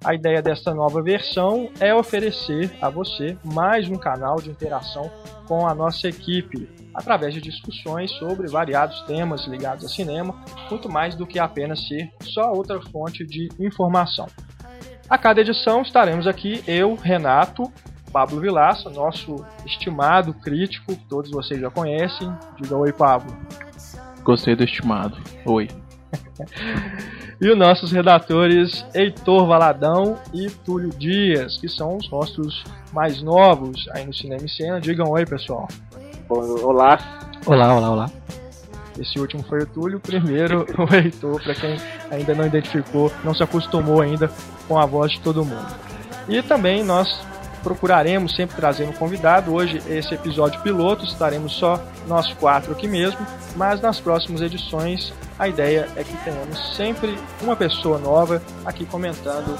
[0.04, 5.10] A ideia desta nova versão é oferecer a você mais um canal de interação
[5.46, 10.34] com a nossa equipe, através de discussões sobre variados temas ligados a cinema,
[10.70, 14.26] muito mais do que apenas ser só outra fonte de informação.
[15.08, 17.72] A cada edição estaremos aqui eu, Renato,
[18.12, 22.32] Pablo Vilaça, nosso estimado crítico, que todos vocês já conhecem.
[22.60, 23.36] Diga oi, Pablo.
[24.22, 25.16] Gostei do estimado.
[25.44, 25.68] Oi.
[27.40, 33.86] e os nossos redatores Heitor Valadão e Túlio Dias, que são os rostos mais novos
[33.92, 34.80] aí no Cinema e Cena.
[34.80, 35.68] Digam oi, pessoal.
[36.28, 36.98] Olá.
[37.44, 38.10] Olá, olá, olá.
[38.98, 41.76] Esse último foi o Túlio, o primeiro o Heitor, para quem
[42.10, 44.30] ainda não identificou, não se acostumou ainda
[44.66, 45.74] com a voz de todo mundo.
[46.28, 47.20] E também nós
[47.66, 49.52] procuraremos sempre trazer um convidado.
[49.52, 53.18] Hoje, esse episódio piloto, estaremos só nós quatro aqui mesmo,
[53.56, 59.58] mas nas próximas edições a ideia é que tenhamos sempre uma pessoa nova aqui comentando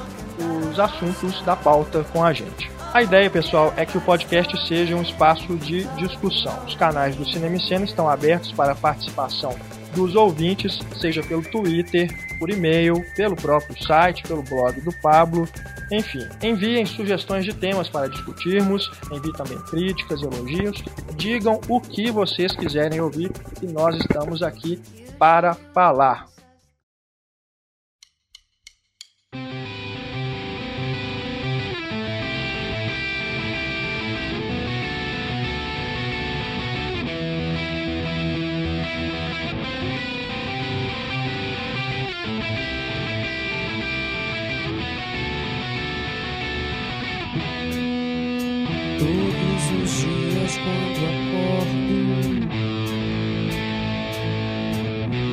[0.71, 2.71] os assuntos da pauta com a gente.
[2.95, 6.57] A ideia, pessoal, é que o podcast seja um espaço de discussão.
[6.65, 9.53] Os canais do Cinema Cena estão abertos para a participação
[9.97, 15.49] dos ouvintes, seja pelo Twitter, por e-mail, pelo próprio site, pelo blog do Pablo.
[15.91, 20.83] Enfim, enviem sugestões de temas para discutirmos, enviem também críticas, elogios,
[21.17, 23.31] digam o que vocês quiserem ouvir
[23.63, 24.81] e nós estamos aqui
[25.19, 26.36] para falar.
[48.99, 51.87] Todos os dias quando acordo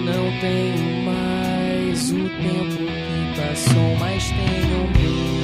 [0.06, 5.43] Não tenho mais o tempo que passou Mas tenho muito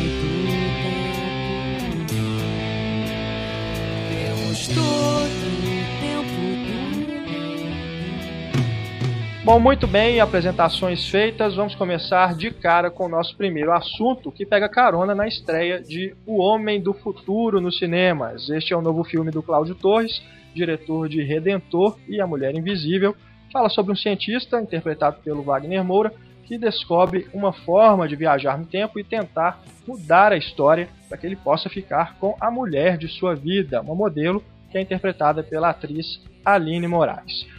[9.49, 14.45] Bom, muito bem, apresentações feitas, vamos começar de cara com o nosso primeiro assunto, que
[14.45, 18.47] pega carona na estreia de O Homem do Futuro nos cinemas.
[18.47, 20.21] Este é o novo filme do Cláudio Torres,
[20.53, 23.15] diretor de Redentor e A Mulher Invisível.
[23.51, 28.67] Fala sobre um cientista, interpretado pelo Wagner Moura, que descobre uma forma de viajar no
[28.67, 33.07] tempo e tentar mudar a história para que ele possa ficar com a mulher de
[33.07, 37.58] sua vida, uma modelo que é interpretada pela atriz Aline Moraes.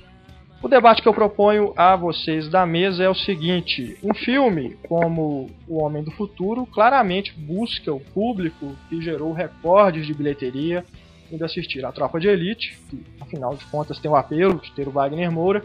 [0.62, 5.50] O debate que eu proponho a vocês da mesa é o seguinte: um filme como
[5.66, 10.84] O Homem do Futuro claramente busca o público que gerou recordes de bilheteria
[11.32, 14.86] indo assistir a Tropa de Elite, que afinal de contas tem o apelo de ter
[14.86, 15.64] o Wagner Moura,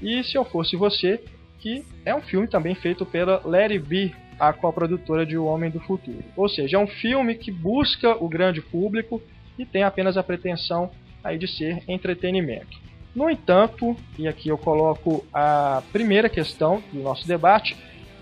[0.00, 1.24] e Se Eu Fosse Você,
[1.58, 5.80] que é um filme também feito pela Larry B, a coprodutora de O Homem do
[5.80, 6.22] Futuro.
[6.36, 9.20] Ou seja, é um filme que busca o grande público
[9.58, 10.90] e tem apenas a pretensão
[11.24, 12.85] aí de ser entretenimento.
[13.16, 17.74] No entanto, e aqui eu coloco a primeira questão do nosso debate,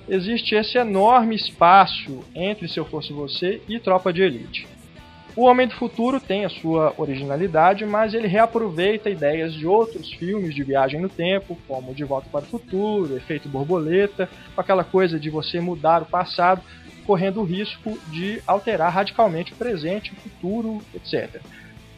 [0.08, 4.68] existe esse enorme espaço entre Se Eu Fosse Você e Tropa de Elite.
[5.34, 10.54] O Homem do Futuro tem a sua originalidade, mas ele reaproveita ideias de outros filmes
[10.54, 15.28] de viagem no tempo, como De Volta para o Futuro, Efeito Borboleta, aquela coisa de
[15.28, 16.62] você mudar o passado,
[17.04, 21.42] correndo o risco de alterar radicalmente o presente, o futuro, etc.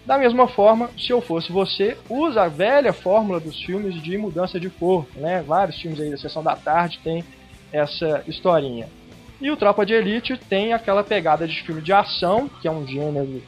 [0.06, 4.60] Da mesma forma, se eu fosse você, usa a velha fórmula dos filmes de mudança
[4.60, 5.42] de corpo, né?
[5.42, 7.24] Vários filmes aí da sessão da tarde tem
[7.72, 8.88] essa historinha.
[9.40, 12.86] E o Tropa de Elite tem aquela pegada de filme de ação, que é um
[12.86, 13.42] gênero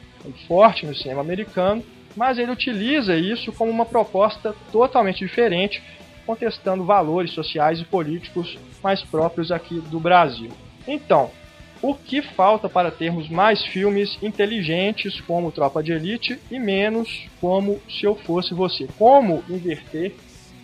[0.49, 1.81] forte no cinema americano,
[2.13, 5.81] mas ele utiliza isso como uma proposta totalmente diferente,
[6.25, 10.51] contestando valores sociais e políticos mais próprios aqui do Brasil.
[10.85, 11.31] Então,
[11.81, 17.81] o que falta para termos mais filmes inteligentes como Tropa de Elite e menos como
[17.89, 18.87] Se Eu Fosse Você?
[18.97, 20.13] Como inverter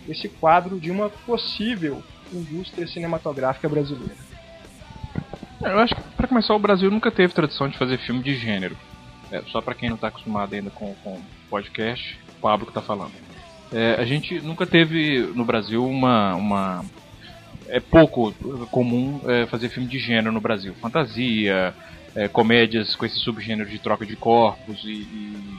[0.08, 2.02] esse quadro de uma possível
[2.32, 4.14] indústria cinematográfica brasileira?
[5.60, 8.76] Eu acho que, para começar, o Brasil nunca teve tradição de fazer filme de gênero.
[9.32, 12.82] É, só para quem não está acostumado ainda com, com podcast, o Pablo que está
[12.82, 13.12] falando.
[13.72, 16.84] É, a gente nunca teve no Brasil uma, uma
[17.68, 18.32] é pouco
[18.70, 20.74] comum é, fazer filme de gênero no Brasil.
[20.80, 21.74] Fantasia,
[22.14, 25.58] é, comédias com esse subgênero de troca de corpos e, e,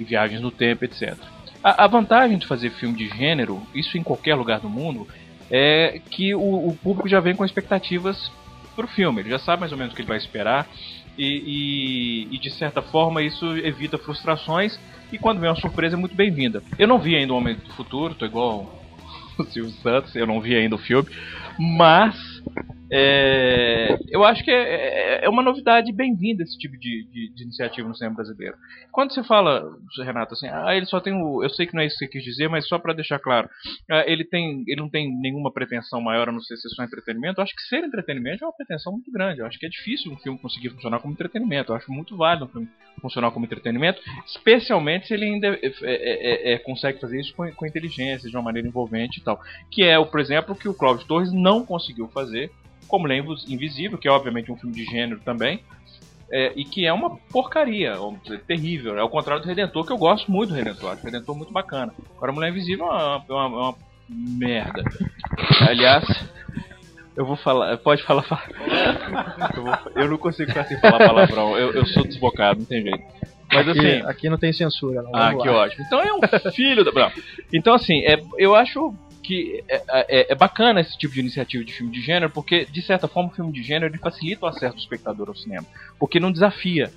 [0.00, 1.16] e viagens no tempo, etc.
[1.62, 5.06] A, a, vantagem de fazer filme de gênero, isso em qualquer lugar do mundo,
[5.50, 8.30] é que o, o público já vem com expectativas
[8.74, 10.68] pro filme, ele já sabe mais ou menos o que ele vai esperar
[11.16, 14.78] e, e, e de certa forma isso evita frustrações
[15.12, 16.62] e quando vem uma surpresa é muito bem-vinda.
[16.78, 18.77] Eu não vi ainda o Homem do Futuro, tô igual
[19.50, 21.08] Silvio Santos, eu não vi ainda o filme,
[21.58, 22.14] mas
[22.90, 27.42] é, eu acho que é, é, é uma novidade bem-vinda esse tipo de, de, de,
[27.42, 28.56] iniciativa no cinema brasileiro.
[28.90, 31.42] Quando você fala, Renato, assim, ah, ele só tem o.
[31.42, 33.48] Eu sei que não é isso que você quis dizer, mas só para deixar claro,
[33.90, 37.40] ah, ele, tem, ele não tem nenhuma pretensão maior a não ser ser só entretenimento.
[37.40, 39.40] Eu acho que ser entretenimento é uma pretensão muito grande.
[39.40, 41.72] Eu acho que é difícil um filme conseguir funcionar como entretenimento.
[41.72, 42.68] Eu acho muito válido um filme
[43.00, 47.66] funcionar como entretenimento, especialmente se ele ainda é, é, é, consegue fazer isso com, com
[47.66, 49.40] inteligência, de uma maneira envolvente e tal.
[49.70, 52.50] Que é, por exemplo, o que o Cláudio Torres não conseguiu fazer
[52.88, 55.60] como Lembro Invisível, que é obviamente um filme de gênero também,
[56.30, 58.98] é, e que é uma porcaria, vamos dizer, terrível.
[58.98, 61.52] É o contrário do Redentor, que eu gosto muito do Redentor, acho o Redentor muito
[61.52, 61.92] bacana.
[62.16, 63.74] Agora, Mulher Invisível é uma, é uma, é uma
[64.08, 64.82] merda.
[65.60, 66.04] Aliás,
[67.16, 67.76] eu vou falar.
[67.78, 68.24] Pode falar.
[69.56, 71.56] Eu, vou, eu, não consigo ficar sem falar palavrão.
[71.58, 73.02] Eu, eu sou desbocado, não tem jeito.
[73.52, 74.06] Mas aqui, assim.
[74.06, 75.10] Aqui não tem censura, não.
[75.14, 75.84] Ah, que ótimo.
[75.86, 76.20] Então é um
[76.52, 77.12] filho da.
[77.52, 78.94] Então, assim, é, eu acho
[79.28, 82.80] que é, é, é, bacana esse tipo de iniciativa de filme de gênero, porque, de
[82.80, 85.66] certa forma, o filme de gênero ele facilita o acesso do espectador ao cinema.
[85.98, 86.90] Porque não desafia.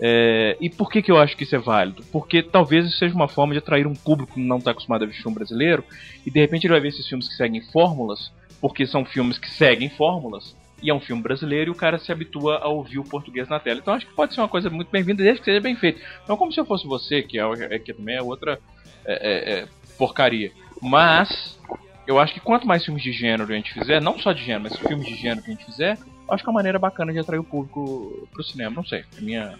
[0.00, 2.02] É, e por que, que eu acho que isso é válido?
[2.10, 5.06] Porque talvez isso seja uma forma de atrair um público que não está acostumado a
[5.06, 5.84] ver filme brasileiro,
[6.24, 8.32] e de repente ele vai ver esses filmes que seguem fórmulas,
[8.62, 12.10] porque são filmes que seguem fórmulas, e é um filme brasileiro e o cara se
[12.10, 13.80] habitua a ouvir o português na tela.
[13.80, 16.00] Então acho que pode ser uma coisa muito bem-vinda, desde que seja bem feito.
[16.26, 18.58] Não como se eu fosse você, que, é, que também é outra
[19.04, 20.50] é, é, porcaria.
[20.80, 21.58] Mas
[22.06, 24.64] eu acho que quanto mais filmes de gênero a gente fizer, não só de gênero,
[24.64, 25.98] mas filmes de gênero que a gente fizer,
[26.28, 28.76] acho que é uma maneira bacana de atrair o público pro cinema.
[28.76, 29.58] Não sei, é minha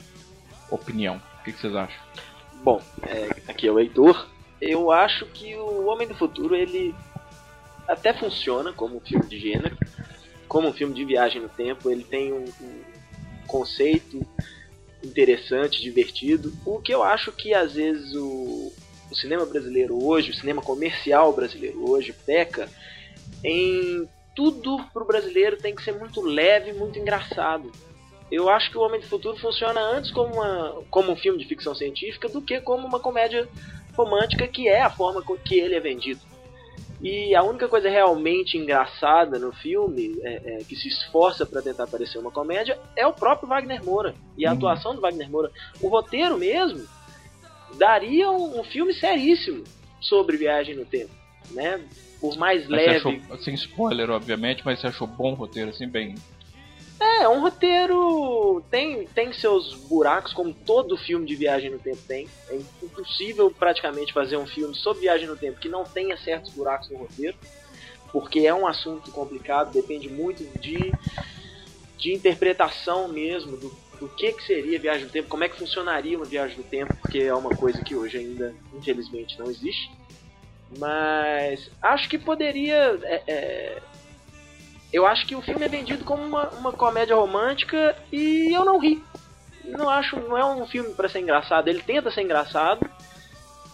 [0.70, 1.20] opinião.
[1.40, 2.00] O que, que vocês acham?
[2.62, 4.28] Bom, é, aqui é o Heitor.
[4.60, 6.94] Eu acho que o Homem do Futuro ele
[7.86, 9.76] até funciona como um filme de gênero,
[10.48, 11.90] como um filme de viagem no tempo.
[11.90, 12.82] Ele tem um, um
[13.46, 14.26] conceito
[15.02, 16.54] interessante, divertido.
[16.64, 18.72] O que eu acho que às vezes o,
[19.14, 22.68] o cinema brasileiro hoje, o cinema comercial brasileiro hoje, peca
[23.42, 27.70] em tudo pro brasileiro tem que ser muito leve, muito engraçado.
[28.30, 31.46] Eu acho que o Homem do Futuro funciona antes como, uma, como um filme de
[31.46, 33.48] ficção científica do que como uma comédia
[33.96, 36.20] romântica, que é a forma que ele é vendido.
[37.00, 41.86] E a única coisa realmente engraçada no filme, é, é, que se esforça para tentar
[41.86, 44.56] parecer uma comédia, é o próprio Wagner Moura e a uhum.
[44.56, 45.50] atuação do Wagner Moura.
[45.80, 46.84] O roteiro mesmo
[47.78, 49.64] daria um, um, filme seríssimo
[50.00, 51.12] sobre viagem no tempo,
[51.50, 51.80] né?
[52.20, 52.96] Por mais mas leve.
[52.96, 56.14] Achou, sem spoiler, obviamente, mas você achou bom o roteiro, assim, bem.
[57.00, 62.28] É, um roteiro tem, tem seus buracos, como todo filme de viagem no tempo tem.
[62.48, 66.88] É impossível praticamente fazer um filme sobre viagem no tempo que não tenha certos buracos
[66.90, 67.36] no roteiro,
[68.12, 70.94] porque é um assunto complicado, depende muito de,
[71.98, 76.16] de interpretação mesmo do do que, que seria viagem no tempo, como é que funcionaria
[76.16, 79.90] uma viagem no tempo, porque é uma coisa que hoje ainda, infelizmente, não existe.
[80.78, 82.98] Mas acho que poderia.
[83.02, 83.82] É, é,
[84.92, 88.78] eu acho que o filme é vendido como uma, uma comédia romântica e eu não
[88.78, 89.02] ri.
[89.64, 91.68] Não acho, não é um filme para ser engraçado.
[91.68, 92.88] Ele tenta ser engraçado.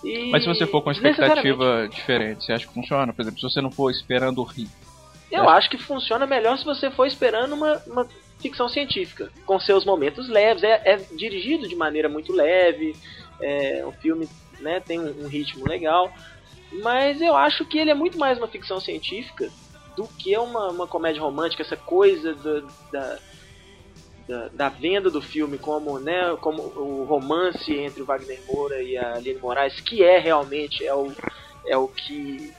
[0.05, 0.31] E...
[0.31, 3.13] Mas se você for com expectativa diferente, você acha que funciona?
[3.13, 4.69] Por exemplo, se você não for esperando rir.
[5.31, 8.09] Eu acho que funciona melhor se você for esperando uma, uma
[8.41, 10.63] ficção científica, com seus momentos leves.
[10.63, 12.97] É, é dirigido de maneira muito leve,
[13.41, 14.29] é, o filme
[14.61, 16.13] né, tem um, um, ritmo legal,
[16.83, 19.51] mas eu acho que ele é muito mais uma ficção científica
[19.97, 23.19] do que uma, uma comédia romântica, essa coisa do, da,
[24.29, 28.97] da, da, venda do filme como, né, como o romance entre o Wagner Moura e
[28.97, 31.13] a Aline Moraes, que é realmente é o,
[31.67, 32.53] é o que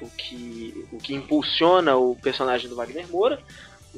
[0.00, 3.42] o que, o que impulsiona o personagem do Wagner Moura,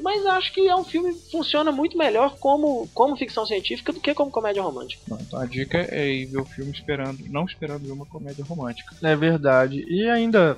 [0.03, 4.01] mas acho que é um filme que funciona muito melhor como, como ficção científica do
[4.01, 5.03] que como comédia romântica.
[5.21, 8.95] Então a dica é ir ver o filme esperando, não esperando ver uma comédia romântica.
[9.03, 9.85] É verdade.
[9.89, 10.57] E ainda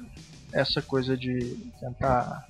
[0.52, 2.46] essa coisa de tentar.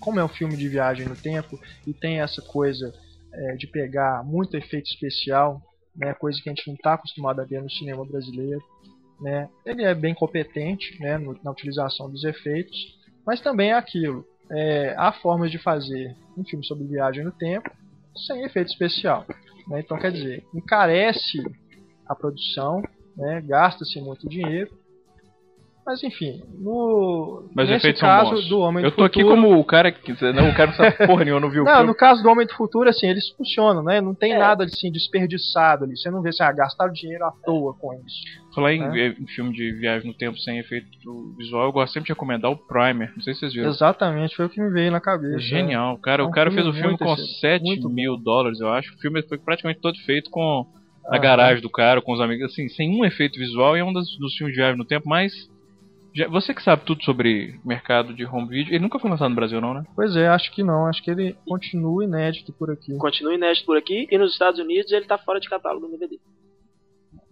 [0.00, 2.92] Como é um filme de viagem no tempo e tem essa coisa
[3.32, 5.62] é, de pegar muito efeito especial,
[5.96, 8.62] né, coisa que a gente não está acostumado a ver no cinema brasileiro.
[9.20, 9.48] Né?
[9.64, 14.94] Ele é bem competente né, no, na utilização dos efeitos, mas também é aquilo é,
[14.96, 17.70] há formas de fazer um filme sobre viagem no tempo
[18.26, 19.24] sem efeito especial.
[19.68, 19.80] Né?
[19.80, 21.38] Então, quer dizer, encarece
[22.06, 22.82] a produção,
[23.16, 23.40] né?
[23.40, 24.70] gasta-se muito dinheiro
[25.86, 28.48] Mas enfim, no Mas nesse efeitos são caso bons.
[28.48, 30.12] do Homem Eu do tô aqui Futuro, como o cara que.
[30.32, 31.86] Não, o cara não sabe porra nenhuma, não viu o Não, filme.
[31.88, 34.00] no caso do Homem do Futuro, assim, eles funcionam, né?
[34.00, 34.38] Não tem É.
[34.38, 35.94] nada assim desperdiçado ali.
[35.96, 38.16] Você não vê assim, ah, gastaram dinheiro à toa com isso.
[38.54, 39.08] Falar em, É.
[39.08, 40.86] em filme de viagem no tempo sem efeito
[41.36, 43.12] visual, eu gosto sempre de recomendar o Primer.
[43.14, 43.68] Não sei se vocês viram.
[43.68, 45.36] Exatamente, foi o que me veio na cabeça.
[45.36, 45.98] É Genial.
[45.98, 48.68] Cara, É o um cara fez o filme com excel- 7 muito mil dólares, eu
[48.72, 48.94] acho.
[48.94, 50.66] O filme foi praticamente todo feito com
[51.10, 53.76] na garagem do cara, com os amigos, assim, sem um efeito visual.
[53.76, 55.52] E é um dos, dos filmes de viagem no tempo mais.
[56.14, 59.34] Já- você que sabe tudo sobre mercado de home video, ele nunca foi lançado no
[59.36, 59.82] Brasil, não, né?
[59.96, 60.86] Pois é, acho que não.
[60.86, 62.96] Acho que ele continua inédito por aqui.
[62.98, 66.18] Continua inédito por aqui e nos Estados Unidos ele tá fora de catálogo no DVD.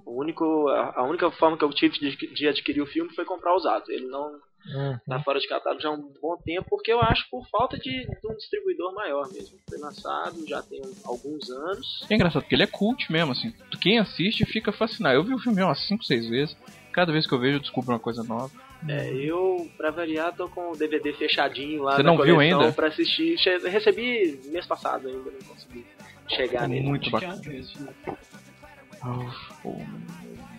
[0.04, 3.24] O único, a, a única forma que eu tive de, de adquirir o filme foi
[3.24, 3.84] comprar usado.
[3.88, 4.96] Ele não Uhum.
[5.08, 7.90] tá fora de catálogo já há um bom tempo, porque eu acho por falta de,
[8.06, 9.58] de um distribuidor maior mesmo.
[9.68, 12.06] Foi lançado já tem alguns anos.
[12.08, 13.52] É engraçado, porque ele é cult mesmo, assim.
[13.80, 15.16] Quem assiste fica fascinado.
[15.16, 16.56] Eu vi o filme umas 5, 6 vezes.
[16.92, 18.52] Cada vez que eu vejo, eu descubro uma coisa nova.
[18.88, 22.60] É, eu, pra variar, tô com o DVD fechadinho lá Você na não viu coleção
[22.60, 22.72] ainda?
[22.72, 23.38] pra assistir.
[23.38, 25.84] Che- Recebi mês passado ainda, não consegui
[26.28, 26.88] chegar nele.
[26.88, 27.40] Muito bacana.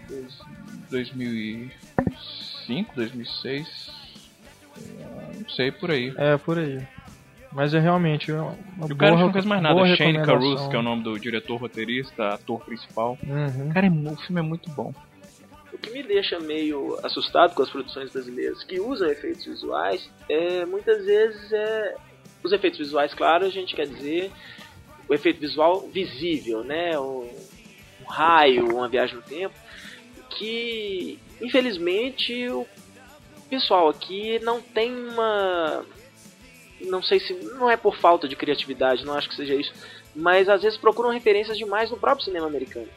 [0.09, 0.39] dois-
[0.89, 3.67] 2005, 2006.
[4.77, 6.13] é, Não sei, por aí.
[6.17, 6.81] É, por aí.
[7.51, 8.55] Mas é realmente uma
[8.89, 9.95] E o cara boa, não fez mais nada.
[9.95, 10.23] Shane.
[10.25, 13.17] Carruth, que é o nome do diretor, roteirista, ator principal.
[13.23, 13.69] Uhum.
[13.71, 14.91] Cara, é o filme é muito bom.
[15.83, 20.65] O que me deixa meio assustado com as produções brasileiras que usam efeitos visuais é
[20.65, 21.95] muitas vezes é
[22.41, 24.31] os efeitos visuais, claro, a gente quer dizer
[25.09, 26.97] o efeito visual visível, né?
[26.97, 27.29] Um,
[28.01, 29.53] um raio, uma viagem no tempo,
[30.29, 32.65] que infelizmente o
[33.49, 35.85] pessoal aqui não tem uma
[36.79, 39.73] não sei se não é por falta de criatividade, não acho que seja isso,
[40.15, 42.87] mas às vezes procuram referências demais no próprio cinema americano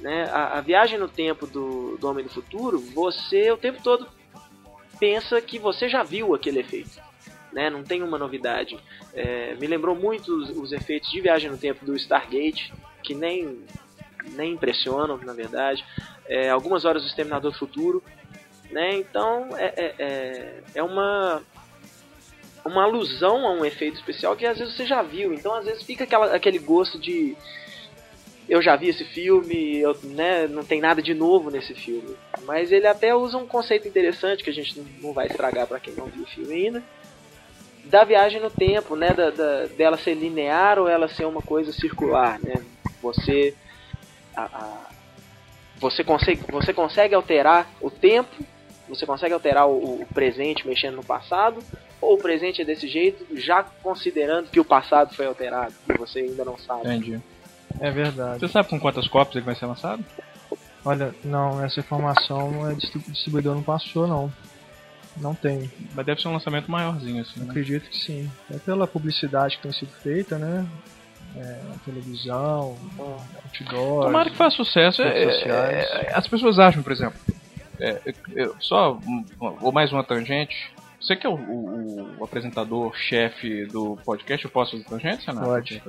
[0.00, 0.28] né?
[0.30, 4.08] A, a viagem no tempo do, do Homem do Futuro, você o tempo todo
[4.98, 7.00] pensa que você já viu aquele efeito.
[7.52, 7.70] Né?
[7.70, 8.78] Não tem uma novidade.
[9.14, 12.72] É, me lembrou muito os, os efeitos de viagem no tempo do Stargate,
[13.02, 13.64] que nem,
[14.32, 15.84] nem impressionam, na verdade.
[16.28, 18.02] É, algumas horas do Exterminador do Futuro.
[18.70, 18.96] Né?
[18.96, 21.42] Então é, é, é, é uma
[22.64, 25.32] uma alusão a um efeito especial que às vezes você já viu.
[25.32, 27.36] Então às vezes fica aquela, aquele gosto de
[28.48, 32.14] eu já vi esse filme, eu, né, não tem nada de novo nesse filme.
[32.44, 35.94] Mas ele até usa um conceito interessante que a gente não- vai estragar para quem
[35.94, 36.82] não viu o filme ainda.
[37.84, 41.72] Da viagem no tempo, né, da, da- dela ser linear ou ela ser uma coisa
[41.72, 42.62] circular, né?
[43.02, 43.54] Você
[44.36, 44.90] a- a-
[45.80, 48.30] você consegue você consegue alterar o tempo,
[48.88, 51.62] você consegue alterar o, o presente mexendo no passado,
[52.00, 56.20] ou o presente é desse jeito, já considerando que o passado foi alterado, que você
[56.20, 56.88] ainda não sabe.
[56.88, 57.20] Entendi.
[57.80, 58.40] É verdade.
[58.40, 60.04] Você sabe com quantas cópias ele vai ser lançado?
[60.84, 64.32] Olha, não, essa informação não é distribu- distribuidor não passou, não.
[65.16, 65.70] Não tem.
[65.94, 67.40] Mas deve ser um lançamento maiorzinho, assim.
[67.40, 67.46] Né?
[67.48, 68.30] Acredito que sim.
[68.50, 70.66] É pela publicidade que tem sido feita, né?
[71.34, 74.04] É, televisão, outdoor.
[74.04, 75.02] Tomara que faça sucesso.
[75.02, 75.90] É, sociais.
[75.90, 77.18] é, as pessoas acham, por exemplo,
[77.80, 78.00] é,
[78.34, 78.98] eu- só
[79.60, 80.70] ou mais uma tangente.
[81.06, 85.46] Você que é o, o- o apresentador-chefe do podcast, eu posso fazer tangente, Renato?
[85.46, 85.82] Pode.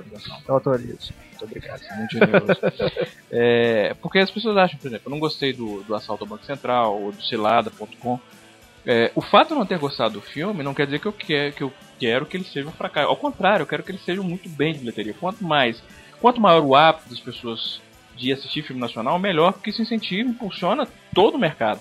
[0.46, 1.12] Eu autorizo.
[1.30, 2.60] Muito obrigado, muito generoso.
[3.30, 6.44] É, porque as pessoas acham, por exemplo, eu não gostei do, do assalto ao Banco
[6.46, 8.18] Central ou do cilada.com.
[8.86, 11.12] É, o fato de eu não ter gostado do filme não quer dizer que eu,
[11.12, 13.08] quer, que eu quero que ele seja um fracasso.
[13.08, 15.12] Ao contrário, eu quero que ele seja muito bem de bilheteria.
[15.12, 15.82] Quanto mais,
[16.20, 17.82] quanto maior o hábito das pessoas
[18.16, 21.80] de assistir filme nacional, melhor, porque isso incentiva, impulsiona todo o mercado.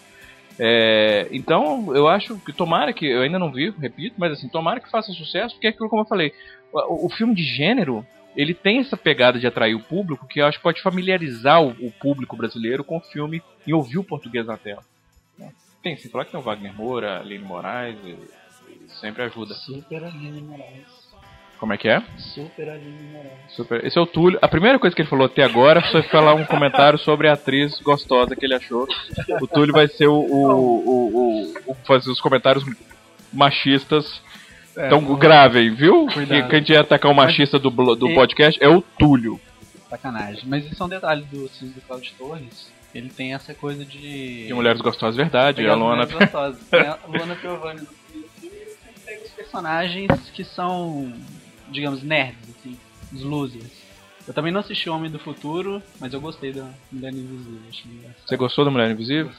[0.60, 4.80] É, então, eu acho que tomara que, eu ainda não vi, repito, mas assim, tomara
[4.80, 6.34] que faça sucesso, porque é aquilo como eu falei,
[6.72, 10.46] o, o filme de gênero, ele tem essa pegada de atrair o público que eu
[10.46, 14.46] acho que pode familiarizar o, o público brasileiro com o filme e ouvir o português
[14.46, 14.84] na tela.
[15.82, 18.18] Tem, sem falar que tem o Wagner Moura, Aline Moraes, e,
[18.70, 19.54] e sempre ajuda.
[19.54, 20.97] Super Aline Moraes.
[21.60, 22.02] Como é que é?
[22.18, 23.32] Super Aline Moraes.
[23.50, 23.84] Super.
[23.86, 24.38] Esse é o Túlio.
[24.42, 27.80] A primeira coisa que ele falou até agora foi falar um comentário sobre a atriz
[27.82, 28.88] gostosa que ele achou.
[29.42, 32.64] O Túlio vai ser o, o, o, o- o- fazer os comentários
[33.34, 34.22] machistas.
[34.76, 36.08] então gravem, viu?
[36.08, 39.40] Que quem ia atacar o machista do, do podcast é o Túlio.
[39.90, 40.44] Sacanagem.
[40.46, 42.72] Mas isso é um detalhe do filme do Claudio Torres.
[42.94, 44.48] Ele tem essa coisa de.
[44.48, 45.58] De mulheres gostosas, verdade.
[45.58, 45.96] pegar A as Luana.
[46.06, 46.68] mulheres gostosas.
[46.70, 48.66] Tem a Luana Piovani no filme, ele
[49.06, 51.14] pega os personagens que são,
[51.70, 52.78] digamos, nerds, assim,
[53.14, 53.86] os losers.
[54.28, 58.12] Eu também não assisti Homem do Futuro, mas eu gostei da Mulher Invisível.
[58.26, 59.32] Você gostou da Mulher Invisível?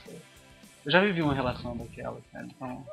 [0.86, 2.86] Eu já vivi uma relação daquela, cara, então.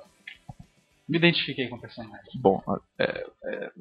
[1.07, 2.31] Me identifiquei com o personagem.
[2.35, 2.61] Bom,
[2.99, 3.71] é, é,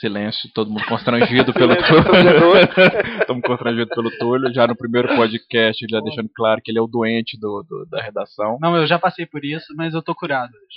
[0.00, 2.68] Silêncio, todo mundo constrangido pelo constrangedor.
[3.26, 4.54] todo mundo constrangido pelo Túlio.
[4.54, 8.00] Já no primeiro podcast, já deixando claro que ele é o doente do, do- da
[8.00, 8.58] redação.
[8.60, 10.76] Não, eu já passei por isso, mas eu tô curado hoje.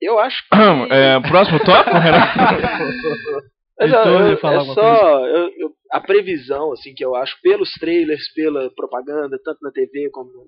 [0.00, 0.54] Eu acho que.
[0.92, 2.38] É, próximo tópico, Renato?
[3.78, 8.70] Eu- falar é só eu- eu- a previsão, assim, que eu acho, pelos trailers, pela
[8.74, 10.30] propaganda, tanto na TV como.
[10.30, 10.44] no-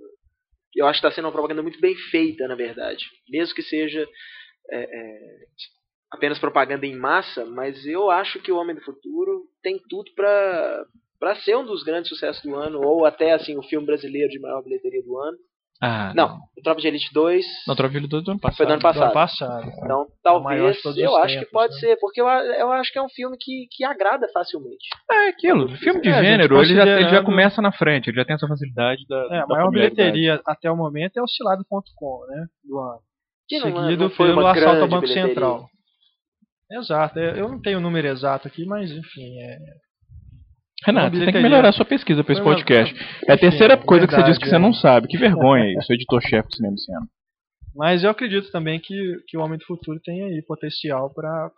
[0.77, 3.05] Eu acho que está sendo uma propaganda muito bem feita, na verdade.
[3.29, 4.07] Mesmo que seja
[4.71, 5.19] é, é,
[6.13, 10.85] apenas propaganda em massa, mas eu acho que o Homem do Futuro tem tudo para
[11.19, 14.39] para ser um dos grandes sucessos do ano, ou até assim o filme brasileiro de
[14.39, 15.39] maior bilheteria do ano.
[15.83, 18.57] Ah, Não, o Tropa de Elite 2 Não, Trovilho do ano passado.
[18.57, 19.13] foi do ano Do ano passado.
[19.13, 19.71] passado.
[19.85, 21.81] Então, maior talvez, de eu acho que pode né?
[21.81, 24.89] ser, porque eu, eu acho que é um filme que, que agrada facilmente.
[25.11, 28.25] É aquilo, filme de É, gênero, ele já, ele já começa na frente, ele já
[28.25, 29.17] tem essa facilidade da.
[29.31, 32.47] É, a da maior bilheteria até o momento é o Cilado.com, né?
[32.65, 33.01] Do ano.
[33.49, 35.29] Que não, Seguido não foi pelo assalto ao Banco bilheteria.
[35.29, 35.69] Central.
[36.73, 39.57] Exato, é, eu não tenho o número exato aqui, mas enfim, é.
[40.85, 42.95] Renato, você tem que melhorar a sua pesquisa para esse uma- podcast.
[43.27, 44.59] É a terceira coisa que você verdade, diz que você é.
[44.59, 45.09] não sabe.
[45.09, 47.07] Que vergonha isso, editor-chefe do cinema esse ano.
[47.75, 51.51] Mas eu acredito também que, que o Homem do Futuro tem aí potencial para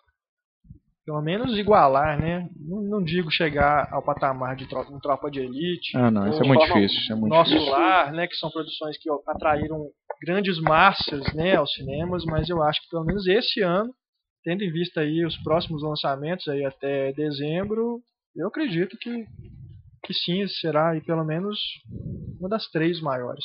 [1.06, 2.46] pelo menos igualar, né?
[2.60, 6.42] Não, não digo chegar ao patamar de tro um Tropa de Elite, Ah, não, isso
[6.42, 6.98] é muito difícil.
[7.00, 7.72] isso É muito Nosso difícil.
[7.72, 8.26] Lar, né?
[8.26, 9.86] Que são produções que atraíram
[10.22, 11.56] grandes massas, né?
[11.56, 13.90] Aos cinemas, mas eu acho que pelo menos esse ano,
[14.44, 18.00] tendo em vista aí os próximos lançamentos aí até dezembro,
[18.38, 19.26] eu acredito que
[20.04, 21.58] que sim, será aí pelo menos
[22.38, 23.44] uma das três maiores.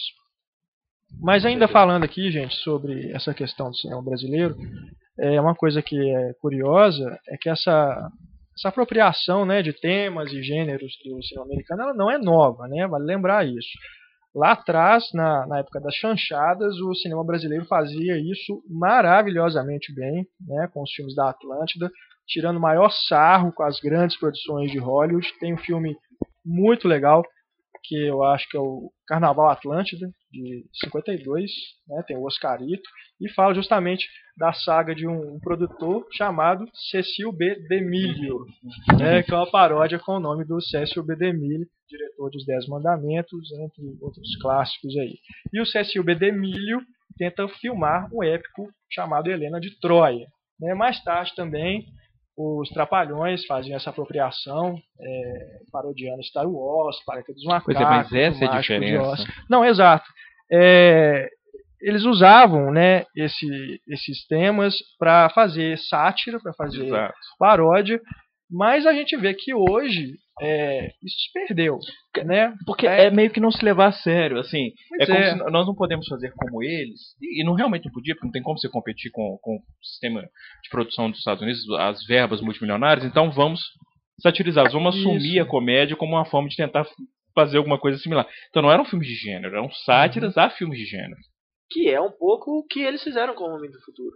[1.20, 4.56] Mas ainda falando aqui, gente, sobre essa questão do cinema brasileiro,
[5.20, 8.10] é uma coisa que é curiosa é que essa
[8.56, 12.88] essa apropriação, né, de temas e gêneros do cinema americano, ela não é nova, né?
[12.88, 13.72] Vale lembrar isso.
[14.36, 20.70] Lá atrás, na, na época das chanchadas, o cinema brasileiro fazia isso maravilhosamente bem, né,
[20.72, 21.92] com os filmes da Atlântida,
[22.28, 25.28] tirando o maior sarro com as grandes produções de Hollywood.
[25.40, 25.96] Tem um filme
[26.46, 27.24] muito legal
[27.84, 31.52] que eu acho que é o Carnaval Atlântida, de 52,
[31.88, 37.32] né, tem o Oscarito, e fala justamente da saga de um, um produtor chamado Cecil
[37.32, 37.56] B.
[37.68, 38.30] DeMille,
[38.98, 41.16] né, que é uma paródia com o nome do Cecil B.
[41.16, 45.18] DeMille, diretor dos Dez Mandamentos, entre outros clássicos aí.
[45.52, 46.16] E o Cecil B.
[46.16, 46.80] DeMille
[47.18, 50.26] tenta filmar um épico chamado Helena de Troia.
[50.60, 50.74] né.
[50.74, 51.86] Mais tarde também
[52.38, 57.66] os Trapalhões faziam essa apropriação, é, parodiando Star Wars, Parque dos Macacos.
[57.66, 59.24] Pois é, mas essa é a diferença.
[59.50, 60.06] Não, exato.
[60.52, 61.30] É,
[61.82, 67.14] eles usavam né, esse- esses temas para fazer sátira, para fazer Exato.
[67.38, 68.00] paródia,
[68.50, 71.78] mas a gente vê que hoje é, isso se perdeu.
[72.26, 72.54] Né?
[72.66, 73.06] Porque É.
[73.06, 74.72] é meio que não se levar a sério, assim.
[74.90, 75.36] Pois É é.
[75.36, 78.42] nós não podemos fazer como eles, e e não realmente não podia, porque não tem
[78.44, 83.06] como você competir com, com o sistema de produção dos Estados Unidos, as verbas multimilionárias,
[83.06, 83.62] então vamos
[84.22, 85.10] satirizá-los, vamos Isso.
[85.10, 86.86] assumir a comédia como uma forma de tentar
[87.36, 88.28] fazer alguma coisa similar.
[88.50, 91.20] Então não eram filmes de gênero, eram sátiras a filmes de gênero.
[91.72, 94.16] Que é um pouco o que eles fizeram com o Homem do Futuro.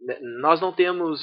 [0.00, 1.20] Né, Nós não temos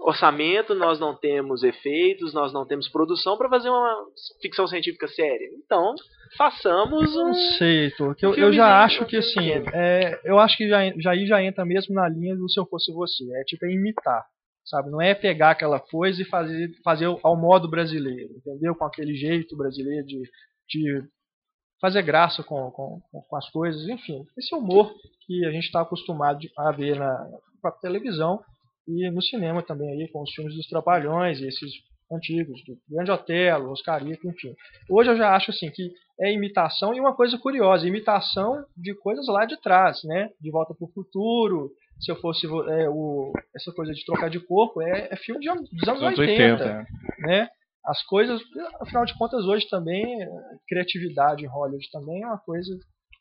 [0.00, 4.06] orçamento, nós não temos efeitos, nós não temos produção para fazer uma
[4.40, 5.48] ficção científica séria.
[5.64, 5.94] Então,
[6.36, 7.26] façamos um.
[7.26, 10.80] não sei, Heitor, que eu, eu já acho que assim, é, eu acho que já,
[10.98, 13.24] já aí já entra mesmo na linha do se eu fosse você.
[13.40, 14.24] É tipo é imitar,
[14.64, 14.90] sabe?
[14.90, 18.74] Não é pegar aquela coisa e fazer, fazer ao modo brasileiro, entendeu?
[18.74, 20.22] Com aquele jeito brasileiro de,
[20.68, 21.02] de
[21.80, 24.24] fazer graça com, com, com as coisas, enfim.
[24.36, 24.92] Esse humor
[25.26, 27.14] que a gente está acostumado a ver na
[27.60, 28.42] própria televisão
[28.86, 31.72] e no cinema também aí com os filmes dos Trapalhões e esses
[32.12, 34.54] antigos, do Grande Otelo, Oscarito, enfim.
[34.88, 39.26] Hoje eu já acho assim que é imitação e uma coisa curiosa, imitação de coisas
[39.26, 40.30] lá de trás, né?
[40.40, 44.40] De Volta para o Futuro, se eu fosse é, o, essa coisa de trocar de
[44.40, 46.64] corpo, é, é filme de dos anos, Dos anos 80, 80.
[46.64, 46.86] é.
[47.26, 47.48] né?
[47.84, 48.40] As coisas,
[48.80, 50.28] afinal de contas, hoje também, eh,
[50.66, 52.74] criatividade em Hollywood também é uma coisa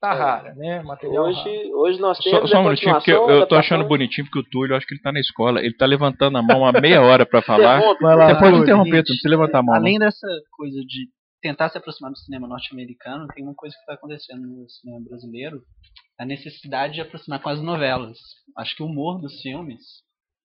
[0.04, 0.18] tá É.
[0.18, 0.84] rara, né?
[0.84, 1.38] Material raro.
[1.38, 4.28] Hoje, hoje nós Só, temos só a um minutinho, porque eu, eu tô achando bonitinho,
[4.28, 6.66] porque o Túlio, eu acho que ele tá na escola, ele tá levantando a mão
[6.66, 7.80] há meia hora pra falar.
[8.02, 9.76] Vai lá, Você pode interromper, Túlio, precisa levantar a mão.
[9.76, 9.82] não.
[9.82, 11.08] Além dessa coisa de
[11.42, 15.62] tentar se aproximar do cinema norte-americano, tem uma coisa que está acontecendo no cinema brasileiro,
[16.20, 18.18] a necessidade de aproximar com as novelas.
[18.58, 19.82] Acho que o humor dos filmes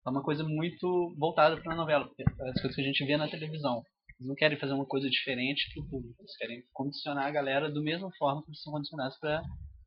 [0.05, 3.17] é uma coisa muito voltada para a novela, porque as coisas que a gente vê
[3.17, 3.81] na televisão.
[4.19, 7.71] Eles não querem fazer uma coisa diferente que o público, eles querem condicionar a galera
[7.71, 9.41] da mesma forma que eles são condicionados para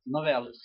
[0.07, 0.57] novelas.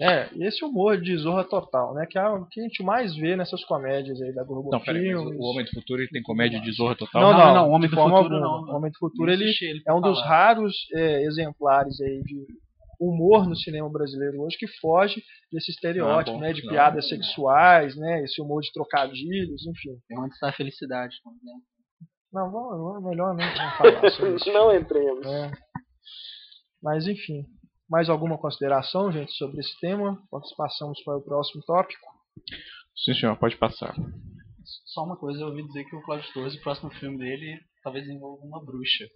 [0.00, 2.06] É, e esse humor de zorra total, né?
[2.08, 5.12] Que é o que a gente mais vê nessas comédias aí da Globo Não, peraí,
[5.12, 7.20] o Homem do Futuro ele tem comédia de zorra total?
[7.20, 8.40] Não, Não, não, não, o Homem do Futuro alguma.
[8.40, 8.62] não.
[8.72, 12.46] O Homem do Futuro ele ele é um dos raros é, exemplares aí de
[13.00, 15.20] humor no cinema brasileiro hoje que foge
[15.52, 16.40] desse estereótipo, Ah, bom.
[16.40, 17.16] né, de Não, piadas não.
[17.16, 19.98] sexuais, né, esse humor de trocadilhos, enfim.
[20.12, 21.16] É onde está a felicidade.
[21.42, 21.52] né?
[22.32, 24.52] Não, vamos, melhor não vamos falar sobre isso.
[24.52, 25.26] Não entremos.
[25.26, 25.50] É.
[26.82, 27.44] Mas enfim,
[27.88, 30.22] mais alguma consideração, gente, sobre esse tema?
[30.32, 32.06] Antes passamos para o próximo tópico.
[33.04, 33.94] Sim, senhor, pode passar.
[34.86, 38.06] Só uma coisa, eu ouvi dizer que o Cláudio Torres, o próximo filme dele, talvez
[38.06, 39.06] envolva uma bruxa.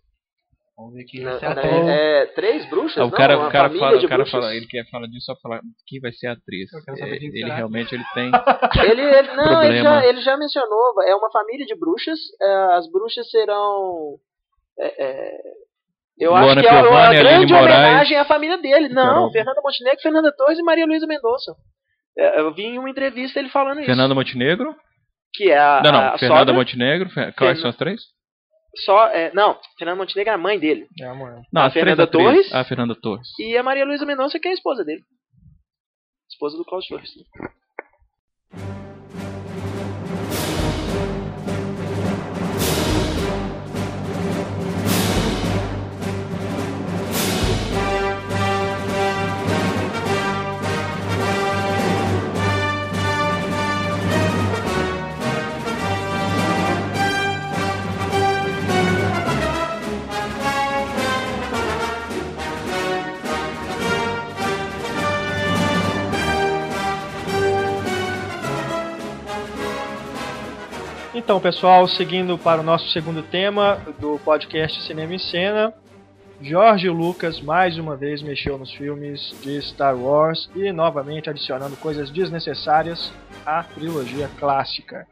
[0.76, 1.86] Vamos ver quem vai ser a Não, atriz.
[1.88, 2.96] é, é, três bruxas?
[2.98, 5.26] Ah, o não, cara, uma o cara fala, o cara fala, ele quer falar disso
[5.26, 6.72] só falar quem vai ser a atriz.
[6.72, 7.54] Eu quero saber É, quem ele será.
[7.56, 8.30] realmente ele tem.
[8.90, 12.18] Ele, ele- não, ele já, ele já mencionou, é uma família de bruxas.
[12.40, 14.16] é, as bruxas serão.
[14.80, 15.38] é, é,
[16.18, 18.88] eu Luana acho que é uma grande homenagem à família dele.
[18.88, 19.30] Não, Caramba.
[19.32, 21.54] Fernanda Montenegro, Fernanda Torres e Maria Luísa Mendonça.
[22.16, 23.86] É, eu vi em uma entrevista ele falando isso.
[23.86, 24.74] Fernanda Montenegro?
[25.34, 26.00] Que é a, Não, não.
[26.00, 27.10] a Fernanda sogra, Montenegro.
[27.12, 28.00] Quais Fernan- são as três?
[28.76, 30.86] Só, é, não, Fernanda Montenegro é a mãe dele.
[31.00, 31.42] É, amanhã.
[31.52, 32.06] Não, A Fernanda.
[32.06, 32.52] Torres?
[32.54, 33.28] A Fernanda Torres.
[33.38, 35.02] E a Maria Luísa Mendonça, que é a esposa dele.
[36.30, 37.10] Esposa do Cláudio Torres.
[71.14, 75.74] Então, pessoal, seguindo para o nosso segundo tema do podcast Cinema em Cena,
[76.40, 82.08] Jorge Lucas mais uma vez mexeu nos filmes de Star Wars e novamente adicionando coisas
[82.08, 83.12] desnecessárias
[83.44, 85.06] à trilogia clássica.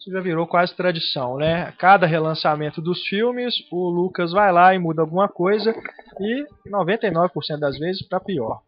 [0.00, 1.64] Isso já virou quase tradição, né?
[1.64, 5.74] A Cada relançamento dos filmes, o Lucas vai lá e muda alguma coisa
[6.18, 8.62] e 99% das vezes para pior.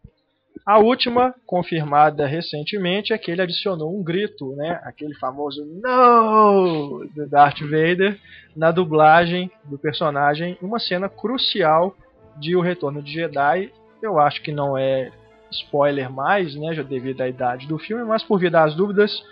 [0.65, 4.79] A última, confirmada recentemente, é que ele adicionou um grito, né?
[4.83, 7.05] Aquele famoso No!
[7.13, 8.19] do Darth Vader
[8.55, 11.95] na dublagem do personagem, uma cena crucial
[12.37, 13.71] de O Retorno de Jedi.
[14.01, 15.11] Eu acho que não é
[15.51, 16.73] spoiler mais, né?
[16.73, 19.23] Já devido à idade do filme, mas por via das dúvidas,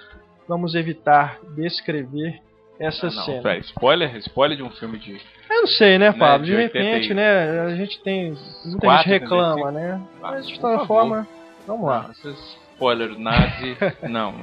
[0.48, 2.40] vamos evitar descrever
[2.80, 3.42] essa Ah, não, cena.
[3.42, 5.20] pera, spoiler, spoiler de um filme de.
[5.54, 6.46] Eu não sei, né, Pablo?
[6.46, 7.62] de De 80 repente, né?
[7.62, 8.36] A gente tem.
[8.66, 9.72] Muita Quatro, gente reclama, 85.
[9.72, 10.02] né?
[10.16, 11.28] Ah, Mas de toda forma,
[11.68, 12.04] vamos lá.
[12.04, 13.78] Não, esses spoiler nazi.
[14.10, 14.34] não.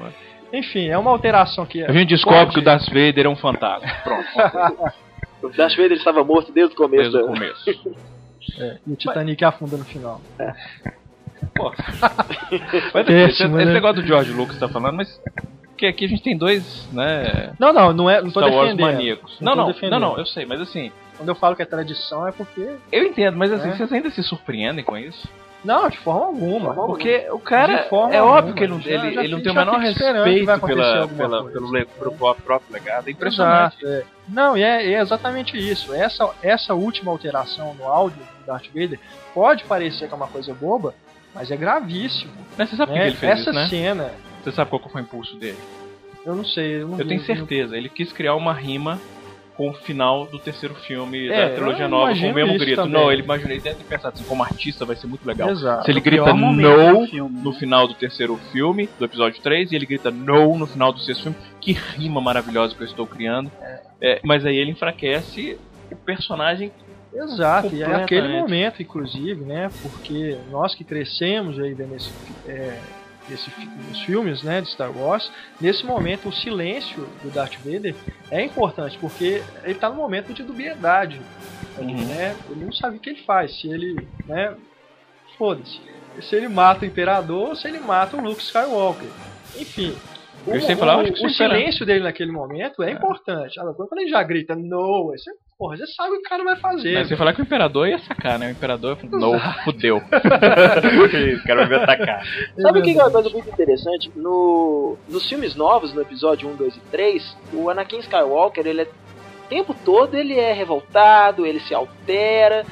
[0.53, 1.83] Enfim, é uma alteração que.
[1.85, 3.89] A gente descobre pode- que o Darth Vader é um fantasma.
[4.05, 4.93] Pronto,
[5.43, 7.11] O Darth Vader estava morto desde o começo.
[7.11, 7.71] desde o começo.
[8.59, 10.21] É, e o Titanic afunda no final.
[11.55, 11.73] Pô.
[12.95, 13.73] Mas, esse, Péssimo, esse né?
[13.73, 15.21] negócio do George Lucas tá falando, mas.
[15.81, 17.55] Porque aqui a gente tem dois, né?
[17.59, 18.21] Não, não, não é.
[18.21, 19.39] Não tô Star Wars maníacos.
[19.41, 22.29] Não Não, não, não, não, eu sei, mas assim, Quando eu falo que é tradição
[22.29, 22.77] é porque.
[22.93, 23.73] eu entendo, mas assim, É.
[23.77, 25.27] vocês ainda se surpreendem com isso?
[25.65, 26.75] Não, de forma alguma.
[26.75, 29.53] Porque o cara, De forma é óbvio que ele, não- ele, já ele não tem
[29.53, 33.09] o menor respeito pela, pela, pelo, le- pelo próprio legado.
[33.09, 33.77] É impressionante.
[33.83, 34.05] Exato, é.
[34.29, 35.95] Não, e é, é exatamente isso.
[35.95, 38.99] Essa, essa última alteração no áudio do Darth Vader
[39.35, 40.95] pode parecer que é uma coisa boba,
[41.35, 42.33] mas é gravíssimo.
[42.59, 42.99] Mas você sabe né?
[43.01, 43.67] que ele fez Essa isso, né?
[43.69, 44.11] cena,
[44.43, 45.59] Você sabe qual foi o impulso dele?
[46.25, 46.83] eu não sei.
[46.83, 49.01] Eu, não Eu vi- tenho não- certeza, ele quis criar uma rima
[49.57, 52.77] com o final do terceiro filme É, da trilogia nova, com o mesmo grito.
[52.77, 52.93] também.
[52.93, 55.51] Não, ele imaginou, ele deve ter pensado assim, como artista vai ser muito legal.
[55.51, 55.85] Exato.
[55.85, 56.53] Se ele grita no
[57.29, 61.01] no final do terceiro filme, do episódio 3, e ele grita no no final do
[61.01, 61.37] sexto filme.
[61.61, 63.51] Que rima maravilhosa que eu estou criando.
[64.01, 65.59] É, mas aí ele enfraquece
[65.91, 66.73] o personagem.
[67.13, 69.69] Exato, e é aquele momento, inclusive, né?
[69.83, 72.11] Porque nós que crescemos aí vendo esse,
[72.47, 72.79] é,
[73.31, 75.31] esse, fi- os filmes né, de Star Wars,
[75.61, 77.95] nesse momento o silêncio do Darth Vader
[78.31, 81.21] é importante, porque ele está no momento de dubiedade.
[81.79, 82.07] ali, Uhum.
[82.07, 82.37] né?
[82.51, 84.07] Ele não sabe o que ele faz, se ele.
[84.27, 84.55] Né,
[85.39, 85.81] Foda-se.
[86.23, 89.09] Se ele mata o Imperador ou se ele mata o Luke Skywalker.
[89.59, 89.97] Enfim.
[90.47, 90.57] O, o- o
[91.27, 91.33] espera.
[91.33, 93.59] silêncio dele naquele momento é, importante.
[93.61, 95.31] Agora, quando ele já grita no, aí você,
[95.61, 96.95] porra, você sabe o que o cara vai fazer.
[96.95, 98.49] Mas você falar que o Imperador ia sacar, né?
[98.49, 99.99] O Imperador falou, não, fudeu.
[100.01, 102.25] o cara vai me atacar.
[102.59, 104.11] Sabe o que que é uma coisa muito interessante?
[104.17, 108.85] No, nos filmes novos, no episódio 1, 2 e 3, o Anakin Skywalker, ele é,
[108.85, 112.65] o tempo todo ele é revoltado, ele se altera.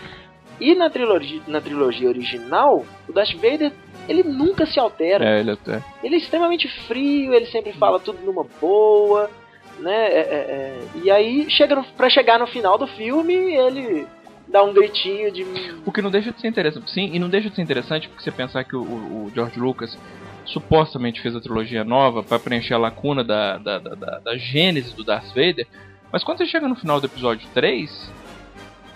[0.58, 3.70] E na trilogia, na trilogia original, o Darth Vader,
[4.08, 5.24] ele nunca se altera.
[5.24, 5.84] É, ele até.
[6.02, 9.30] Ele é extremamente frio, ele sempre fala tudo numa boa,
[9.78, 9.94] né?
[10.08, 10.78] É, é, é.
[11.04, 14.06] E aí, chega pra chegar no final do filme, ele
[14.48, 15.44] dá um gritinho de...
[15.84, 16.90] O que não deixa de ser interessante.
[16.90, 19.58] Sim, e não deixa de ser interessante porque você pensar que o, o- o George
[19.60, 19.96] Lucas
[20.44, 24.94] supostamente fez a trilogia nova para preencher a lacuna da, da, da, da, da gênese
[24.94, 25.66] do Darth Vader.
[26.10, 28.10] Mas quando você chega no final do episódio 3,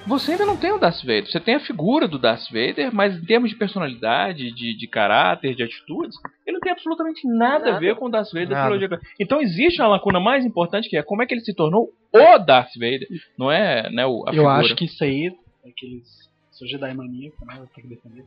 [0.06, 1.26] você ainda não tem o Darth Vader.
[1.30, 5.54] Você tem a figura do Darth Vader, mas em termos de personalidade, de, de caráter,
[5.54, 7.80] de atitudes, ele não tem absolutamente nada, a Nada.
[7.80, 9.00] ver com o Darth Vader da trilogia.
[9.20, 12.38] Então existe uma lacuna mais importante que é como é que ele se tornou o
[12.38, 13.06] Darth Vader.
[13.38, 14.52] Não é né, o, a Eu figura.
[14.54, 15.32] acho que isso aí,
[15.66, 16.30] aqueles.
[16.50, 17.54] Sou Jedi maníaco, né?
[17.58, 18.24] Eu tenho que defender.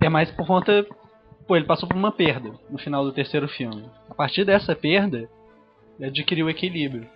[0.00, 0.86] É mais por conta.
[1.46, 3.84] Pô, ele passou por uma perda no final do terceiro filme.
[4.10, 5.28] A partir dessa perda,
[5.98, 7.08] ele adquiriu o equilíbrio.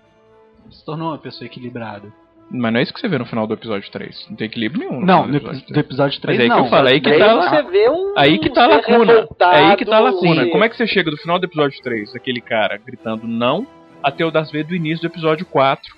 [0.64, 2.12] Ele se tornou uma pessoa equilibrada.
[2.52, 4.26] Mas não é isso que você vê no final do episódio 3.
[4.28, 5.00] Não tem equilíbrio nenhum.
[5.00, 5.86] no Não, final no do episódio do 3.
[5.86, 6.56] episódio 3 Mas é aí não.
[6.56, 8.14] que eu falo, aí que tá você vê um.
[8.16, 9.28] Aí que tá a lacuna.
[9.40, 10.46] aí que tá a lacuna.
[10.50, 13.66] Como é que você chega do final do episódio 3, aquele cara gritando não,
[14.02, 15.94] até o Darth Vader do início do episódio 4,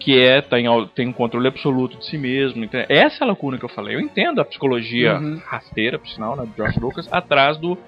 [0.00, 2.64] que é tem, au- tem um controle absoluto de si mesmo.
[2.64, 3.94] Então, essa é a lacuna que eu falei.
[3.96, 5.40] Eu entendo a psicologia Uhum.
[5.46, 7.78] rasteira, por sinal, né, do George Lucas, atrás do,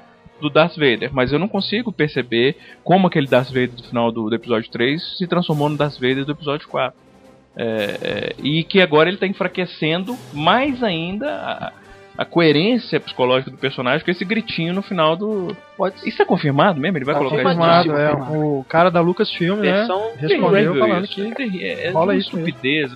[0.41, 1.11] do Darth Vader.
[1.13, 5.19] Mas eu não consigo perceber como aquele Darth Vader do final do, do episódio 3
[5.19, 7.10] se transformou no Darth Vader do episódio 4.
[7.57, 7.65] É,
[8.03, 11.73] é, e que agora ele está enfraquecendo mais ainda a,
[12.17, 15.57] a coerência psicológica do personagem com esse gritinho no final do.
[15.77, 16.97] Pode Isso é confirmado mesmo?
[16.99, 18.09] Ele vai Tá colocar isso confirmado, é.
[18.11, 18.47] confirmado.
[18.61, 19.73] O cara da Lucasfilm, né?
[19.73, 21.15] Versão Respondeu falando isso.
[21.15, 22.49] que É é, é rola isso mesmo.
[22.49, 22.93] estupidez.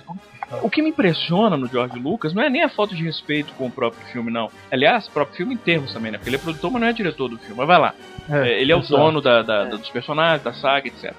[0.63, 3.67] O que me impressiona no George Lucas não é nem a falta de respeito com
[3.67, 4.51] o próprio filme, não.
[4.71, 6.19] Aliás, o próprio filme em termos também, né?
[6.19, 7.57] Porque ele é produtor, mas não é diretor do filme.
[7.57, 7.95] Mas vai lá.
[8.31, 11.13] É, ele é o dono da, da- da- dos personagens, da saga, etc.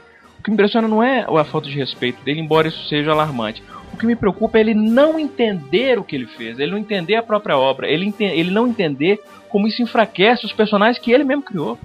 [0.46, 3.64] O que me impressiona não é a falta de respeito dele, embora isso seja alarmante.
[3.92, 7.16] O que me preocupa é ele não entender o que ele fez, ele não entender
[7.16, 11.42] a própria obra, ele, ele não entender como isso enfraquece os personagens que ele mesmo
[11.42, 11.80] criou.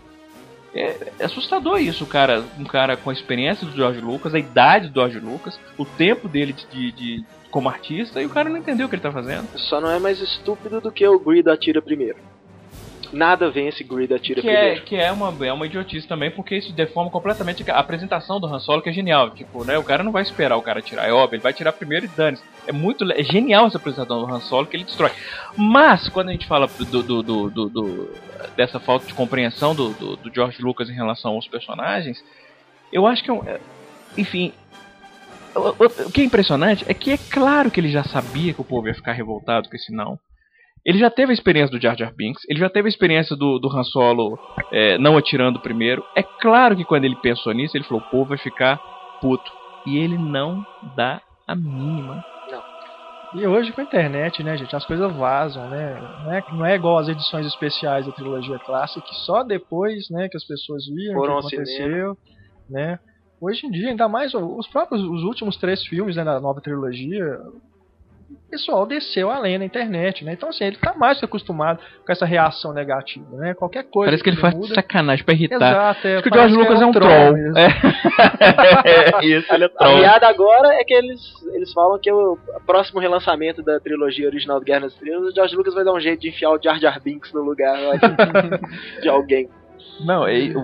[0.75, 2.45] É, é assustador isso, cara.
[2.59, 6.29] Um cara com a experiência do George Lucas, a idade do George Lucas, o tempo
[6.29, 9.11] dele de, de- de- como artista, e o cara não entendeu o que ele tá
[9.11, 9.49] fazendo.
[9.57, 12.19] Só não é mais estúpido do que o Greed atira primeiro.
[13.13, 14.85] Nada vence Greed atira Que é, primeiro.
[14.85, 18.61] que é, uma, é uma idiotice também, porque isso deforma completamente a apresentação do Han
[18.61, 19.31] Solo, que é genial.
[19.31, 21.73] Tipo, né, o cara não vai esperar o cara tirar, é óbvio, ele vai tirar
[21.73, 25.11] primeiro e dane É muito é genial essa apresentação do Han Solo, que ele destrói.
[25.57, 28.11] Mas, quando a gente fala do, do- do- do- do-
[28.57, 32.23] dessa falta de compreensão do, do- do George Lucas em relação aos personagens,
[32.93, 33.43] eu acho que é um.
[33.45, 33.61] é-
[34.17, 34.53] Enfim.
[35.55, 38.61] O, o- o que é impressionante é que é claro que ele já sabia que
[38.61, 40.17] o povo ia ficar revoltado com esse não.
[40.85, 43.59] Ele já teve a experiência do Jar Jar Binks, ele já teve a experiência do,
[43.59, 44.39] do Han Solo
[44.73, 46.05] é, não atirando primeiro.
[46.17, 48.79] É claro que quando ele pensou nisso, ele falou: o povo vai ficar
[49.21, 49.51] puto.
[49.87, 50.65] E ele não
[50.97, 52.25] dá a mínima.
[53.33, 56.01] E hoje com a internet, né, gente, as coisas vazam, né?
[56.25, 60.29] Não é, não é igual as edições especiais da trilogia clássica, que só depois, né,
[60.29, 62.17] que as pessoas viram Foram o que aconteceu,
[62.69, 62.99] né?
[63.41, 67.39] Hoje em dia, ainda mais os próprios, os últimos três filmes né, da nova trilogia,
[68.31, 70.33] o pessoal desceu além na internet, né?
[70.33, 73.55] Então, assim, ele tá mais que acostumado com essa reação negativa, né?
[73.55, 74.75] Qualquer coisa Parece que ele faz de muda.
[74.75, 75.57] sacanagem pra irritar.
[75.71, 77.33] Exato, é, Acho que o parece George Lucas é um troll.
[77.33, 77.55] mesmo.
[79.21, 79.25] É.
[79.27, 79.99] Isso, ele é A troll.
[80.01, 81.21] piada agora é que eles,
[81.55, 85.55] eles falam que o próximo relançamento da trilogia original do Guerra nas Estrelas, o George
[85.57, 89.09] Lucas vai dar um jeito de enfiar o Jar Jar Binks no lugar de, de
[89.09, 89.49] alguém.
[90.05, 90.55] Não, ele,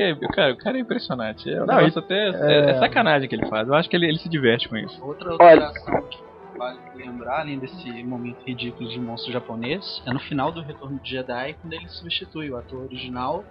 [0.00, 0.14] é.
[0.34, 1.50] Cara, o cara é impressionante.
[1.50, 2.30] É, Não, negócio até, é...
[2.30, 3.66] é- é sacanagem que ele faz.
[3.66, 5.02] Eu acho que ele, ele se diverte com isso.
[5.02, 5.66] Outra Olha.
[5.66, 6.18] alteração que
[6.56, 11.10] vale lembrar, além desse momento ridículo de monstro japonês, é no final do Retorno de
[11.10, 13.44] Jedi, quando ele substitui o ator original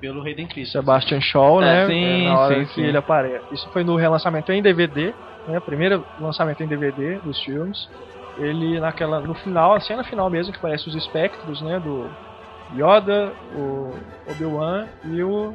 [0.00, 0.80] pelo Hayden Christensen.
[0.80, 1.86] Sebastian Shaw, É, né?
[1.86, 2.82] sim, na hora sim, que sim.
[2.84, 3.44] ele aparece.
[3.54, 5.12] Isso foi no relançamento em DVD,
[5.46, 5.58] né?
[5.60, 7.88] Primeiro lançamento em DVD dos filmes.
[8.38, 12.08] Ele naquela no final, a cena final mesmo que aparece os espectros, né, do
[12.72, 13.92] Yoda, o
[14.30, 15.52] Obi-Wan e o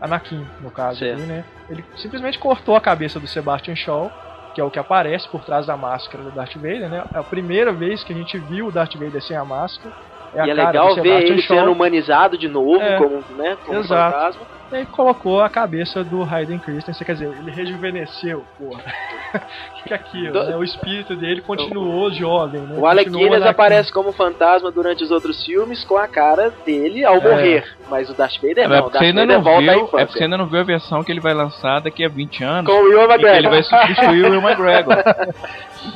[0.00, 1.44] Anakin, no caso, ali, né?
[1.70, 4.10] Ele simplesmente cortou a cabeça do Sebastian Shaw,
[4.58, 7.04] que é o que aparece por trás da máscara do Darth Vader, né?
[7.14, 9.94] É a primeira vez que a gente viu o Darth Vader sem a máscara.
[10.34, 11.56] É e é legal ver ele Shaw.
[11.58, 12.96] sendo humanizado de novo, É.
[12.98, 14.14] como, né, como Exato.
[14.16, 14.58] fantasma.
[14.70, 18.82] E aí colocou a cabeça do Hayden Christensen, quer dizer, ele rejuvenesceu, porra.
[19.80, 20.56] O que, é aquilo, Do- né?
[20.56, 22.76] O espírito dele continuou jovem, né?
[22.78, 27.04] O Alec Guinness na- aparece como fantasma durante os outros filmes com a cara dele
[27.04, 27.20] ao É.
[27.20, 27.64] morrer.
[27.88, 29.60] Mas o Darth Vader É, não, o porque Darth você ainda Vader não volta à
[29.60, 30.06] viu, é infância.
[30.06, 32.70] porque você ainda não viu a versão que ele vai lançar daqui a 20 anos.
[32.70, 33.50] Com o e que ele McGregor.
[33.50, 34.96] vai substituir o Will McGregor.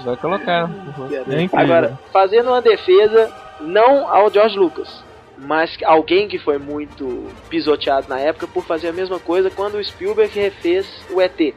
[0.05, 0.71] Vai colocar.
[0.71, 1.61] É.
[1.61, 3.31] Agora, fazendo uma defesa,
[3.63, 5.05] não ao George Lucas,
[5.39, 9.85] mas alguém que foi muito pisoteado na época por fazer a mesma coisa quando o
[9.85, 11.55] Spielberg refez o ET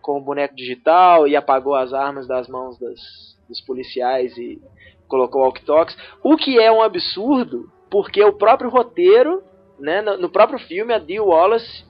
[0.00, 2.98] com o boneco digital e apagou as armas das mãos das,
[3.48, 4.60] dos policiais e
[5.06, 5.96] colocou walkie-talkies.
[6.22, 9.42] O que é um absurdo, porque o próprio roteiro,
[9.78, 11.84] né, no, no próprio filme, a Dee Wallace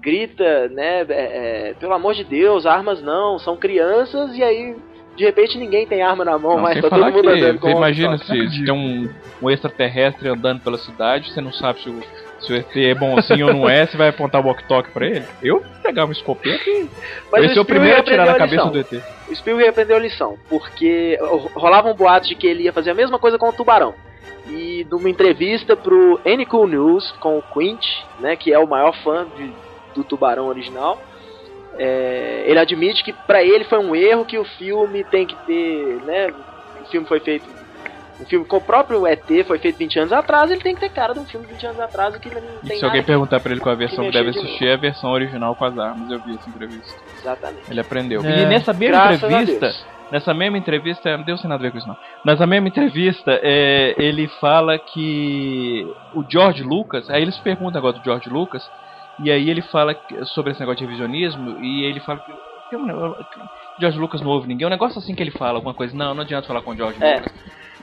[0.00, 4.76] grita, né, é, é, pelo amor de Deus, armas não, são crianças, e aí
[5.16, 8.18] de repente ninguém tem arma na mão, Não, mas tá todo mundo andando com imagina
[8.18, 9.08] se, se tem um,
[9.42, 12.00] um extraterrestre andando pela cidade, você não sabe se o,
[12.38, 15.24] Se o ET é bonzinho ou não é, você vai apontar o walk-talk pra ele?
[15.42, 16.86] Eu pegava um escopeta e
[17.32, 19.02] Mas eu ia ser o Spielberg primeiro a tirar na cabeça do ET.
[19.28, 21.18] O Spielberg aprendeu a lição, porque
[21.54, 23.94] rolavam boatos de que ele ia fazer a mesma coisa com o Tubarão.
[24.48, 27.84] E numa entrevista pro Any Cool News com o Quint,
[28.20, 29.52] né, que é o maior fã de-
[29.94, 31.00] do Tubarão original,
[31.78, 36.00] é, ele admite que pra ele foi um erro que o filme tem que ter,
[36.04, 36.32] né,
[36.82, 37.56] o filme foi feito
[38.20, 40.88] um filme com o próprio ET foi feito 20 anos atrás, ele tem que ter
[40.88, 42.84] cara de um filme de 20 anos atrás e que ele não E tem se
[42.84, 45.54] alguém perguntar pra ele qual a versão que deve de assistir, é a versão original
[45.54, 46.10] com as armas.
[46.10, 46.94] Eu vi essa entrevista.
[47.20, 47.70] Exatamente.
[47.70, 48.24] Ele aprendeu.
[48.24, 48.42] É.
[48.42, 49.74] E nessa mesma Graças entrevista,
[50.10, 51.96] nessa mesma entrevista, não deu sem nada a ver com isso não.
[52.24, 58.04] Nessa mesma entrevista, é, ele fala que o George Lucas, aí eles perguntam agora do
[58.04, 58.66] George Lucas,
[59.22, 62.32] e aí ele fala sobre esse negócio de revisionismo, e ele fala que
[62.70, 63.14] tem um
[63.78, 66.22] George Lucas não ouve ninguém, um negócio assim que ele fala, alguma coisa, não, não
[66.22, 67.16] adianta falar com o George É.
[67.16, 67.32] Lucas.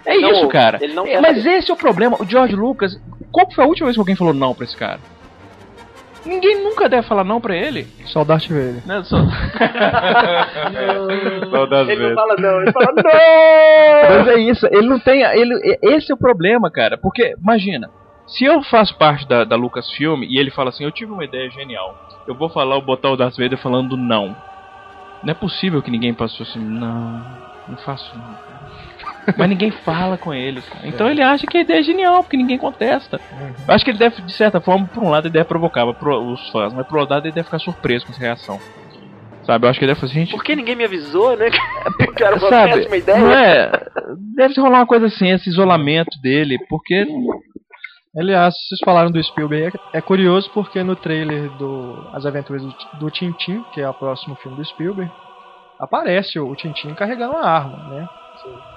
[0.05, 0.79] É não isso, cara.
[0.81, 1.57] ele não É, mas saber.
[1.57, 2.17] esse é o problema.
[2.21, 2.99] O George Lucas,
[3.31, 4.99] qual foi a última vez que alguém falou não pra esse cara?
[6.25, 7.85] Ninguém nunca deve falar não pra ele.
[8.05, 8.85] Só o Darth Vader.
[8.85, 9.01] Né?
[9.03, 9.17] Só...
[11.49, 13.03] Só das Ele não fala não, ele fala não!
[14.17, 15.21] Mas é isso, ele não tem.
[15.21, 16.97] Ele, esse é o problema, cara.
[16.97, 17.89] Porque, imagina,
[18.27, 21.49] se eu faço parte da, da Lucasfilm e ele fala assim, eu tive uma ideia
[21.49, 21.95] genial.
[22.27, 24.35] Eu vou falar, eu botar o Darth Vader falando não.
[25.21, 27.21] Não é possível que ninguém passou assim, não,
[27.67, 28.35] não faço não.
[28.47, 28.63] cara."
[29.37, 30.61] Mas ninguém fala com ele.
[30.61, 30.87] cara.
[30.87, 33.19] Então ele acha que a ideia é genial, porque ninguém contesta.
[33.67, 36.33] Eu acho que ele deve, de certa forma, por um lado, ele deve provocar pro-
[36.33, 38.57] os fãs, mas por outro lado, ele deve ficar surpreso com essa reação.
[39.45, 39.65] Sabe?
[39.65, 41.47] Eu acho que ele deve falar assim, gente, Por que ninguém me avisou, né?
[42.15, 42.73] Que era uma sabe?
[42.73, 43.17] péssima ideia.
[43.17, 43.71] Não é?
[44.35, 47.05] Deve rolar uma coisa assim, esse isolamento dele, porque
[48.15, 52.61] Aliás, vocês falaram do Spielberg, é curioso porque no trailer do As Aventuras
[52.93, 55.11] do, Tintin, que é o próximo filme do Spielberg,
[55.79, 58.07] aparece o Tintin carregando uma arma, né?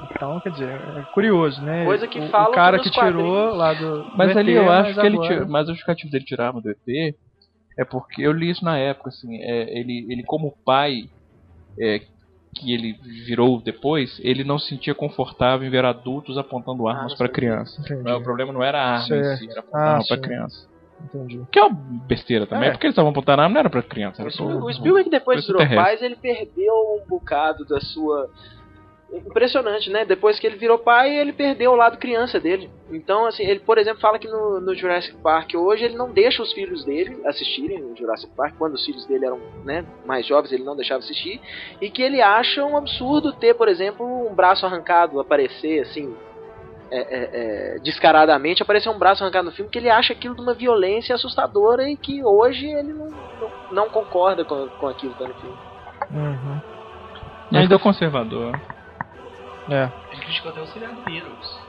[0.02, 1.84] Então, quer dizer, é curioso, né?
[1.84, 4.10] Coisa que o, falam o cara que tirou lá do.
[4.14, 6.44] Mas do ali ET, eu acho que ele agora- tirou, mas o justificativo dele tirar
[6.44, 7.16] a arma do ET
[7.78, 11.02] é porque eu li isso na época, assim, é, ele, ele como pai
[11.78, 12.00] é,
[12.58, 12.94] que ele
[13.26, 17.28] virou depois, ele não se sentia confortável em ver adultos apontando armas não para.
[18.02, 19.38] Não, o problema não era a arma em Certo.
[19.38, 20.68] si, era apontar Ah, arma para criança.
[21.04, 21.42] Entendi.
[21.52, 21.76] Que é uma
[22.08, 22.72] besteira também, É.
[22.72, 25.10] porque eles estavam apontando arma não era para criança, era O Spielberg, pro- o Spielberg
[25.10, 25.98] depois virou extraterrestre.
[25.98, 28.30] pai, ele perdeu um bocado da sua.
[29.12, 30.04] Impressionante, né?
[30.04, 32.68] Depois que ele virou pai, ele perdeu o lado criança dele.
[32.90, 36.42] Então, assim, ele, por exemplo, fala que no, no Jurassic Park hoje ele não deixa
[36.42, 38.56] os filhos dele assistirem o Jurassic Park.
[38.58, 41.40] Quando os filhos dele eram né, mais jovens, ele não deixava assistir.
[41.80, 46.12] E que ele acha um absurdo ter, por exemplo, um braço arrancado aparecer, assim,
[46.90, 47.30] é, é,
[47.74, 51.14] é, descaradamente aparecer um braço arrancado no filme, que ele acha aquilo de uma violência
[51.14, 55.34] assustadora e que hoje ele não, não, não concorda com, com aquilo que tá no
[55.34, 55.56] filme.
[56.10, 56.60] Uhum.
[57.52, 58.58] E ainda é conservador.
[59.68, 59.88] É.
[60.12, 61.66] Ele criticou até o seriado Heroes.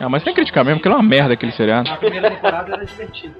[0.00, 1.88] Ah, mas tem que criticar mesmo, porque ele é uma merda aquele seriado.
[1.90, 3.34] Na primeira temporada era divertido.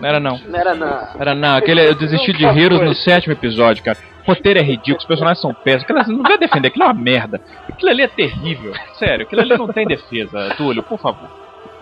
[0.00, 0.38] Não era não.
[0.38, 1.08] Não era na.
[1.18, 3.98] Era não, aquele, eu desisti de Heroes no sétimo episódio, cara.
[4.24, 5.84] O roteiro é ridículo, os personagens são péssimos.
[5.90, 7.40] Aquilo, não vai defender, aquilo é uma merda.
[7.68, 8.72] Aquilo ali é terrível.
[8.94, 11.28] Sério, aquilo ali não tem defesa, Túlio, por favor.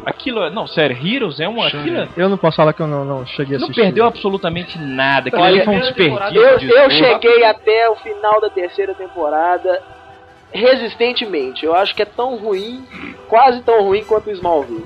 [0.05, 1.67] Aquilo, é- não, sério, Heroes é uma.
[1.67, 3.83] Aquilo é- Eu não posso falar que eu não, não cheguei a não assistir.
[3.83, 5.29] perdeu absolutamente nada.
[5.29, 6.41] Aquilo Olha, ali foi um desperdício.
[6.41, 9.83] Eu, eu cheguei até o final da terceira temporada
[10.53, 11.65] resistentemente.
[11.65, 12.85] Eu acho que é tão ruim,
[13.29, 14.85] quase tão ruim quanto o Smallville.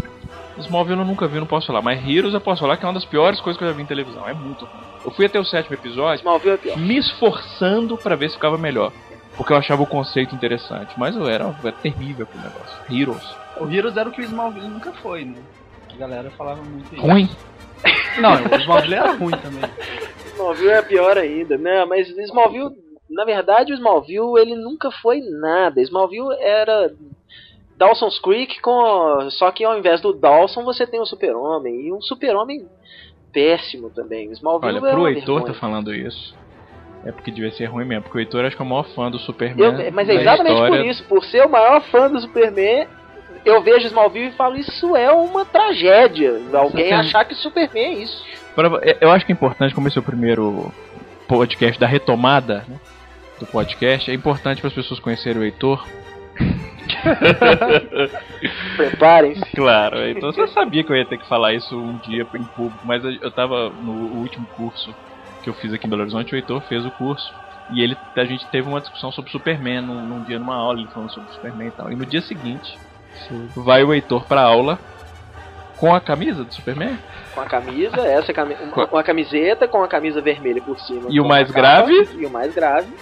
[0.59, 1.83] Smallville eu nunca vi, não posso falar.
[1.83, 3.83] Mas Heroes eu posso falar que é uma das piores coisas que eu já vi
[3.83, 4.29] em televisão.
[4.29, 4.85] É muito ruim.
[5.05, 6.79] Eu fui até o sétimo episódio Smallville é pior.
[6.79, 8.93] me esforçando pra ver se ficava melhor.
[9.37, 10.93] Porque eu achava o conceito interessante.
[10.99, 12.77] Mas eu era, era terrível aquele negócio.
[12.91, 13.37] Heroes.
[13.57, 15.39] O Heroes era o que o Smallville nunca foi, né?
[15.95, 17.03] A galera falava muito isso.
[17.03, 17.29] Ruim.
[18.21, 19.71] Não, o Smallville era ruim também.
[20.35, 21.85] Smallville é pior ainda, né?
[21.87, 22.71] Mas Smallville,
[23.11, 25.81] na verdade, o Smallville ele nunca foi nada.
[25.83, 26.93] Smallville era
[27.77, 32.01] Dawson's Creek com só que ao invés do Dawson você tem um Super-Homem e um
[32.01, 32.67] Super-Homem
[33.33, 34.31] péssimo também.
[34.33, 36.35] Smallville Olha, é pro Heitor tá falando isso.
[37.05, 38.03] É porque devia ser ruim mesmo.
[38.03, 39.85] Porque o Heitor acho que é o maior fã do Superman.
[39.87, 40.77] Eu- mas é exatamente história.
[40.77, 42.87] por isso, por ser o maior fã do Superman,
[43.45, 46.41] eu vejo Smallville e falo, isso é uma tragédia.
[46.53, 46.93] Alguém Sim.
[46.93, 48.25] achar que Superman é isso.
[49.01, 50.71] Eu acho que é importante, como esse é o primeiro
[51.27, 52.77] podcast da retomada né,
[53.41, 55.85] do podcast, é importante para as pessoas conhecerem o Heitor.
[58.77, 59.45] Preparem-se.
[59.53, 62.81] Claro, então você sabia que eu ia ter que falar isso um dia em público,
[62.85, 64.95] mas eu, tava no último curso
[65.43, 67.33] que eu fiz aqui em Belo Horizonte, o Heitor fez o curso.
[67.73, 70.89] E ele, a gente teve uma discussão sobre Superman num, num dia numa aula, ele
[70.89, 71.91] falando sobre Superman e tal.
[71.91, 72.77] E no dia seguinte,
[73.55, 74.79] vai o Heitor pra aula
[75.77, 76.99] com a camisa do Superman.
[77.33, 81.07] Com a camisa, essa cami uma, uma camiseta com a camisa vermelha por cima.
[81.09, 82.09] E o mais a capa, grave?
[82.19, 82.93] E o mais grave.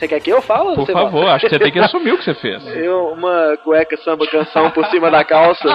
[0.00, 0.70] Você quer que eu fale?
[0.70, 1.34] ou Por você favor, fala?
[1.34, 2.66] acho que você tem que assumir o que você fez.
[2.74, 5.68] Eu, uma cueca samba canção por cima da calça.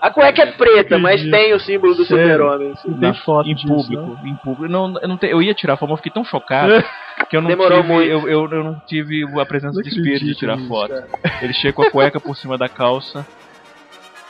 [0.00, 2.72] A cueca é preta, mas tem o símbolo do super-homem.
[2.98, 4.26] tem foto em disso, público, não?
[4.26, 4.68] em público.
[4.72, 6.72] Não, eu, não te- eu ia tirar foto, mas eu fiquei tão chocado
[7.30, 8.08] que eu não Demorou tive, muito.
[8.10, 10.88] Eu, eu, eu não tive a presença Não de espírito de tirar nisso, foto.
[10.88, 11.06] cara.
[11.42, 13.24] Ele chega com a cueca por cima da calça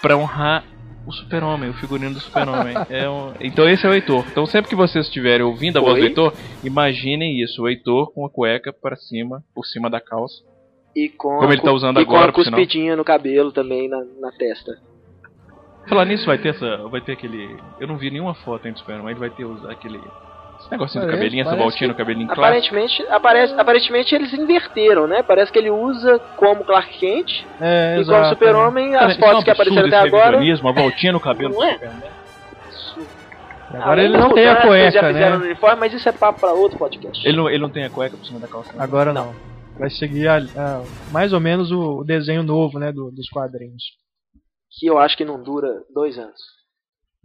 [0.03, 0.65] pra honrar
[1.07, 2.75] o super-homem, o figurino do super-homem.
[2.89, 4.27] É um- Então esse é o Heitor.
[4.31, 6.09] Então sempre que vocês estiverem ouvindo a voz do Oi?
[6.09, 6.33] Heitor,
[6.63, 10.43] imaginem isso, o Heitor com a cueca pra cima, por cima da calça.
[10.95, 13.89] E com Como a ele tá usando e agora, com a cuspidinha no cabelo também,
[13.89, 14.73] na, na testa.
[15.89, 16.77] Falar nisso, vai ter essa.
[16.89, 17.57] Vai ter aquele.
[17.81, 20.01] Eu não vi nenhuma foto ainda do Superman, mas ele vai ter aquele.
[20.73, 22.43] Negocinho do cabelinho, essa voltinha que- no cabelinho clássico.
[22.45, 25.23] Aparentemente, aparece, aparentemente eles inverteram, né?
[25.23, 28.29] Parece que ele usa como Clark Kent É, e como exato.
[28.31, 30.39] Super-Homem, Cara, as isso é um fotos que apareceram até agora.
[30.39, 31.79] a voltinha no cabelo Não do é?
[33.75, 35.31] Agora Além ele não tem a cueca, né?
[35.31, 37.27] no uniforme, mas isso é papo pra outro podcast.
[37.27, 38.71] Ele não, ele não tem a cueca por cima da calça.
[38.77, 38.83] não.
[38.83, 39.33] Agora não.
[39.79, 43.83] Vai seguir a- a- mais ou menos o, o desenho novo, né, do- dos quadrinhos.
[44.79, 46.39] Que eu acho que não dura dois anos.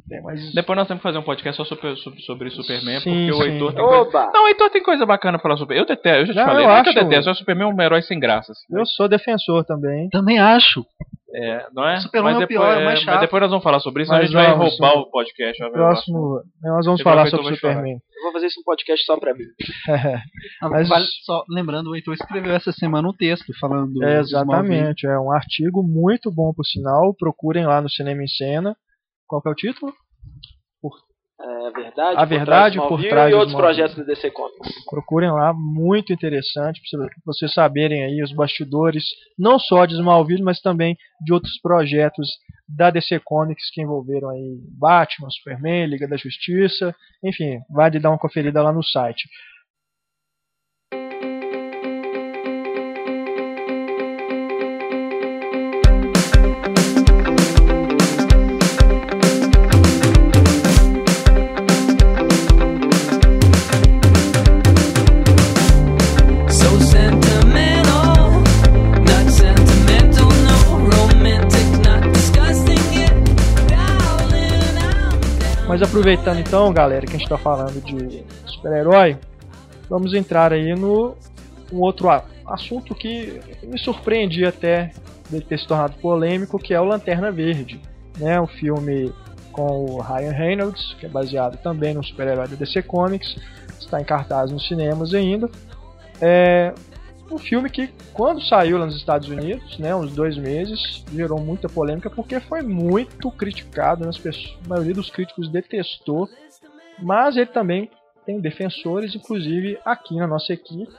[0.09, 3.27] É, mas Depois nós temos que fazer um podcast só sobre, sobre, sobre Superman, Sim,
[3.27, 3.51] porque o sim.
[3.51, 4.31] Heitor tem coisa.
[4.33, 5.77] Não, o Heitor tem coisa bacana pra falar sobre.
[5.79, 7.35] Eu detesto, eu já te Não, falei, eu não é que eu acho- detesto, o
[7.35, 8.51] Superman é um herói sem graça.
[8.53, 8.65] assim.
[8.71, 10.07] eu sou defensor também.
[10.09, 10.85] Também acho.
[11.35, 11.97] É, não é?
[11.99, 13.19] Superman mas é o depois, pior, é o mais mas chato.
[13.19, 14.99] depois nós vamos falar sobre isso, Mas a gente vai vamos, roubar sim.
[14.99, 15.59] o podcast.
[15.61, 17.53] vai- Próximo, nós vamos Você falar sobre.
[17.55, 17.91] Superman.
[18.15, 19.43] Eu vou fazer esse um podcast só pra mim.
[20.61, 24.19] Ah, Mas- vale- só lembrando, o Heitor escreveu essa semana um texto falando do É,
[24.19, 27.13] exatamente, é um artigo muito bom por sinal.
[27.19, 28.75] Procurem lá no Cinema em Cena.
[29.27, 29.93] Qual que é o título?
[31.39, 34.85] É, a verdade, A verdade por Smallville trás e outros projetos do DC Comics.
[34.89, 39.03] Procurem lá, muito interessante para vocês saberem aí os bastidores,
[39.37, 42.27] não só de Smallville, mas também de outros projetos
[42.67, 48.17] da DC Comics que envolveram aí Batman, Superman, Liga da Justiça, enfim, vale dar uma
[48.17, 49.29] conferida lá no site.
[75.79, 79.15] Mas aproveitando então, galera, que a gente está falando de super-herói,
[79.87, 81.15] vamos entrar aí no
[81.71, 82.09] um outro
[82.47, 84.89] assunto que me surpreendi até
[85.29, 87.79] dele ter se tornado polêmico, que é o Lanterna Verde,
[88.17, 88.41] né?
[88.41, 89.13] Um filme
[89.51, 93.37] com o Ryan Reynolds, que é baseado também no super-herói da DC Comics,
[93.79, 95.47] está em cartaz nos cinemas ainda.
[96.19, 96.73] É
[97.35, 101.67] um filme que, quando saiu lá nos Estados Unidos, né, uns dois meses, gerou muita
[101.67, 106.27] polêmica porque foi muito criticado, né, as pessoas, a maioria dos críticos detestou,
[107.01, 107.89] mas ele também
[108.25, 110.91] tem defensores, inclusive aqui na nossa equipe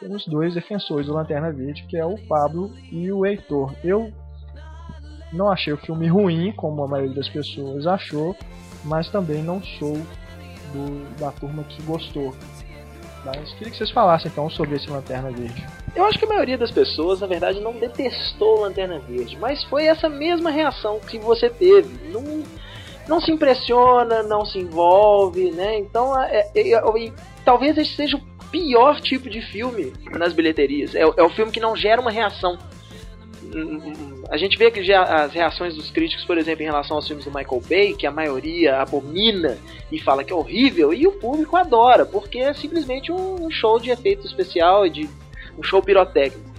[0.00, 3.72] temos dois defensores do Lanterna Verde, que é o Pablo e o Heitor.
[3.82, 4.12] Eu
[5.32, 8.36] não achei o filme ruim, como a maioria das pessoas achou,
[8.84, 9.94] mas também não sou
[10.72, 12.34] do- da turma que gostou.
[13.24, 15.66] Mas queria que vocês falassem então sobre esse Lanterna Verde.
[15.96, 19.86] Eu acho que a maioria das pessoas, na verdade, não detestou Lanterna Verde, mas foi
[19.86, 22.10] essa mesma reação que você teve.
[22.12, 22.42] Não,
[23.08, 25.78] não se impressiona, não se envolve, né?
[25.78, 27.12] Então, é, é- é- e
[27.44, 30.94] talvez esse seja o pior tipo de filme nas bilheterias.
[30.94, 32.58] É, é o filme que não gera uma reação.
[34.30, 37.24] A gente vê que já as reações dos críticos, por exemplo, em relação aos filmes
[37.24, 39.58] do Michael Bay, que a maioria abomina
[39.90, 43.90] e fala que é horrível, e o público adora, porque é simplesmente um show de
[43.90, 45.08] efeito especial de
[45.58, 46.54] um show pirotécnico.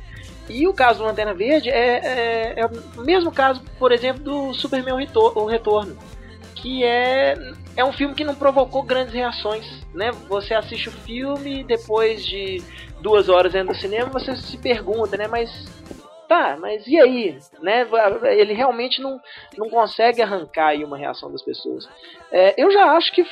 [0.47, 4.53] E o caso do Lanterna Verde é, é, é o mesmo caso, por exemplo, do
[4.53, 5.97] Superman Retor- o Retorno,
[6.53, 7.35] que é,
[7.75, 9.65] é um filme que não provocou grandes reações.
[9.93, 10.11] Né?
[10.29, 12.61] Você assiste o filme depois de
[13.01, 15.27] duas horas dentro do cinema, você se pergunta, né?
[15.27, 15.67] Mas
[16.27, 17.37] tá, mas e aí?
[17.61, 17.87] Né?
[18.37, 19.19] Ele realmente não,
[19.57, 21.87] não consegue arrancar aí uma reação das pessoas.
[22.31, 23.25] É, eu já acho que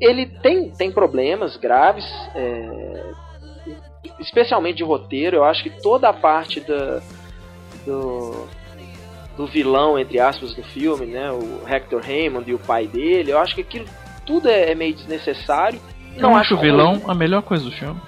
[0.00, 2.06] ele tem, tem problemas graves.
[2.34, 3.12] é,
[4.18, 7.00] especialmente de roteiro, eu acho que toda a parte da,
[7.86, 8.46] do,
[9.36, 13.38] do vilão, entre aspas, do filme, né, o Hector Raymond e o pai dele, eu
[13.38, 13.86] acho que aquilo
[14.26, 15.80] tudo é, é meio desnecessário.
[16.16, 16.70] Não acho o ruim.
[16.70, 18.00] vilão a melhor coisa do filme.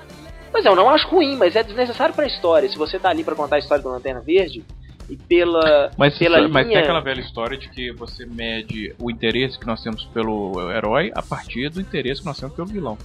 [0.52, 2.68] Mas eu não acho ruim, mas é desnecessário pra história.
[2.68, 4.62] Se você tá ali pra contar a história do Lanterna Verde
[5.08, 9.10] e pela Mas, pela mas tem linha- aquela velha história de que você mede o
[9.10, 12.98] interesse que nós temos pelo herói a partir do interesse que nós temos pelo vilão.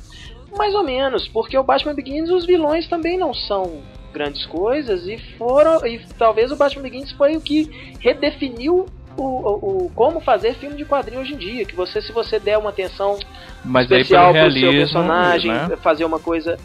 [0.58, 3.82] Mais ou menos, porque o Batman Begins os vilões também não são
[4.14, 7.70] grandes coisas e foram e talvez o Batman Begins foi o que
[8.00, 8.86] redefiniu
[9.18, 12.40] o, o, o- como fazer filme de quadrinho hoje em dia, que você se você
[12.40, 13.18] der uma atenção
[13.66, 15.76] Mas aí especial pelo pro seu personagem, né?
[15.78, 16.58] fazer uma coisa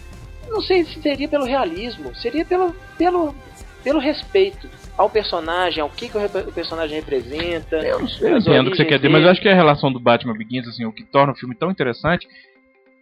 [0.52, 3.34] Não sei se seria pelo realismo, seria pelo, pelo,
[3.82, 7.76] pelo respeito ao personagem, ao que, que o, rep- o personagem representa.
[7.76, 9.54] Eu, não sei, eu entendo o que você quer dizer, mas eu acho que a
[9.54, 12.28] relação do Batman Begins, assim, o que torna o filme tão interessante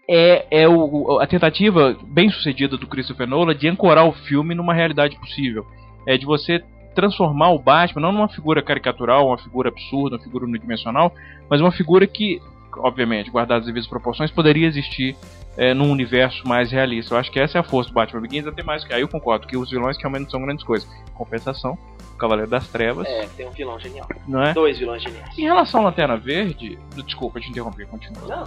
[0.08, 0.74] é, é o,
[1.14, 5.66] o- a tentativa bem sucedida do Christopher Nolan de ancorar o filme numa realidade possível.
[6.06, 6.62] É de você
[6.94, 11.12] transformar o Batman não numa figura caricatural, uma figura absurda, uma figura unidimensional,
[11.48, 12.40] mas uma figura que,
[12.78, 15.16] obviamente, guardadas as devidas proporções, poderia existir
[15.56, 17.14] é, num universo mais realista.
[17.14, 19.08] Eu acho que essa é a força do Batman Begins, até mais que aí eu
[19.08, 20.88] concordo que os vilões que realmente são grandes coisas.
[21.14, 21.76] Compensação,
[22.14, 24.06] o Cavaleiro das Trevas, É, tem um vilão genial.
[24.26, 24.52] não é?
[24.54, 25.36] Dois vilões geniais.
[25.38, 28.26] Em relação à Lanterna Verde, desculpa te interromper, continua.
[28.26, 28.46] Não,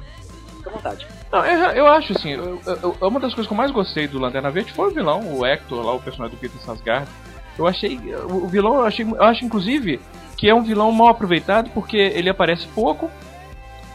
[0.57, 1.07] fica à vontade.
[1.31, 4.17] Não, eu, eu acho assim, eu- eu- uma das coisas que eu mais gostei do
[4.17, 7.07] Lanterna Verde foi o vilão, o Hector, lá, o personagem do Peter Sarsgaard.
[7.59, 7.97] Eu achei,
[8.27, 9.99] o, o vilão, eu, achei, eu acho inclusive
[10.37, 13.11] que é um vilão mal aproveitado porque ele aparece pouco,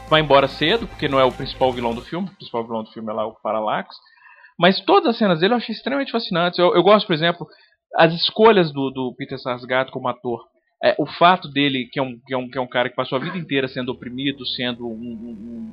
[0.09, 2.91] vai embora cedo, porque não é o principal vilão do filme, o principal vilão do
[2.91, 3.95] filme é lá o Parallax.
[4.59, 6.59] Mas todas as cenas dele eu achei extremamente fascinantes.
[6.59, 7.47] Eu, eu gosto, por exemplo,
[7.97, 10.41] as escolhas do, do Peter Sarsgaard como ator.
[10.83, 12.97] É, o fato dele, que é, um, que, é um, que é um cara que
[12.97, 15.73] passou a vida inteira sendo oprimido, sendo um,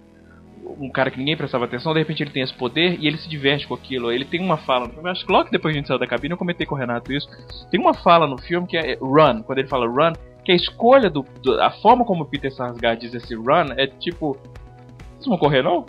[0.65, 3.17] um, um, cara que ninguém prestava atenção, de repente ele tem esse poder e ele
[3.17, 4.11] se diverte com aquilo.
[4.11, 6.31] Ele tem uma fala no filme, acho que logo depois a gente saiu da cabine,
[6.33, 7.27] eu comentei com o Renato isso.
[7.69, 10.13] Tem uma fala no filme que é run, quando ele fala run,
[10.45, 11.25] que a escolha do.
[11.43, 14.37] do- a forma como o Peter Sarsgaard diz esse run é tipo.
[15.15, 15.85] Vocês vão correr não?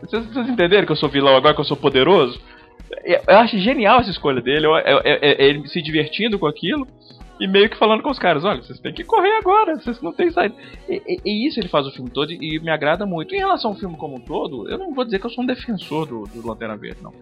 [0.00, 2.40] Vocês, vocês entenderam que eu sou vilão agora que eu sou poderoso?
[3.04, 6.86] Eu, acho genial essa escolha dele, eu- ele se divertindo com aquilo
[7.40, 10.12] e meio que falando com os caras: olha, vocês têm que correr agora, vocês não
[10.12, 10.54] têm saída.
[10.88, 13.34] E, e- e isso ele faz o filme todo e, e me agrada muito.
[13.34, 15.46] Em relação ao filme como um todo, eu não vou dizer que eu sou um
[15.46, 17.12] defensor do, do Lanterna Verde, não.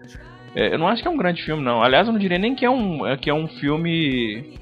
[0.55, 1.81] É, eu não acho que é um grande filme, não.
[1.81, 4.53] Aliás, eu não diria nem que é um, é, que é um filme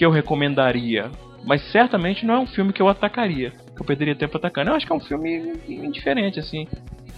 [0.00, 1.10] que eu recomendaria.
[1.44, 3.50] Mas certamente não é um filme que eu atacaria.
[3.76, 4.70] Que eu perderia tempo atacando.
[4.70, 6.66] Eu acho que é um filme indiferente, assim.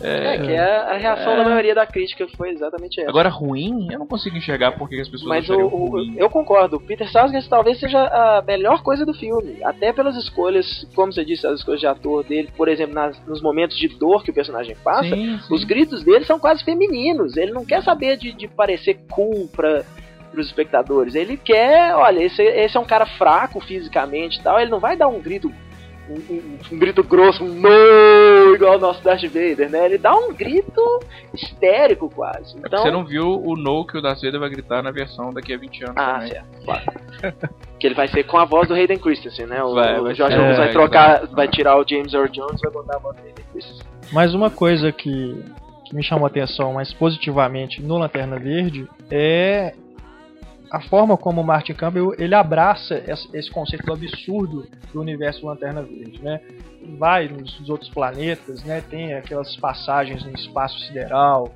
[0.00, 1.36] É, que é a reação é.
[1.36, 3.08] da maioria da crítica foi exatamente essa.
[3.08, 7.08] Agora, ruim, eu não consigo enxergar porque as pessoas Mas o, o- eu concordo, Peter
[7.08, 11.60] Sarsgaard talvez seja a melhor coisa do filme, até pelas escolhas, como você disse, as
[11.60, 15.04] escolhas de ator dele, por exemplo, nas- nos momentos de dor que o personagem passa,
[15.14, 15.54] Sim, sim.
[15.54, 19.84] os gritos dele são quase femininos, ele não quer saber de, de parecer cool pra,
[20.32, 24.70] pros espectadores, ele quer, olha, esse, esse é um cara fraco fisicamente e tal, ele
[24.70, 25.52] não vai dar um grito
[26.10, 29.84] um, um- um grito grosso, um no, igual o nosso Darth Vader, né?
[29.86, 30.82] Ele dá um grito
[31.32, 32.56] histérico quase.
[32.56, 35.32] É Então, você não viu o no que o Darth Vader vai gritar na versão
[35.32, 36.28] daqui a 20 anos Ah, também.
[36.28, 36.82] certo, claro.
[37.78, 39.62] que ele vai ser com a voz do Hayden Christensen, né?
[39.62, 42.28] O, Vai, o vai George ser, Lucas vai é, trocar, vai tirar o James Earl
[42.28, 43.86] Jones e vai botar a voz do Hayden Christensen.
[44.12, 45.44] Mas uma coisa que,
[45.86, 49.72] que me chamou a atenção mais positivamente no Lanterna Verde é
[50.72, 53.04] a forma como o Martin Campbell ele abraça
[53.34, 56.40] esse, conceito do absurdo do universo Lanterna Verde, né?
[56.98, 58.80] Vai nos, outros planetas, né?
[58.80, 61.52] Tem aquelas passagens no espaço sideral,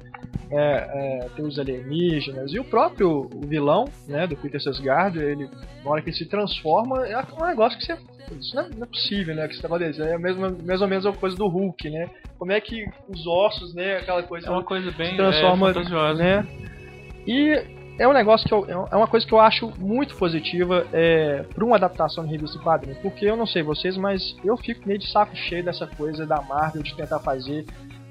[0.50, 0.86] né?
[0.92, 4.26] É, tem os alienígenas e o próprio vilão, né?
[4.26, 5.48] Do Peter Sarsgaard, ele
[5.82, 7.98] na hora que ele se transforma é um negócio que você
[8.38, 9.48] isso não é, não é possível, né?
[9.48, 12.10] Que você tá falando, é mesmo, mais ou menos a coisa do Hulk, né?
[12.38, 13.96] Como é que os ossos, né?
[13.96, 16.46] Aquela coisa É uma coisa bem se transforma, é, né?
[17.26, 21.44] E é um negócio que eu, é uma coisa que eu acho muito positiva é,
[21.54, 24.86] para uma adaptação de revista em quadrinhos, porque eu não sei vocês, mas eu fico
[24.86, 27.64] meio de saco cheio dessa coisa da Marvel de tentar fazer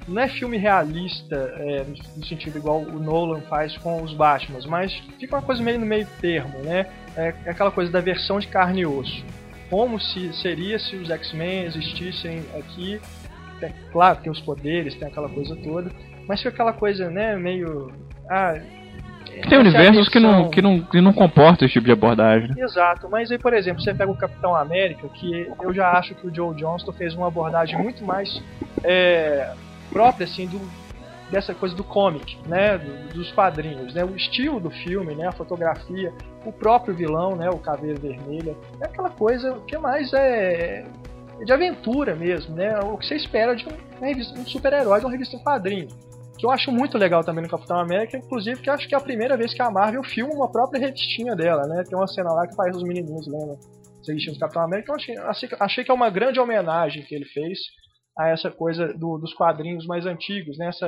[0.07, 1.83] não é filme realista é,
[2.15, 5.85] no, sentido igual o Nolan faz com os Batmans, mas fica uma coisa meio no
[5.85, 6.85] meio termo, né?
[7.17, 9.25] É, é aquela coisa da versão de carne e osso.
[9.67, 13.01] Como se seria se os X-Men existissem aqui
[13.59, 15.89] tem- claro, tem os poderes, tem aquela coisa toda,
[16.27, 17.91] mas fica aquela coisa, né, meio.
[18.29, 18.59] Ah,
[19.25, 21.91] Tem essa é a universos que não, que, não, que não comportam esse tipo de
[21.91, 22.49] abordagem.
[22.49, 22.55] né?
[22.63, 26.27] Exato, mas aí, por exemplo, você pega o Capitão América, que eu já acho que
[26.27, 28.41] o Joe Johnston fez uma abordagem muito mais
[28.83, 29.51] é,
[29.91, 30.59] própria, assim, do,
[31.31, 35.31] dessa coisa do comic, né, do- dos quadrinhos, né, o estilo do filme, né, a
[35.31, 36.13] fotografia,
[36.45, 40.85] o próprio vilão, né, o Caveira Vermelha, é aquela coisa que mais é
[41.43, 45.37] de aventura mesmo, né, o que você espera de um, um super-herói de uma revista
[45.39, 45.87] quadrinho.
[46.37, 48.97] Que eu acho muito legal também no Capitão América, inclusive que eu acho que é
[48.97, 51.83] a primeira vez que a Marvel filma uma própria revistinha dela, né?
[51.87, 53.53] Tem uma cena lá que parece os menininhos lendo
[54.01, 54.91] as revistinhas do Capitão América.
[54.91, 57.57] Eu achei, achei, achei que é uma grande homenagem que ele fez
[58.17, 60.67] a essa coisa do- dos quadrinhos mais antigos, né?
[60.69, 60.85] Essa,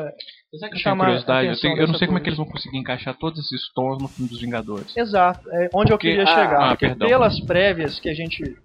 [0.53, 1.47] eu tenho curiosidade?
[1.49, 2.29] Eu, tenho- eu não sei como é que coisa.
[2.29, 4.95] eles vão conseguir encaixar todos esses tons no filme dos Vingadores.
[4.95, 6.61] Exato, é onde eu Porque- queria ah, chegar.
[6.63, 7.07] ah, porque perdão.
[7.07, 8.55] pelas prévias que a gente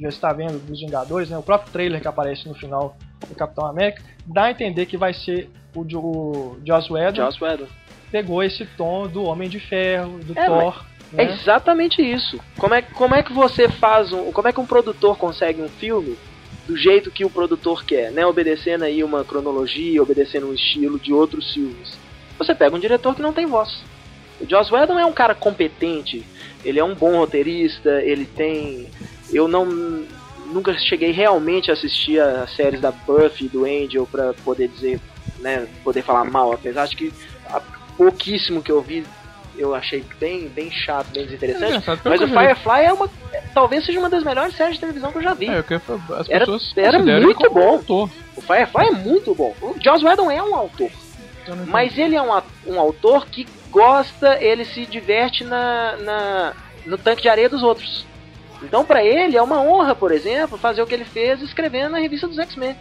[0.00, 2.96] já está vendo dos Vingadores, né, o próprio trailer que aparece no final
[3.28, 7.66] do Capitão América, dá a entender que vai ser o, o Joss Whedon Joss Whedon.
[8.10, 10.84] pegou esse tom do Homem de Ferro, do É, Thor.
[11.16, 11.32] É né?
[11.32, 12.40] exatamente isso.
[12.58, 14.32] Como é, como é que você faz um.
[14.32, 16.16] Como é que um produtor consegue um filme
[16.66, 18.24] do jeito que o produtor quer, né?
[18.26, 21.96] Obedecendo aí uma cronologia, obedecendo um estilo de outros filmes.
[22.38, 23.82] você pega um diretor que não tem voz.
[24.40, 26.24] O Joss Whedon é um cara competente,
[26.64, 28.88] ele é um bom roteirista, ele tem.
[29.32, 29.66] Eu não.
[30.46, 35.00] Nunca cheguei realmente a assistir as séries da Buffy e do Angel pra poder dizer,
[35.44, 37.12] né, poder falar mal, apesar de que
[37.96, 39.06] pouquíssimo que eu vi
[39.56, 41.66] eu achei bem, bem chato, bem É desinteressante.
[41.66, 42.32] engraçado, Mas o vi.
[42.32, 43.08] Firefly é uma.
[43.54, 45.46] talvez seja uma das melhores séries de televisão que eu já vi.
[45.48, 47.68] É, as Era- pessoas era consideram muito bom.
[47.68, 48.10] autor.
[48.36, 49.54] O Firefly é muito bom.
[49.62, 50.90] O Joss Whedon é um autor.
[51.68, 52.32] Mas ele é um,
[52.66, 56.52] um autor que gosta, ele se diverte na, na-
[56.84, 58.04] no tanque de areia dos outros.
[58.60, 61.98] Então, pra ele, é uma honra, por exemplo, fazer o que ele fez escrevendo na
[61.98, 62.74] revista dos X-Men.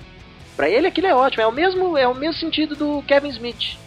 [0.56, 1.42] Pra ele, aquilo é ótimo.
[1.44, 3.78] É o mesmo, é o mesmo sentido do Kevin Smith.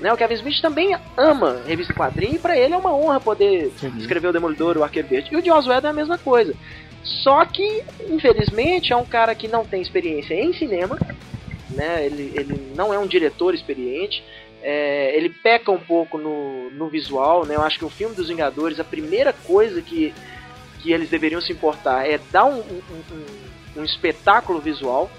[0.00, 0.12] Né?
[0.12, 4.00] O Kevin Smith também ama revista quadrinho e pra ele é uma honra poder Entendi.
[4.00, 5.28] escrever o Demolidor, o Arqueiro Verde.
[5.32, 6.54] E o Joss Whedon é a mesma coisa.
[7.02, 10.98] Só que, infelizmente, é um cara que não tem experiência em cinema,
[11.70, 12.06] né?
[12.06, 14.24] Ele, ele não é um diretor experiente.
[14.62, 17.54] É, ele peca um pouco no, no visual, né?
[17.56, 20.14] Eu acho que o filme dos Vingadores, a primeira coisa que,
[20.80, 22.80] que eles deveriam se importar é dar um, um,
[23.12, 25.10] um- um espetáculo visual,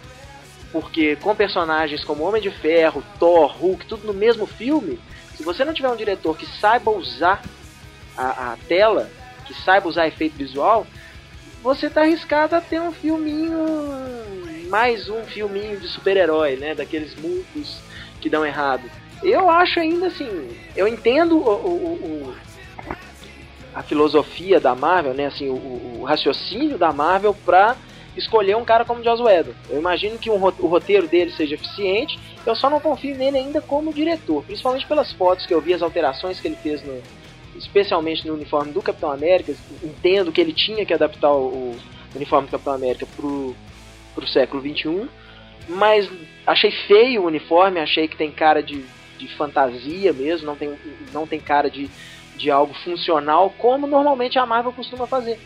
[0.71, 4.99] porque com personagens como Homem de Ferro, Thor, Hulk, tudo no mesmo filme,
[5.35, 7.43] se você não tiver um diretor que saiba usar
[8.17, 9.09] a, a tela,
[9.45, 10.85] que saiba usar efeito visual,
[11.61, 13.57] você tá arriscado a ter um filminho,
[14.69, 16.75] mais um filminho de super-herói, né?
[16.75, 17.79] Daqueles muitos
[18.21, 18.83] que dão errado.
[19.23, 21.93] Eu acho ainda assim, eu entendo o, o-
[22.29, 22.35] o-
[23.73, 25.25] a filosofia da Marvel, né?
[25.25, 27.75] Assim, o, o- raciocínio da Marvel pra
[28.15, 29.53] escolher um cara como Joss Whedon.
[29.69, 33.61] Eu imagino que um o roteiro dele seja eficiente, eu só não confio nele ainda
[33.61, 37.01] como diretor, principalmente pelas fotos que eu vi, as alterações que ele fez no,
[37.55, 39.53] especialmente no uniforme do Capitão América,
[39.83, 41.77] entendo que ele tinha que adaptar o, o
[42.15, 43.55] uniforme do Capitão América pro,
[44.13, 45.07] pro século XXI,
[45.67, 46.09] mas
[46.45, 48.85] achei feio o uniforme, achei que tem cara de,
[49.17, 50.73] de fantasia mesmo, não tem,
[51.11, 51.89] não tem cara de,
[52.35, 55.39] de algo funcional, como normalmente a Marvel costuma fazer.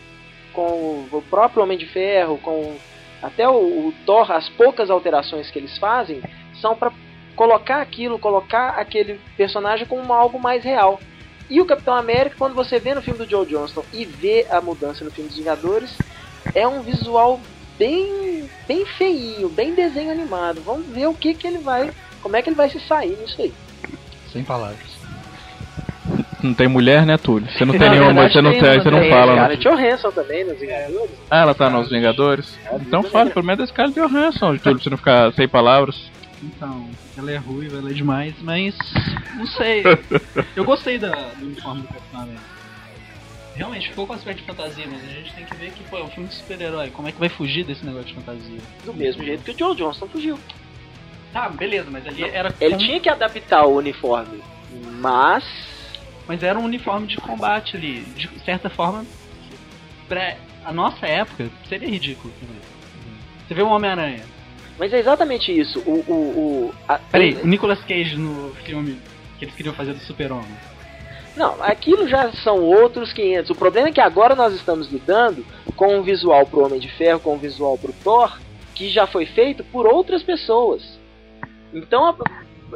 [0.52, 2.76] Com o, próprio Homem de Ferro, com
[3.22, 6.22] até o, o Thor, as poucas alterações que eles fazem
[6.60, 6.92] são para
[7.36, 11.00] colocar aquilo, colocar aquele personagem como algo mais real.
[11.48, 14.60] E o Capitão América, quando você vê no filme do Joe Johnston e vê a
[14.60, 15.96] mudança no filme dos Vingadores,
[16.54, 17.40] é um visual
[17.78, 20.60] bem bem feinho, bem desenho animado.
[20.60, 21.90] Vamos ver o que que ele vai,
[22.22, 23.52] como é que ele vai se sair nisso aí.
[24.32, 24.99] Sem palavras.
[26.42, 27.50] Não tem mulher, né, Túlio?
[27.50, 29.56] Você não tem Na nenhuma, você não tem, tem, você não tem fala, Cara, né?
[29.56, 31.10] Johansson também nos Vingadores.
[31.30, 32.58] Ah, ela tá nos Vingadores?
[32.80, 36.10] Então fala, pelo menos desse cara de Johansson, Túlio, pra você não ficar sem palavras.
[36.42, 36.88] Então,
[37.18, 38.74] ela é ruiva, ela é demais, mas
[39.36, 39.82] não sei.
[40.56, 42.60] Eu gostei da, do uniforme do Capitão América.
[43.54, 46.02] Realmente ficou com aspecto de fantasia, mas a gente tem que ver que pô, é
[46.02, 46.88] um filme de super-herói.
[46.90, 48.58] Como é que vai fugir desse negócio de fantasia?
[48.86, 50.38] Do mesmo jeito que o Joe Johnston fugiu.
[51.30, 52.54] Tá, beleza, mas ali era.
[52.58, 54.42] Ele tinha que adaptar o uniforme,
[54.98, 55.44] mas
[56.30, 58.02] Mas era um uniforme de combate ali.
[58.14, 59.04] De certa forma,
[60.08, 62.54] pra a nossa época, seria ridículo também.
[63.48, 64.22] Você vê um Homem-Aranha.
[64.78, 65.80] mas é exatamente isso.
[65.80, 68.96] O, o, o a- Peraí, o Nicolas Cage no filme
[69.40, 70.54] que eles queriam fazer do Super-Homem.
[71.36, 73.50] Não, aquilo já são outros 500.
[73.50, 77.18] O problema é que agora nós estamos lidando com um visual pro Homem de Ferro,
[77.18, 78.38] com um visual pro Thor,
[78.72, 80.96] que já foi feito por outras pessoas.
[81.74, 82.14] Então, a-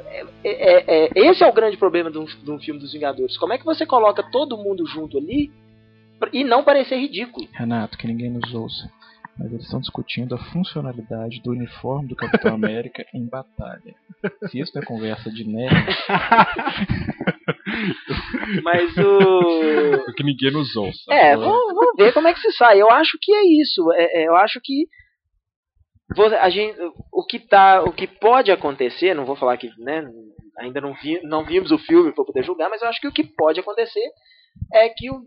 [0.07, 3.37] é- é- é- esse é o grande problema de um, de um filme dos Vingadores.
[3.39, 5.51] Como é que você coloca todo mundo junto ali
[6.33, 7.47] e não parecer ridículo?
[7.53, 8.91] Renato, que ninguém nos ouça.
[9.37, 13.95] Mas eles estão discutindo a funcionalidade do uniforme do Capitão América em batalha.
[14.49, 15.75] Se isso é conversa de nerd,
[18.63, 20.13] Mas o.
[20.17, 21.13] que ninguém nos ouça.
[21.13, 22.81] É, vamos, vamos ver como é que se sai.
[22.81, 23.93] Eu acho que é isso.
[23.93, 24.87] É, é, eu acho que
[26.41, 26.79] a gente,
[27.13, 30.05] o que tá, o que pode acontecer, não vou falar que, né,
[30.59, 33.13] ainda não vi, não vimos o filme para poder julgar, mas eu acho que o
[33.13, 34.05] que pode acontecer
[34.73, 35.23] é que o,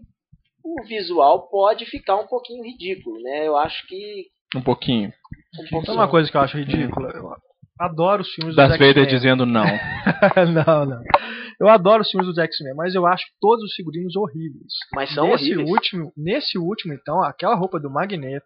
[0.63, 3.47] o visual pode ficar um pouquinho ridículo, né?
[3.47, 5.11] Eu acho que Um pouquinho.
[5.59, 5.93] um pouquinho.
[5.97, 7.09] uma coisa que eu acho ridícula.
[7.13, 7.31] Eu
[7.79, 9.07] adoro os filmes Darth Vader X-Men.
[9.07, 9.65] dizendo não.
[10.65, 11.01] não, não.
[11.59, 14.73] Eu adoro os filmes dos X-Men, mas eu acho todos os figurinos horríveis.
[14.93, 15.69] Mas são nesse horríveis.
[15.69, 18.45] último, nesse último, então, aquela roupa do Magneto,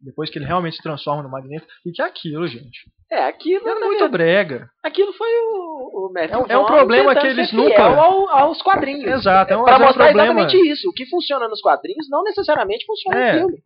[0.00, 2.80] depois que ele realmente se transforma no Magneto, e que é aquilo, gente.
[3.10, 4.70] É, aquilo É muito verdade, brega.
[4.84, 8.28] aquilo foi o, o Matthew É um- é um Vaughn problema que eles nunca- ao-
[8.30, 9.04] aos quadrinhos.
[9.10, 10.40] Exato, é um, Pra mas é um mostrar problema.
[10.40, 10.88] exatamente isso.
[10.88, 13.32] O que funciona nos quadrinhos não necessariamente funciona É.
[13.32, 13.58] no filme.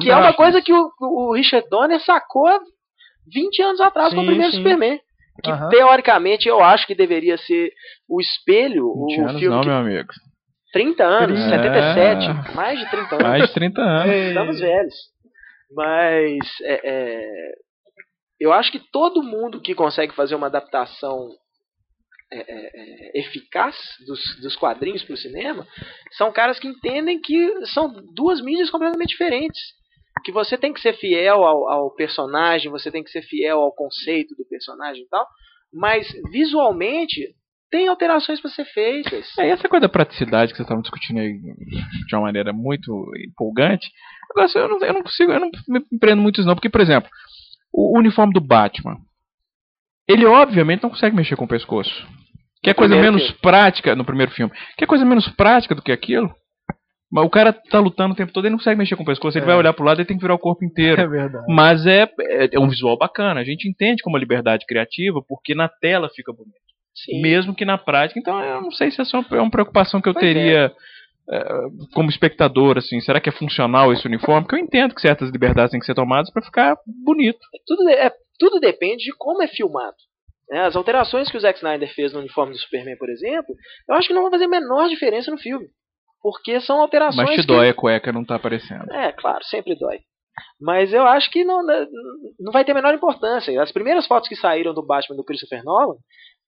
[0.00, 2.48] Que é uma acho coisa que o, o Richard Donner sacou
[3.32, 4.58] 20 anos atrás com o Sim, primeiro sim.
[4.58, 5.00] Superman.
[5.42, 5.68] Que Aham.
[5.68, 7.70] teoricamente eu acho que deveria ser
[8.08, 10.08] o espelho, 20 o anos filme não, que meu amigo.
[10.72, 11.48] 30 anos, É.
[11.48, 13.26] 77, mais de 30 anos.
[13.28, 14.14] Mais de 30 anos.
[14.14, 14.94] Estamos velhos.
[15.70, 17.52] Mas é, é,
[18.40, 21.28] eu acho que todo mundo que consegue fazer uma adaptação
[22.30, 23.74] é, é, é, eficaz
[24.06, 25.66] dos, dos quadrinhos para o cinema
[26.12, 29.58] são caras que entendem que são duas mídias completamente diferentes.
[30.24, 33.74] Que você tem que ser fiel ao, ao personagem, você tem que ser fiel ao
[33.74, 35.26] conceito do personagem e tal,
[35.72, 37.34] mas visualmente
[37.70, 39.26] tem alterações para ser feitas.
[39.38, 41.32] É, essa coisa da praticidade que vocês estavam discutindo aí
[42.06, 43.90] de uma maneira muito empolgante.
[44.30, 46.80] Agora, eu não, eu não consigo, eu não me empreendo muito isso não, porque, por
[46.80, 47.08] exemplo,
[47.72, 48.96] o uniforme do Batman,
[50.08, 52.06] ele obviamente não consegue mexer com o pescoço.
[52.62, 53.40] Que é coisa primeiro menos filme.
[53.42, 54.52] prática no primeiro filme.
[54.76, 56.34] Que é coisa menos prática do que aquilo.
[57.10, 59.38] Mas o cara tá lutando o tempo todo e não consegue mexer com o pescoço.
[59.38, 59.46] Ele É.
[59.46, 61.00] vai olhar pro lado e tem que virar o corpo inteiro.
[61.00, 61.44] É verdade.
[61.48, 63.40] Mas é, é, é um visual bacana.
[63.40, 66.56] A gente entende como uma liberdade criativa, porque na tela fica bonito.
[67.04, 67.20] Sim.
[67.20, 68.18] Mesmo que na prática.
[68.18, 70.32] Então eu não sei se essa é uma, é preocupação que eu Pois é.
[70.34, 70.72] teria
[71.30, 71.48] eh,
[71.94, 73.00] como espectador, assim.
[73.00, 74.42] Será que é funcional esse uniforme?
[74.46, 77.38] Porque eu entendo que certas liberdades têm que ser tomadas para ficar bonito.
[77.66, 79.96] Tudo, de- é, tudo depende de como é filmado.
[80.50, 80.62] né?
[80.62, 83.54] As alterações que o Zack Snyder fez no uniforme do Superman, por exemplo,
[83.88, 85.66] eu acho que não vão fazer a menor diferença no filme.
[86.22, 88.90] Porque são alterações Mas te que- dói a cueca não tá aparecendo.
[88.92, 89.98] É, claro, sempre dói.
[90.60, 91.62] Mas eu acho que não,
[92.40, 93.60] não vai ter a menor importância.
[93.62, 95.96] As primeiras fotos que saíram do Batman do Christopher Nolan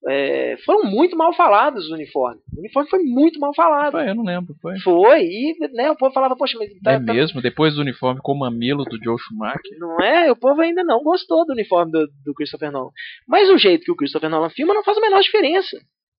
[0.09, 2.41] é, foram muito mal faladas do uniforme.
[2.57, 3.93] O uniforme foi muito mal falado.
[3.93, 4.79] Foi, eu não lembro, foi.
[4.81, 7.43] Foi, e né, o povo falava, poxa, mas tá, é tá- mesmo?
[7.43, 9.79] Depois do uniforme com o mamilo do Joe Schumacher.
[9.79, 10.31] não é?
[10.33, 12.91] O povo ainda não gostou do uniforme do, do Christopher Nolan.
[13.29, 15.77] Mas o jeito que o Christopher Nolan filma não faz a menor diferença.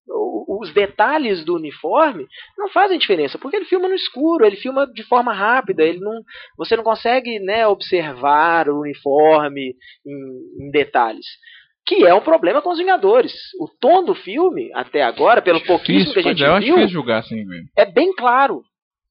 [0.08, 2.26] O- Os detalhes do uniforme
[2.58, 6.20] não fazem diferença, porque ele filma no escuro, ele filma de forma rápida, ele não,
[6.56, 9.74] você não consegue né, observar o uniforme
[10.06, 11.26] em, em detalhes.
[11.86, 13.32] Que é um problema com os Vingadores.
[13.60, 17.24] O tom do filme, até agora, pelo pouquíssimo que a gente é, viu, difícil julgar
[17.24, 17.62] sem ver.
[17.76, 18.62] é bem claro.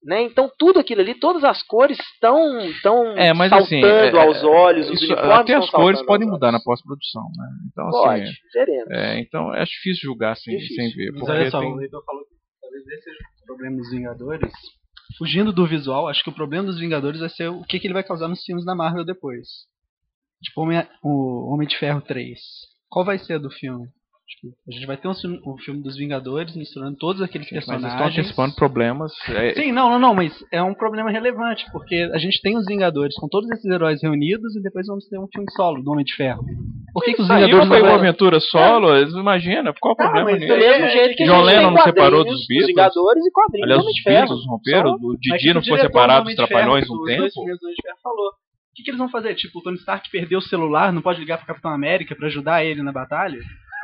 [0.04, 0.24] Né?
[0.24, 4.44] Então tudo aquilo ali, todas as cores estão estão É, mas saltando assim, é, aos
[4.44, 7.48] olhos, os Isso, uniformes até as cores podem mudar na pós-produção, né?
[7.72, 8.34] Então, Pode, assim.
[8.90, 10.76] É, então acho difícil julgar sem, Difícil.
[10.76, 11.12] sem ver.
[11.12, 14.52] Mas olha só, tem- o Leitor falou que talvez esse seja o problema dos Vingadores.
[15.20, 17.94] Fugindo do visual, acho que o problema dos Vingadores vai ser o que, que ele
[17.94, 19.48] vai causar nos filmes da Marvel depois.
[20.44, 22.40] Tipo, Homem- o Homem de Ferro 3.
[22.90, 23.88] Qual vai ser a do filme?
[24.28, 27.52] Tipo, a gente vai ter um, filme- um filme dos Vingadores misturando todos aqueles mas
[27.52, 27.92] eles personagens.
[27.94, 29.12] estão antecipando problemas.
[29.28, 32.66] é, Sim, não, não, não, mas é um problema relevante, porque a gente tem os
[32.66, 36.06] Vingadores com todos esses heróis reunidos e depois vamos ter um filme solo do Homem
[36.06, 36.46] de Ferro.
[36.94, 40.02] Por que, que os Saiu Vingadores foi não uma aventura solo, eles imagina, qual o
[40.02, 40.54] Ah, problema mas nisso?
[40.54, 42.68] do mesmo jeito que a John Lennon não separou dos Beatles?
[42.68, 44.28] Vingadores e quadrinhos Aliás, do Homem os de Ferro.
[44.28, 47.06] Beatles romperam, Só- o Mas Didi não diretor separado do dos Homem Trapalhões um dos
[47.06, 47.34] dois tempo?
[47.34, 48.32] primeiros Homens de Ferro falou.
[48.72, 49.36] O que, que eles vão fazer?
[49.36, 52.64] Tipo, o Tony Stark perdeu o celular, não pode ligar pro Capitão América pra ajudar
[52.64, 53.40] ele na batalha?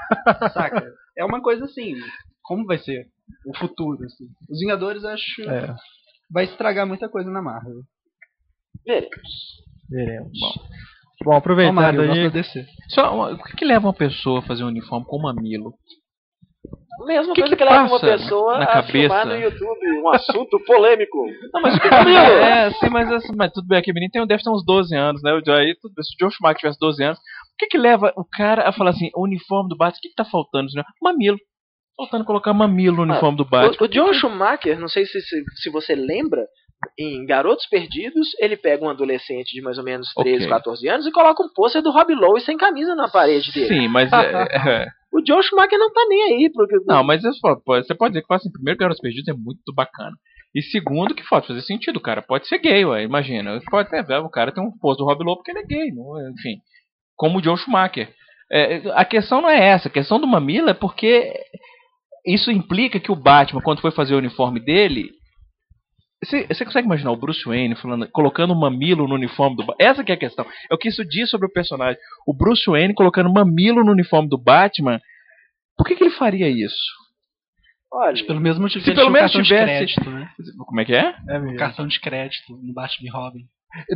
[0.54, 0.94] Saca?
[1.18, 1.96] É uma coisa assim.
[2.42, 3.08] Como vai ser
[3.46, 4.04] o futuro?
[4.06, 4.26] Assim?
[4.50, 5.76] Os Vingadores, acho, É,
[6.32, 7.82] vai estragar muita coisa na Marvel.
[8.86, 9.30] Veremos.
[9.90, 10.40] veremos.
[11.24, 12.32] Bom, aproveitando Ó, Mario, aí.
[12.90, 15.74] Só, o que, que leva uma pessoa a fazer um uniforme com mamilo?
[17.06, 18.92] Mesma Que coisa que que, leva uma pessoa na a cabeça?
[18.92, 21.28] filmar no YouTube um assunto polêmico.
[21.54, 24.44] Não, mas o que é, sim, mas, assim, mas tudo bem, aquele menino tem, deve
[24.44, 25.32] ter uns 12 anos, né?
[25.32, 28.26] Aí, tudo bem, se o Joe Schumacher tivesse 12 anos, o que que leva o
[28.26, 30.68] cara a falar assim, o uniforme do Batman, o que que tá faltando?
[30.76, 30.84] né?
[31.02, 31.38] Mamilo.
[31.96, 33.78] Faltando colocar mamilo no uniforme do Batman.
[33.80, 36.46] O, o John Schumacher, não sei se, se, se você lembra,
[36.98, 40.50] em Garotos Perdidos, ele pega um adolescente de mais ou menos 13, Ok.
[40.50, 43.68] 14 anos e coloca um pôster do Rob Lowe sem camisa na parede dele.
[43.68, 46.78] Sim, mas é, é, O John Schumacher não tá nem aí pro que.
[46.86, 50.16] Não, mas você pode dizer que assim, primeiro Garotos Perdidos é muito bacana.
[50.54, 53.60] E segundo que pode fazer sentido, cara pode ser gay, ué, imagina.
[53.70, 56.20] Pode ter, o cara tem um posto do Rob Lowe porque ele é gay, não
[56.20, 56.30] é?
[56.32, 56.60] enfim.
[57.16, 58.14] Como o John Schumacher.
[58.52, 61.34] É, a questão não é essa, a questão do mamilo é porque
[62.26, 65.12] isso implica que o Batman, quando foi fazer o uniforme dele.
[66.24, 69.86] Você, você consegue imaginar o Bruce Wayne falando, colocando um mamilo no uniforme do Batman?
[69.92, 70.46] Essa que é a questão.
[70.70, 72.00] É o que isso diz sobre o personagem.
[72.26, 75.00] O Bruce Wayne colocando mamilo no uniforme do Batman.
[75.78, 76.76] Por que, que ele faria isso?
[77.94, 79.64] Olha, Pelo mesmo motivo Se pelo um menos tivesse- de
[79.96, 80.30] crédito, né?
[80.66, 81.16] Como é que é?
[81.30, 81.58] É mesmo.
[81.58, 83.46] Cartão de crédito no Batman Robin.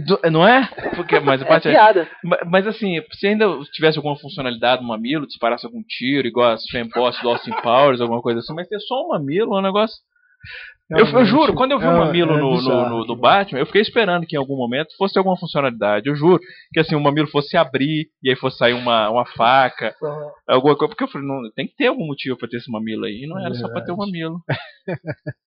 [0.06, 0.68] Do- Não é?
[0.96, 1.72] Porque, mas é Batman.
[1.72, 2.10] piada.
[2.24, 6.64] Ma- Mas assim, se ainda tivesse alguma funcionalidade no mamilo, disparasse algum tiro, igual as
[6.70, 9.98] Femboss do Austin Powers, alguma coisa assim, mas ter só um mamilo é um negócio.
[10.92, 13.16] Eu, eu Realmente, juro, quando eu vi é- o mamilo é no, no, no- do
[13.16, 16.10] Batman, eu fiquei esperando que em algum momento fosse ter alguma funcionalidade.
[16.10, 16.39] Eu juro
[16.74, 19.96] que assim, o mamilo fosse se abrir e aí fosse sair uma, uma faca,
[20.48, 20.89] alguma coisa.
[20.89, 23.24] Porque eu falei, não, tem que ter algum motivo pra ter esse mamilo aí.
[23.24, 24.42] E não era só pra ter o mamilo.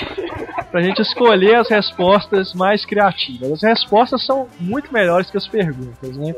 [0.70, 3.52] pra gente escolher as respostas mais criativas.
[3.52, 6.34] As respostas são muito melhores que as perguntas, né?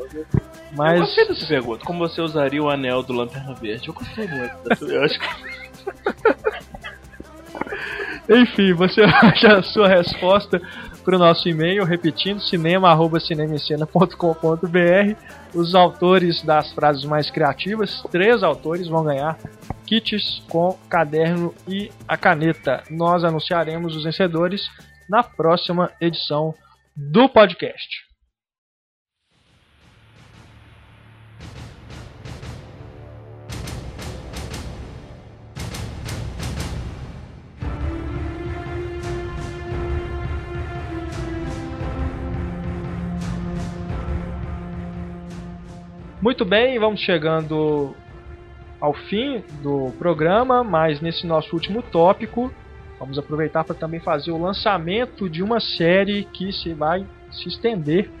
[0.75, 0.99] Mas...
[0.99, 1.85] Eu gostei dessa pergunta.
[1.85, 3.87] Como você usaria o anel do Lanterna Verde?
[3.87, 6.70] Eu gostei muito dessa eu acho que...
[8.31, 10.61] Enfim, você acha a sua resposta
[11.03, 15.15] para o nosso e-mail, repetindo, cinema.cinemicena.com.br.
[15.53, 19.37] Os autores das frases mais criativas, três autores, vão ganhar
[19.85, 22.81] kits com caderno e a caneta.
[22.89, 24.69] Nós anunciaremos os vencedores
[25.09, 26.55] na próxima edição
[26.95, 28.10] do podcast.
[46.21, 47.95] Muito bem, vamos chegando
[48.79, 52.53] ao fim do programa, mas nesse nosso último tópico,
[52.99, 58.11] vamos aproveitar para também fazer o lançamento de uma série que se vai se estender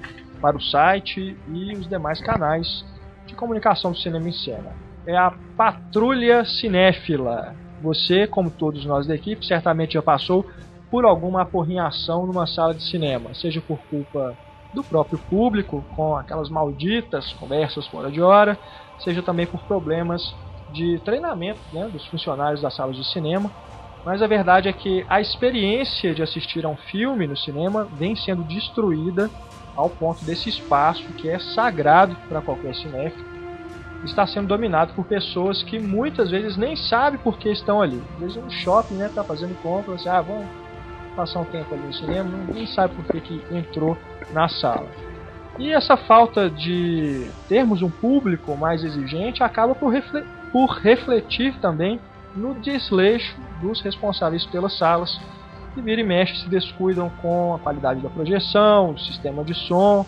[0.41, 2.83] para o site e os demais canais
[3.27, 4.73] de comunicação do cinema em cena.
[5.05, 7.55] É a Patrulha Cinéfila.
[7.83, 10.43] Você, como todos nós da equipe, certamente já passou
[10.89, 14.35] por alguma aporrinhação numa sala de cinema, seja por culpa
[14.73, 18.57] do próprio público, com aquelas malditas conversas fora de hora,
[18.99, 20.21] seja também por problemas
[20.71, 23.51] de treinamento né, dos funcionários das salas de cinema.
[24.05, 28.15] Mas a verdade é que a experiência de assistir a um filme no cinema vem
[28.15, 29.29] sendo destruída
[29.75, 33.31] ao ponto desse espaço que é sagrado para qualquer cinéfilo
[34.03, 38.01] está sendo dominado por pessoas que muitas vezes nem sabem por que estão ali.
[38.15, 40.47] Às vezes um shopping né, está fazendo compras, assim, ah, vamos
[41.11, 43.97] passar um tempo ali no cinema, ninguém sabe por que, que entrou
[44.33, 44.87] na sala.
[45.59, 51.99] E essa falta de termos um público mais exigente acaba por, refle por refletir também
[52.35, 55.19] no desleixo dos responsáveis pelas salas,
[55.73, 60.05] que vira e mexe se descuidam com a qualidade da projeção, o sistema de som,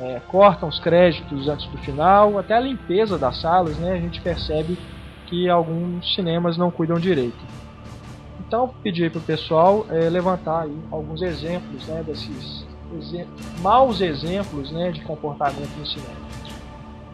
[0.00, 4.20] é, cortam os créditos antes do final, até a limpeza das salas, né, a gente
[4.20, 4.78] percebe
[5.26, 7.38] que alguns cinemas não cuidam direito.
[8.52, 12.66] Então, pedi para o pessoal é, levantar aí alguns exemplos né, desses
[13.62, 16.20] maus exemplos né, de comportamento no cinema.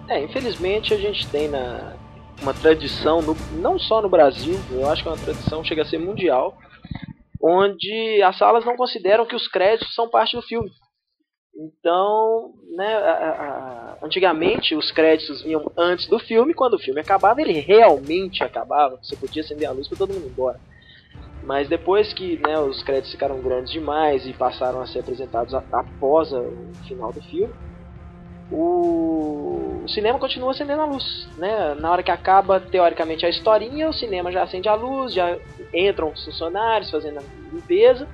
[0.08, 1.94] É, infelizmente a gente tem na,
[2.42, 5.84] uma tradição, no, não só no Brasil, eu acho que é uma tradição, chega a
[5.84, 6.58] ser mundial,
[7.40, 10.72] onde as salas não consideram que os créditos são parte do filme.
[11.54, 17.40] Então, né, a, a, antigamente os créditos vinham antes do filme, quando o filme acabava,
[17.40, 20.58] ele realmente acabava, você podia acender a luz para todo mundo ir embora.
[21.48, 26.30] Mas depois que né, os créditos ficaram grandes demais e passaram a ser apresentados após
[26.30, 26.52] o
[26.86, 27.54] final do filme,
[28.52, 31.26] o, o cinema continua acendendo a luz.
[31.38, 31.74] Né?
[31.80, 35.38] Na hora que acaba, teoricamente, a historinha, o cinema já acende a luz, já
[35.72, 38.06] entram os funcionários fazendo a limpeza.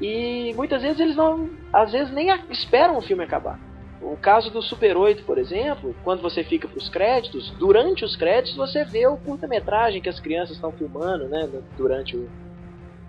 [0.00, 3.58] E muitas vezes eles não, às vezes nem esperam o filme acabar.
[4.00, 8.14] O caso do Super 8, por exemplo, quando você fica para os créditos, durante os
[8.14, 12.28] créditos você vê o curta-metragem que as crianças estão filmando, né, durante o,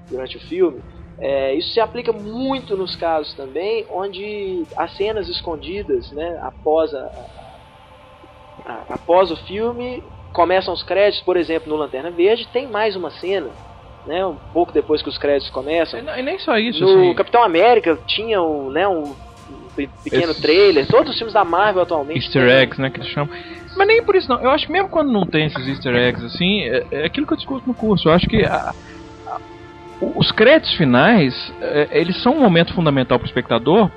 [0.09, 0.81] durante o filme.
[1.19, 7.09] É, isso se aplica muito nos casos também, onde as cenas escondidas, né, após, a,
[8.65, 10.01] a, após o filme,
[10.33, 13.51] começam os créditos, por exemplo, no Lanterna Verde, tem mais uma cena,
[14.05, 15.99] né, um pouco depois que os créditos começam.
[15.99, 16.83] E nem só isso.
[16.83, 19.15] No assim, Capitão América tinha um, né, um
[20.03, 22.17] pequeno Esse- trailer, todos os filmes da Marvel atualmente.
[22.17, 22.57] Easter têm.
[22.63, 23.29] eggs, né, que eles chamam.
[23.77, 24.41] Mas nem por isso não.
[24.41, 27.33] Eu acho que mesmo quando não tem esses easter eggs assim, é, é aquilo que
[27.33, 28.07] eu discuto no curso.
[28.09, 28.75] Eu acho que a- a-
[30.01, 33.89] os créditos finais, é, eles são um momento fundamental pro espectador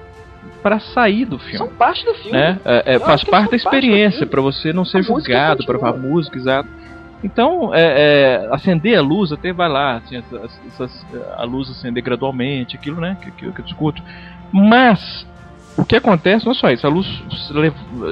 [0.62, 1.58] para sair do filme.
[1.58, 2.32] São parte do filme.
[2.32, 2.58] né?
[2.64, 6.36] É, é, faz parte da experiência, para você não ser A julgado, para a música,
[6.36, 6.68] exato.
[7.22, 7.80] Então, é,
[8.44, 11.06] é, acender a luz até vai lá, assim, essas- essas-
[11.38, 14.02] a luz acender gradualmente, aquilo, né, que, que, que eu discuto.
[14.52, 15.26] Mas,
[15.76, 17.06] o que acontece não é só isso, a luz,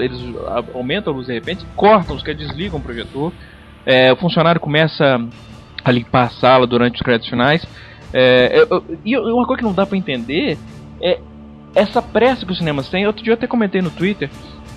[0.00, 0.18] eles
[0.48, 3.32] a- aumentam a luz de repente, cortam, os que desligam o projetor,
[3.84, 5.20] é, o funcionário começa
[5.84, 7.64] a limpar a sala durante os créditos finais,
[8.12, 10.58] é, eu- eu- e uma coisa que não dá para entender
[11.00, 11.18] é
[11.74, 13.06] essa pressa que os cinemas têm.
[13.06, 14.30] Outro dia eu até comentei no Twitter.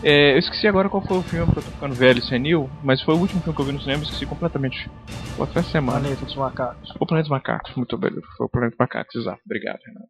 [0.04, 2.70] é, eu esqueci agora qual foi o filme, que eu tô ficando velho e senil,
[2.84, 4.88] mas foi o último filme que eu vi no cinema, esqueci completamente.
[5.36, 6.00] Foi até semana.
[6.02, 6.90] Planeta dos Macacos.
[7.00, 8.12] O Planeta dos Macacos, muito bem.
[8.38, 9.40] Foi o Planeta dos Macacos, exato.
[9.44, 10.08] Obrigado, Renato.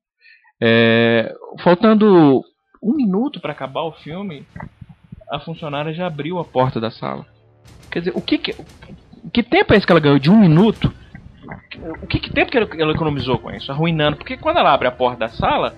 [0.62, 1.34] É,
[1.64, 2.42] faltando
[2.84, 4.46] um minuto para acabar o filme,
[5.32, 7.26] a funcionária já abriu a porta da sala.
[7.90, 8.54] Quer dizer, o que que,
[9.32, 10.94] que tempo é esse que ela ganhou de um minuto?
[12.02, 13.72] O que, que tempo que ela, ela economizou com isso?
[13.72, 14.18] Arruinando.
[14.18, 15.76] Porque quando ela abre a porta da sala,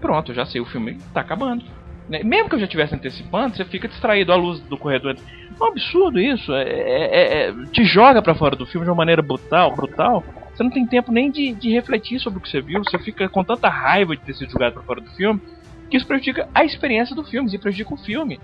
[0.00, 1.64] pronto, eu já sei, o filme tá acabando.
[2.08, 2.22] Né?
[2.22, 5.16] Mesmo que eu já estivesse antecipando, você fica distraído, a luz do corredor.
[5.16, 6.52] É um absurdo isso.
[6.52, 10.24] É, é- é- te joga pra fora do filme de uma maneira brutal, brutal.
[10.54, 12.82] Você não tem tempo nem de, de refletir sobre o que você viu.
[12.84, 15.40] Você fica com tanta raiva de ter sido jogado pra fora do filme
[15.88, 18.38] que isso prejudica a experiência do filme, e prejudica o filme.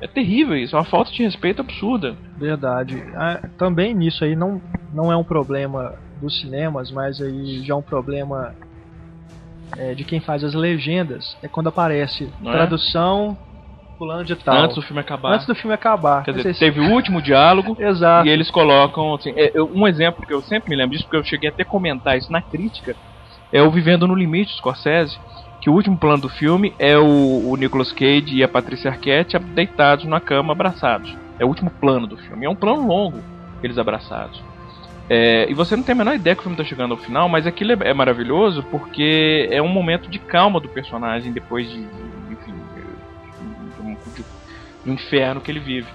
[0.00, 2.18] É terrível isso, é uma falta de respeito absurda.
[2.36, 3.02] Verdade.
[3.16, 4.60] Ah, também nisso aí não,
[4.92, 8.54] não é um problema dos cinemas, mas aí já é um problema
[9.78, 11.24] é, de quem faz as legendas.
[11.42, 12.56] É quando aparece Não é?
[12.56, 13.38] tradução
[13.98, 14.54] fulano de tal.
[14.64, 15.32] Antes do filme acabar.
[15.34, 16.22] Antes do filme acabar.
[16.24, 18.28] Quer dizer, se- teve o último diálogo Exato.
[18.28, 19.14] e eles colocam.
[19.14, 21.62] Assim, é, eu- um exemplo que eu sempre me lembro disso, porque eu cheguei até
[21.62, 22.94] a comentar isso na crítica,
[23.50, 25.16] é o Vivendo no Limite, Scorsese,
[25.66, 29.36] que o último plano do filme é o, o Nicolas Cage e a Patrícia Arquette
[29.36, 31.12] deitados na cama abraçados.
[31.40, 32.46] É o último plano do filme.
[32.46, 33.20] É um plano longo,
[33.64, 34.40] eles abraçados.
[35.10, 37.28] É, e você não tem a menor ideia que o filme está chegando ao final,
[37.28, 41.80] mas aquilo é, é maravilhoso porque é um momento de calma do personagem depois de,
[41.80, 44.24] enfim, de, de-
[44.84, 45.88] do inferno que ele vive.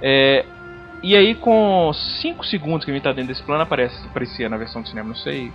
[0.00, 0.46] É,
[1.02, 1.92] e aí, com
[2.22, 5.08] 5 segundos que a gente tá dentro desse plano, aparece, aparecia na versão de cinema,
[5.10, 5.52] não sei,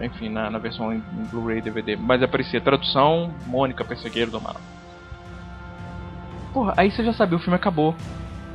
[0.00, 4.56] enfim, na, na versão em, em Blu-ray DVD, mas aparecia tradução Mônica Persegueiro do Mal.
[6.52, 7.94] Porra, aí você já sabia, o filme acabou.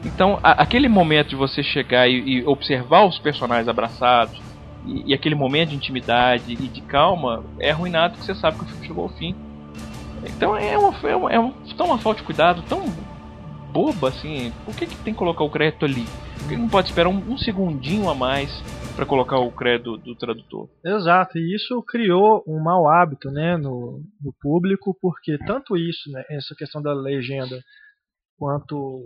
[0.06, 4.40] Então, a- aquele momento de você chegar e, e observar os personagens abraçados,
[4.86, 8.64] e, e aquele momento de intimidade e de calma, é arruinado porque você sabe que
[8.64, 9.36] o filme chegou ao fim.
[10.26, 12.86] Então é uma, é uma, é uma, tão uma falta de cuidado, tão
[13.72, 14.52] boba assim.
[14.66, 16.06] Por que, que tem que colocar o crédito ali?
[16.48, 18.50] Por que não pode esperar um, um segundinho a mais
[18.96, 20.70] para colocar o crédito do, tradutor?
[20.84, 26.24] Exato, e isso criou um mau hábito né, no, no público, porque tanto isso, né,
[26.32, 27.60] essa questão da legenda,
[28.40, 29.04] quanto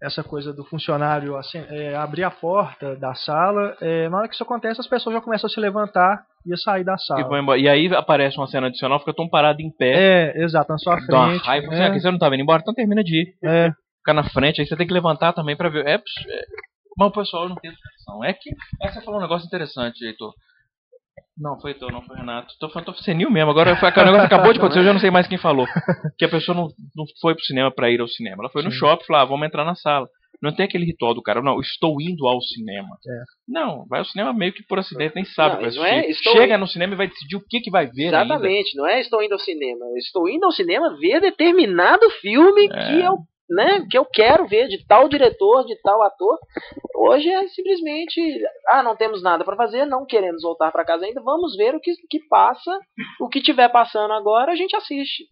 [0.00, 4.34] essa coisa do funcionário assim, é, abrir a porta da sala, é, na hora que
[4.34, 7.38] isso acontece, as pessoas já começam a se levantar e a sair da E, sala.
[7.40, 7.58] embora.
[7.58, 9.92] e aí aparece uma cena adicional, fica tão parado em pé,
[10.36, 11.44] É, exato, na sua dá uma frente.
[11.46, 11.74] raiva.
[11.74, 12.60] é, Você, você não tá vendo embora?
[12.62, 13.34] Então termina de ir.
[13.44, 13.72] é,
[14.08, 15.86] Ficar na frente, aí você tem que levantar também pra ver.
[15.86, 16.00] É, é,
[16.96, 18.24] mas o pessoal não tem educação.
[18.24, 18.50] É que.
[18.82, 20.32] É que você falou um negócio interessante, Heitor.
[21.36, 22.54] Não, foi Heitor, não foi Renato.
[22.58, 23.50] Tô falando, tô senil mesmo.
[23.50, 25.66] Agora foi, o negócio acabou de acontecer, eu já não sei mais quem falou.
[26.18, 28.38] Que a pessoa não, não foi pro cinema pra ir ao cinema.
[28.40, 28.78] Ela foi no Sim.
[28.78, 30.08] shopping e falou, ah, vamos entrar na sala.
[30.40, 32.88] Não tem aquele ritual do cara, não, estou indo ao cinema.
[33.06, 33.22] É.
[33.48, 35.98] Não, vai ao cinema meio que por acidente, nem sabe Não, o que vai não
[35.98, 38.22] é, Chega indo- no cinema e vai decidir o que, que vai ver ainda.
[38.34, 39.84] Exatamente, não é estou indo ao cinema.
[39.86, 42.68] Eu estou indo ao cinema ver determinado filme É.
[42.68, 43.16] que eu,
[43.48, 46.38] né, que eu quero ver de tal diretor, de tal ator.
[46.94, 48.20] Hoje é simplesmente,
[48.68, 51.80] ah, não temos nada para fazer, não queremos voltar para casa ainda, vamos ver o
[51.80, 52.78] que, que passa,
[53.20, 55.24] o que tiver passando agora, a gente assiste.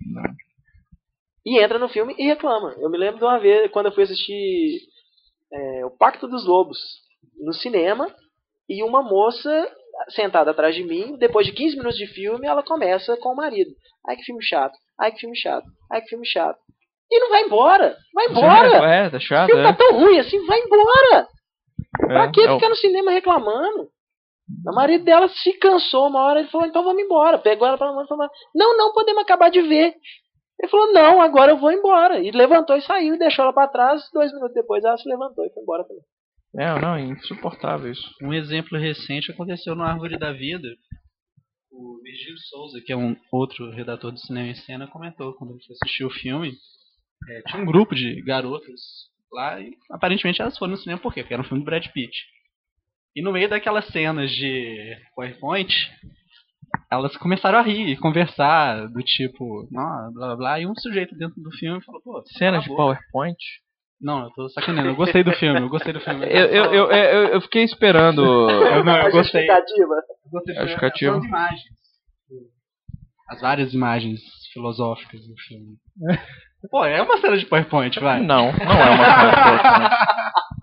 [1.45, 2.75] E entra no filme e reclama.
[2.79, 4.81] Eu me lembro de uma vez quando eu fui assistir
[5.53, 6.79] é, O Pacto dos Lobos
[7.39, 8.13] no cinema
[8.69, 9.71] e uma moça
[10.09, 13.71] sentada atrás de mim, depois de 15 minutos de filme, ela começa com o marido.
[14.07, 16.59] Ai que filme chato, ai que filme chato, ai que filme chato.
[17.11, 18.77] E não vai embora, vai embora.
[18.93, 19.73] É, tá O chato, filme tá é.
[19.75, 21.29] tão ruim assim, vai embora.
[21.99, 23.89] Pra É, que é o- ficar no cinema reclamando?
[24.67, 27.39] O marido dela se cansou uma hora, ele falou, então vamos embora.
[27.39, 29.95] Pegou ela pela mão e falou, não, não podemos acabar de ver.
[30.61, 32.21] Ele falou, não, agora eu vou embora.
[32.21, 34.03] E levantou e saiu e deixou ela pra trás.
[34.13, 36.03] Dois minutos depois ela se levantou e foi embora também.
[36.59, 38.09] É, não, é insuportável isso.
[38.23, 40.69] Um exemplo recente aconteceu no Árvore da Vida.
[41.71, 45.63] O Virgílio Souza, que é um outro redator do Cinema em Cena, comentou quando ele
[45.67, 46.53] foi assistir o filme.
[47.29, 48.81] É, tinha um grupo de garotas
[49.33, 51.23] lá e aparentemente elas foram no cinema por quê?
[51.23, 52.17] Porque era um filme do Brad Pitt.
[53.15, 55.73] E no meio daquelas cenas de PowerPoint,
[56.93, 61.17] elas começaram a rir e conversar do tipo, "Ah, blá blá blá, e um sujeito
[61.17, 63.39] dentro do filme falou, pô, Cenas de a boca." PowerPoint.
[63.99, 64.91] Não, eu tô sacaneando.
[64.91, 66.27] Eu gostei do filme, eu gostei do filme.
[66.27, 68.21] Eu, eu, eu, eu, eu fiquei esperando.
[68.77, 69.47] Eu não, eu A gostei.
[69.47, 69.95] justificativa.
[69.95, 71.19] Eu gostei do É filme.
[71.19, 71.77] As imagens.
[73.29, 74.21] As várias imagens
[74.53, 75.77] filosóficas do filme.
[76.71, 78.21] Pô, é uma cena de PowerPoint, vai.
[78.21, 79.91] Não, não é uma cena de PowerPoint.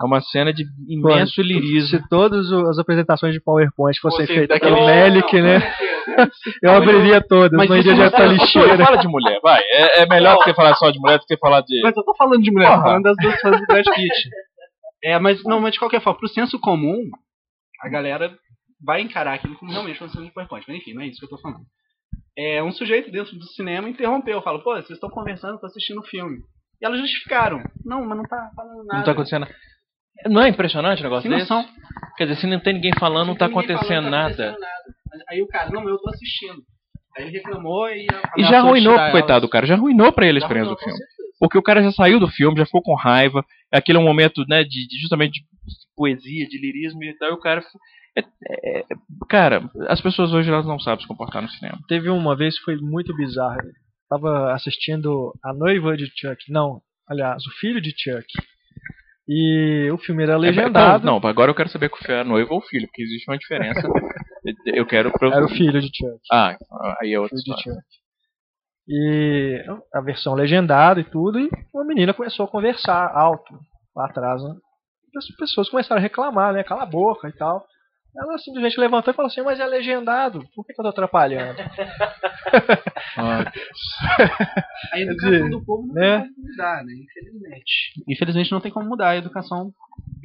[0.02, 2.00] É uma cena de imenso lirismo.
[2.00, 5.60] Se todas as apresentações de PowerPoint fossem Você feitas pelo Melick, né?
[6.62, 8.78] Eu abriria todas, Mas não iria não direto pra lixeira.
[8.86, 9.62] Fala de mulher, vai.
[9.62, 11.82] É, é melhor do que falar só de mulher do que falar de.
[11.82, 12.84] Mas eu tô falando de mulher, tô Porra.
[12.84, 14.30] falando das duas fãs do Brad Pitt.
[15.04, 17.10] É, mas não, mas de qualquer forma, pro senso comum,
[17.82, 18.36] a galera
[18.86, 20.66] vai encarar aquilo como realmente uma cena de PowerPoint.
[20.68, 21.62] Mas enfim, não é isso que eu tô falando.
[22.38, 26.04] É, um sujeito dentro do cinema interrompeu, fala, pô, vocês estão conversando, tô assistindo o
[26.06, 26.40] filme.
[26.82, 27.62] E elas justificaram.
[27.86, 28.98] Não, mas não tá falando nada.
[28.98, 29.48] Não tá acontecendo.
[30.28, 31.48] Não é impressionante o negócio desse?
[32.18, 34.34] Quer dizer, se não tem ninguém falando, não tá Ninguém falando, acontecendo não tá nada.
[34.50, 35.24] acontecendo nada.
[35.30, 36.62] Aí o cara, não, eu tô assistindo.
[37.16, 38.08] Aí ele reclamou e.
[38.38, 41.00] E já arruinou, coitado do cara, já arruinou pra ele a experiência do filme.
[41.40, 43.46] Porque o cara já saiu do filme, já ficou com raiva.
[43.72, 45.46] Aquele é um momento, né, de, de- justamente de
[45.96, 47.30] poesia, de lirismo e tal.
[47.30, 47.64] E o cara.
[48.18, 48.84] É- é- é-
[49.30, 51.80] cara, as pessoas hoje elas não sabem se comportar no cinema.
[51.88, 53.58] Teve uma vez que foi muito bizarro.
[54.10, 56.52] Tava assistindo A Noiva de Chuck.
[56.52, 58.26] Não, aliás, o filho de Chuck.
[59.28, 61.06] E o filme era legendado.
[61.06, 63.30] Não, não, agora eu quero saber que é a noiva ou o filho, porque existe
[63.30, 63.82] uma diferença.
[64.66, 65.12] eu quero.
[65.22, 66.20] Era o filho de Chuck.
[66.32, 66.58] Ah,
[67.02, 67.80] aí é outra filho de história.
[67.82, 68.04] Chuck.
[68.88, 73.58] E a versão legendada e tudo, e uma menina começou a conversar alto
[73.96, 74.56] lá atrás, né?
[75.16, 76.64] As pessoas começaram a reclamar, né?
[76.64, 77.66] Cala a boca e tal.
[78.16, 81.58] Ela simplesmente levantou e falou assim, mas é legendado, por que, que eu tô atrapalhando?
[83.16, 83.46] Ah,
[84.92, 86.20] A educação do povo não né?
[86.22, 86.94] tem como mudar, né?
[86.94, 87.74] Infelizmente.
[88.08, 89.74] Infelizmente não tem como mudar a educação do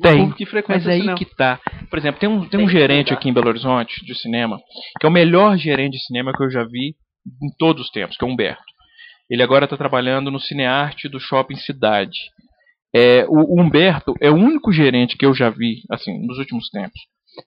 [0.03, 1.61] Tem, povo que frequenta Mas o aí que tá.
[1.91, 3.18] Por exemplo, tem um, tem um Tem que gerente mudar.
[3.18, 4.59] aqui em Belo Horizonte de cinema,
[4.99, 6.95] que é o melhor gerente de cinema que eu já vi
[7.43, 8.62] em todos os tempos, que é o Humberto.
[9.30, 12.18] Ele agora está trabalhando no Cinearte do Shopping Cidade.
[12.95, 16.70] É, o, o Humberto é o único gerente que eu já vi, assim, nos últimos
[16.70, 16.99] tempos,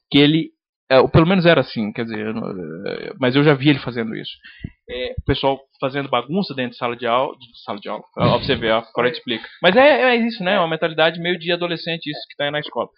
[0.10, 0.50] que ele,
[0.90, 2.26] é, ou pelo menos era assim, quer dizer,
[2.88, 4.32] é, mas eu já vi ele fazendo isso.
[4.90, 8.28] É, o pessoal fazendo bagunça dentro de sala de aula, de sala de aula, pra
[8.38, 9.46] você ver, agora eu te explico.
[9.62, 10.56] Mas é, é isso, né?
[10.56, 12.90] É uma mentalidade meio de adolescente isso que tá aí na escola,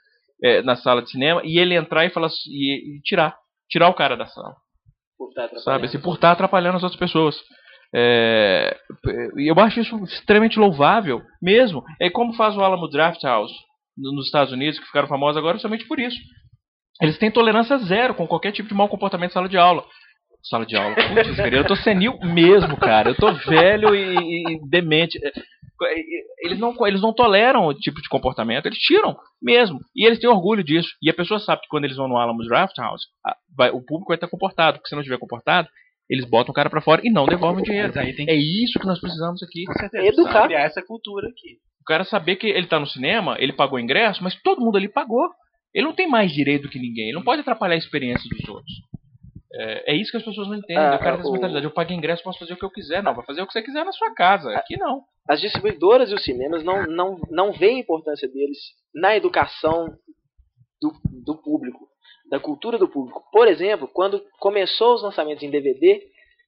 [0.43, 3.35] é, na sala de cinema, e ele entrar e falar assim, e, e tirar,
[3.69, 4.55] tirar o cara da sala
[5.17, 5.61] Por atrapalhando.
[5.63, 5.85] sabe?
[5.85, 7.35] Assim, por estar atrapalhando as outras pessoas.
[7.95, 8.75] É,
[9.37, 11.83] eu acho isso extremamente louvável, mesmo.
[12.01, 13.51] É como faz o Alamo Draft House
[13.95, 16.17] no- nos Estados Unidos, que ficaram famosos agora somente por isso.
[17.01, 19.83] Eles têm tolerância zero com qualquer tipo de mau comportamento em sala de aula.
[20.43, 20.95] Sala de aula.
[20.95, 23.09] Putz, eu tô senil mesmo, cara.
[23.09, 25.17] Eu tô velho e, e- e demente.
[25.25, 25.31] É,
[26.45, 29.79] Eles não, eles não toleram o tipo de comportamento, eles tiram mesmo.
[29.95, 30.89] E eles têm orgulho disso.
[31.01, 33.81] E a pessoa sabe que quando eles vão no Alamo Draft House, a- vai- o
[33.83, 34.77] público vai estar comportado.
[34.77, 35.67] Porque se não estiver comportado,
[36.09, 37.91] eles botam o cara pra fora e não devolvem o dinheiro.
[37.97, 39.63] Aí tem É isso que nós precisamos aqui.
[40.07, 40.41] Educar.
[40.41, 41.57] que criar essa cultura aqui.
[41.81, 44.87] O cara saber que ele tá no cinema, ele pagou ingresso, mas todo mundo ali
[44.89, 45.29] pagou.
[45.73, 47.05] Ele não tem mais direito que ninguém.
[47.05, 48.73] Ele não pode atrapalhar a experiência dos outros.
[49.55, 50.77] É, é isso que as pessoas não entendem.
[50.77, 51.65] Ah, o cara tem essa mentalidade.
[51.65, 53.03] Eu paguei ingresso, posso fazer o que eu quiser.
[53.03, 54.51] Não, vai fazer o que você quiser na sua casa.
[54.51, 55.01] Aqui não.
[55.29, 58.57] As distribuidoras e os cinemas não, não, não veem a importância deles
[58.93, 59.87] na educação
[60.81, 60.91] do,
[61.23, 61.87] do público,
[62.29, 63.23] da cultura do público.
[63.31, 66.01] Por exemplo, quando começou os lançamentos em DVD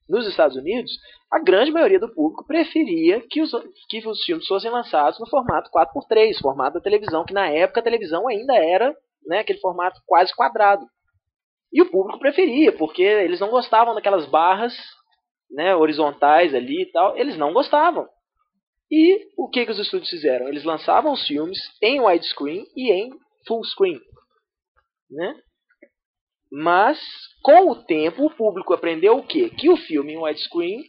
[0.10, 0.92] nos Estados Unidos,
[1.32, 3.52] a grande maioria do público preferia que os,
[3.90, 7.84] que os filmes fossem lançados no formato 4x3, formato da televisão, que na época a
[7.84, 8.96] televisão ainda era
[9.26, 10.86] né, aquele formato quase quadrado.
[11.72, 14.74] E o público preferia, porque eles não gostavam daquelas barras
[15.52, 18.08] né, horizontais ali e tal, eles não gostavam.
[18.90, 20.48] E o que, que os estúdios fizeram?
[20.48, 23.10] Eles lançavam os filmes em widescreen e em
[23.48, 24.00] full screen.
[25.10, 25.36] Né?
[26.52, 27.00] Mas,
[27.44, 29.50] com o tempo, o público aprendeu o quê?
[29.50, 30.84] Que o filme em widescreen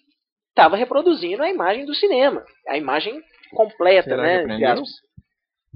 [0.51, 2.45] estava reproduzindo a imagem do cinema.
[2.69, 3.21] A imagem
[3.51, 4.41] completa, Será que né?
[4.41, 4.85] aprendeu?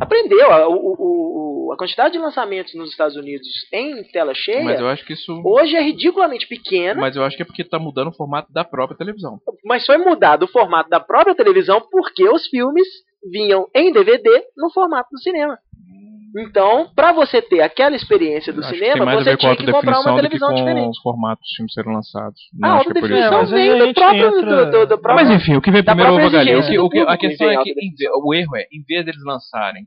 [0.00, 0.50] Aprendeu.
[0.50, 4.88] A, o, o- a quantidade de lançamentos nos Estados Unidos em tela cheia Mas eu
[4.88, 5.40] acho que isso.
[5.44, 8.64] hoje é ridiculamente pequena, Mas eu acho que é porque tá mudando o formato da
[8.64, 9.40] própria televisão.
[9.64, 12.86] mas foi mudado o formato da própria televisão porque os filmes
[13.30, 15.58] vinham em DVD no formato do cinema.
[16.36, 20.00] Então, pra você ter aquela experiência do Acho cinema, a você tinha a que comprar
[20.00, 20.88] uma televisão com diferente.
[20.90, 22.40] os formatos dos filmes serem lançados.
[22.58, 23.24] Não A acho que é por isso.
[23.24, 25.60] autodefinição mas aí veio a do próprio, entra- do, do, do próprio- Mas enfim, o
[25.60, 26.40] que vem da primeiro ovo galinha.
[26.58, 28.62] O, que, exigência o, que, do a questão em é vez que o erro é,
[28.72, 29.82] em vez deles lançarem,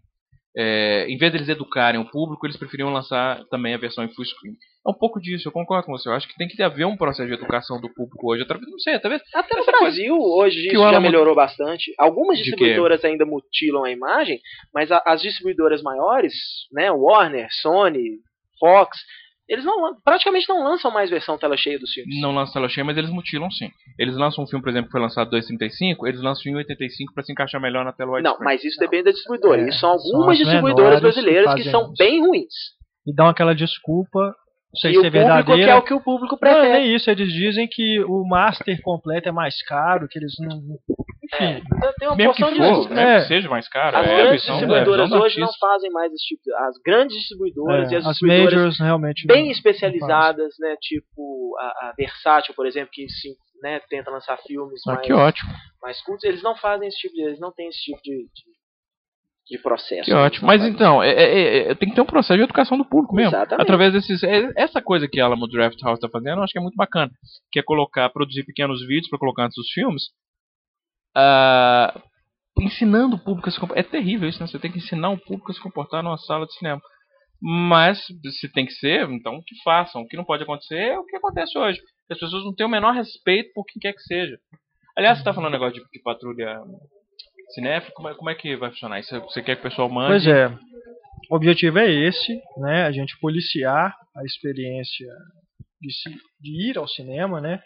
[0.57, 4.25] é, em vez deles educarem o público, eles preferiam lançar também a versão em full
[4.25, 4.53] screen.
[4.85, 6.09] É um pouco disso, eu concordo com você.
[6.09, 8.43] Eu acho que tem que haver um processo de educação do público hoje.
[8.43, 9.21] Através, não sei, talvez.
[9.33, 11.93] Até no Brasil, hoje que isso já melhorou bastante.
[11.97, 14.39] Algumas distribuidoras ainda mutilam a imagem,
[14.73, 16.33] mas a- as distribuidoras maiores,
[16.71, 18.17] né, Warner, Sony,
[18.59, 18.97] Fox,
[19.45, 22.19] Eles não praticamente não lançam mais versão tela cheia dos filmes.
[22.21, 23.69] Não lançam tela cheia, mas eles mutilam sim.
[23.99, 27.13] Eles lançam um filme, por exemplo, que foi lançado em 2,35, eles lançam em 1,85
[27.13, 28.45] pra se encaixar melhor na tela Não, widescreen.
[28.45, 29.61] mas isso depende da distribuidora.
[29.61, 31.93] É, e são são algumas as distribuidoras que brasileiras que, fazem são isso.
[31.99, 32.53] bem ruins.
[33.05, 34.33] E dão aquela desculpa,
[34.73, 35.65] não sei e se o é público verdadeira.
[35.65, 36.69] quer o que o público Não, prefere.
[36.73, 40.59] nem isso, eles dizem que o master completo é mais caro, que eles não.
[41.39, 41.63] É, Enfim.
[41.77, 42.89] então tem uma Mesmo que porção for, disso.
[42.89, 43.21] mesmo É.
[43.21, 46.25] que seja mais caro, As é grandes é distribuidoras do hoje não fazem mais esse
[46.25, 46.41] tipo.
[46.57, 49.27] As grandes distribuidoras e É, as as distribuidoras majors realmente.
[49.27, 50.75] bem não- especializadas, né?
[50.81, 53.29] Tipo a, a Versátil, por exemplo, que se,
[53.61, 55.51] né, tenta lançar filmes Ah, mais, que ótimo,
[55.81, 56.23] mais curtos.
[56.23, 58.53] Eles não fazem esse tipo de, eles não têm esse tipo de, de,
[59.49, 60.05] de processo.
[60.05, 60.47] que Eles ótimo.
[60.47, 63.29] Mas então, é, é- é- tem que ter um processo de educação do público mesmo.
[63.35, 63.61] Exatamente.
[63.61, 64.23] Através desses.
[64.23, 66.75] é- essa coisa que a Alamo Draft House está fazendo, eu acho que é muito
[66.75, 67.11] bacana.
[67.51, 70.03] Que é colocar, produzir pequenos vídeos para colocar antes dos filmes.
[71.15, 72.01] ah,
[72.59, 73.83] ensinando o público a se comportar.
[73.83, 74.47] É terrível isso, né?
[74.47, 76.81] Você tem que ensinar o público a se comportar numa sala de cinema.
[77.41, 77.99] Mas,
[78.39, 80.01] se tem que ser, então que façam.
[80.01, 81.79] O que não pode acontecer é o que acontece hoje.
[82.09, 84.37] As pessoas não têm o menor respeito por quem quer que seja.
[84.97, 86.61] Aliás, você está falando um negócio de, de patrulha
[87.53, 89.19] cinéfila, como é, como é que vai funcionar isso?
[89.21, 90.09] Você quer que o pessoal mande?
[90.11, 90.47] Pois é.
[91.29, 92.83] O objetivo é esse, né?
[92.85, 95.07] A gente policiar a experiência
[95.81, 97.61] de, se- de ir ao cinema, né?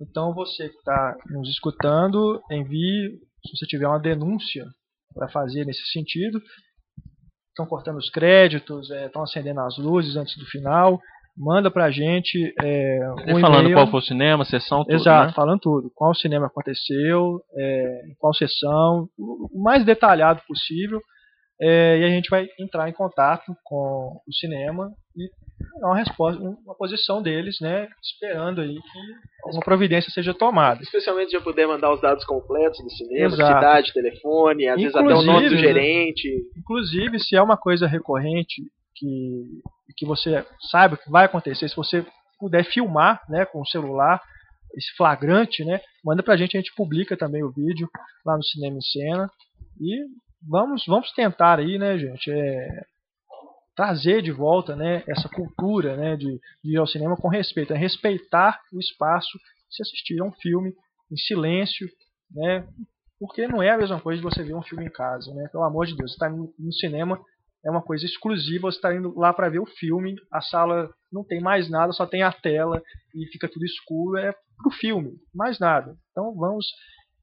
[0.00, 3.10] Então você que está nos escutando, envie,
[3.46, 4.64] se você tiver uma denúncia
[5.14, 6.40] para fazer nesse sentido.
[7.48, 11.00] Estão cortando os créditos, estão acendendo as luzes antes do final.
[11.36, 12.98] Manda pra gente é,
[13.28, 15.32] um falando qual foi o cinema, sessão, tudo, Exato, né?
[15.34, 15.90] falando tudo.
[15.94, 21.00] Qual cinema aconteceu, é, qual sessão, o mais detalhado possível.
[21.60, 25.28] é, e a gente vai entrar em contato com o cinema e
[25.80, 27.88] dar uma resposta, uma posição deles, né?
[28.02, 30.82] Esperando aí que uma providência seja tomada.
[30.82, 33.54] Especialmente se já puder mandar os dados completos do cinema, Exato.
[33.54, 36.28] cidade, telefone, às vezes até o nome do Inclusive, gerente.
[36.58, 38.62] Inclusive, se é uma coisa recorrente
[38.94, 39.60] que,
[39.94, 42.04] que você saiba que vai acontecer, se você
[42.38, 44.22] puder filmar né, com o celular,
[44.74, 47.88] esse flagrante, né, manda pra gente, a gente publica também o vídeo
[48.24, 49.30] lá no Cinema em Cena.
[49.80, 50.04] E
[50.46, 52.84] vamos, vamos tentar aí, né, gente, é,
[53.74, 57.76] trazer de volta né, essa cultura né, de, de ir ao cinema com respeito, é
[57.76, 59.38] respeitar o espaço
[59.70, 60.72] se assistir a um filme
[61.10, 61.88] em silêncio,
[62.30, 62.66] né,
[63.18, 65.48] porque não é a mesma coisa de você ver um filme em casa, né?
[65.48, 67.18] Pelo amor de Deus, está no cinema
[67.66, 71.24] é uma coisa exclusiva, você está indo lá para ver o filme, a sala não
[71.24, 72.80] tem mais nada, só tem a tela
[73.12, 74.32] e fica tudo escuro, é
[74.62, 75.96] pro filme, mais nada.
[76.12, 76.64] Então vamos,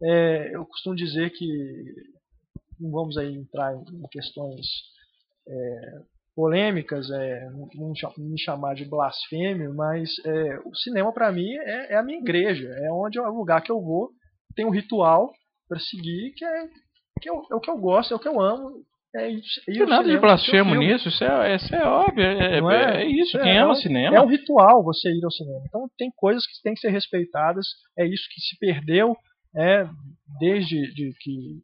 [0.03, 1.47] é, eu costumo dizer que
[2.77, 4.67] não vamos aí entrar em questões
[5.47, 6.01] é,
[6.35, 11.95] polêmicas, é, não me chamar de blasfêmio, mas é, o cinema para mim é, é
[11.95, 14.09] a minha igreja, é onde é o lugar que eu vou,
[14.55, 15.31] tem um ritual
[15.69, 16.67] para seguir que é,
[17.21, 18.83] que é, o, é o que eu gosto, é o que eu amo.
[19.15, 19.29] É
[19.65, 23.03] tem nada de blasfemo nisso, isso é, isso é óbvio, é, é- é?
[23.03, 24.15] é isso, É, quem é ama um- cinema.
[24.17, 25.61] É um ritual você ir ao cinema.
[25.67, 27.65] Então tem coisas que têm que ser respeitadas.
[27.97, 29.15] É isso que se perdeu
[29.55, 29.87] é,
[30.39, 31.61] desde de que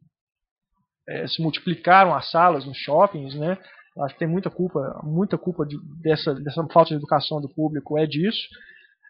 [1.08, 3.58] é, se multiplicaram as salas nos shoppings, né?
[4.04, 7.98] Acho que tem muita culpa, muita culpa de- dessa, dessa falta de educação do público
[7.98, 8.46] é disso,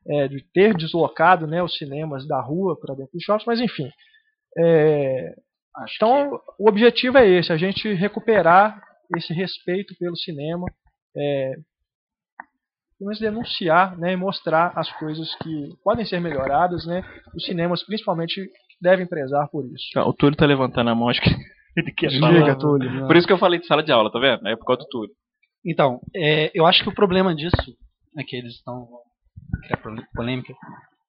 [0.09, 3.91] é, de ter deslocado né, os cinemas da rua para dentro dos shoppings, mas enfim.
[4.59, 5.35] É,
[5.81, 8.81] Acho então, o objetivo é esse, a gente recuperar
[9.17, 10.67] esse respeito pelo cinema,
[11.17, 11.53] é,
[12.99, 16.85] pelo menos denunciar né, e mostrar as coisas que podem ser melhoradas.
[16.87, 17.03] Né,
[17.35, 18.47] os cinemas, principalmente,
[18.81, 19.87] devem prezar por isso.
[19.97, 21.31] Ah, O Túlio tá levantando a mão, acho que
[21.77, 22.57] ele quer Diga, falar.
[22.57, 23.07] Túlio.
[23.07, 24.47] Por isso que eu falei de sala de aula, tá vendo?
[24.47, 25.13] É por causa do Túlio.
[25.65, 27.57] Então, é, eu acho que o problema disso
[28.19, 28.87] é que eles estão
[29.65, 30.55] criar prole- polêmica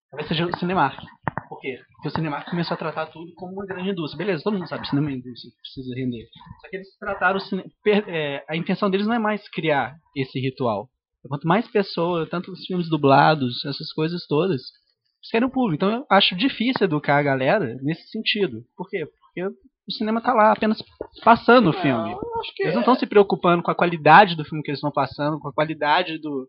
[0.10, 1.00] talvez seja o Cinemark.
[1.48, 1.80] Por quê?
[1.94, 4.26] Porque o Cinemark começou a tratar tudo como uma grande indústria.
[4.26, 6.28] Beleza, todo mundo sabe que cinema é indústria, precisa render.
[6.62, 7.64] Só que eles trataram o cine...
[7.86, 10.90] é, a intenção deles não é mais criar esse ritual.
[11.28, 15.76] Quanto mais pessoas, tanto os filmes dublados, essas coisas todas, eles querem o público.
[15.76, 18.64] Então eu acho difícil educar a galera nesse sentido.
[18.76, 19.06] Por quê?
[19.06, 19.46] Porque
[19.88, 20.84] o cinema tá lá apenas
[21.24, 22.16] passando o filme.
[22.60, 25.48] Eles não estão se preocupando com a qualidade do filme que eles estão passando, com
[25.48, 26.48] a qualidade do.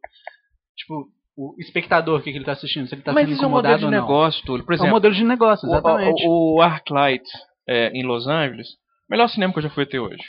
[0.76, 1.06] Tipo,
[1.36, 3.50] o espectador o que, que ele está assistindo, se ele está sendo isso é um
[3.50, 4.00] modelo incomodado de ou não.
[4.00, 4.64] negócio, Túlio.
[4.64, 6.24] Por É um exemplo, modelo de negócio, o- exatamente.
[6.26, 7.24] o, o Arclight
[7.66, 8.68] é, em Los Angeles,
[9.08, 10.22] melhor cinema que eu já fui até hoje.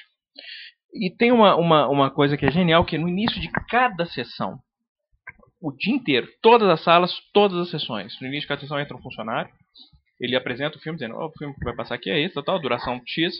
[0.94, 4.58] E tem uma, uma, uma coisa que é genial, que no início de cada sessão,
[5.62, 8.14] o dia inteiro, todas as salas, todas as sessões.
[8.22, 9.50] No início de cada sessão entra um funcionário,
[10.20, 12.60] ele apresenta o filme, dizendo, "Ó, o filme que vai passar aqui é esse, tal,
[12.60, 13.34] duração X.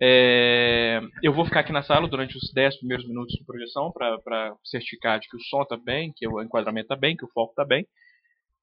[0.00, 4.54] É, eu vou ficar aqui na sala durante os 10 primeiros minutos de projeção para
[4.64, 7.50] certificar de que o som está bem, que o enquadramento está bem, que o foco
[7.50, 7.86] está bem.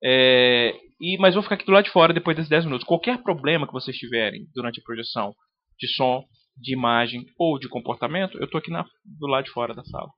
[0.04, 2.88] É, e, mas vou ficar aqui do lado de fora depois desses 10 minutos.
[2.88, 5.34] Qualquer problema que vocês tiverem durante a projeção
[5.80, 6.24] de som,
[6.56, 10.10] de imagem ou de comportamento, eu estou aqui na, do lado de fora da sala.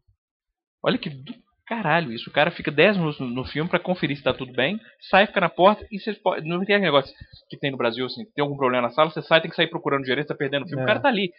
[0.83, 1.33] Olha que do
[1.67, 2.29] caralho isso.
[2.29, 4.79] O cara fica 10 minutos no, no filme pra conferir se tá tudo bem,
[5.09, 6.47] sai, fica na porta e você pode.
[6.47, 7.13] Não tem aquele negócio
[7.49, 9.67] que tem no Brasil, assim, tem algum problema na sala, você sai, tem que sair
[9.67, 10.85] procurando o gerente, tá perdendo o filme, É.
[10.85, 11.31] o cara tá ali.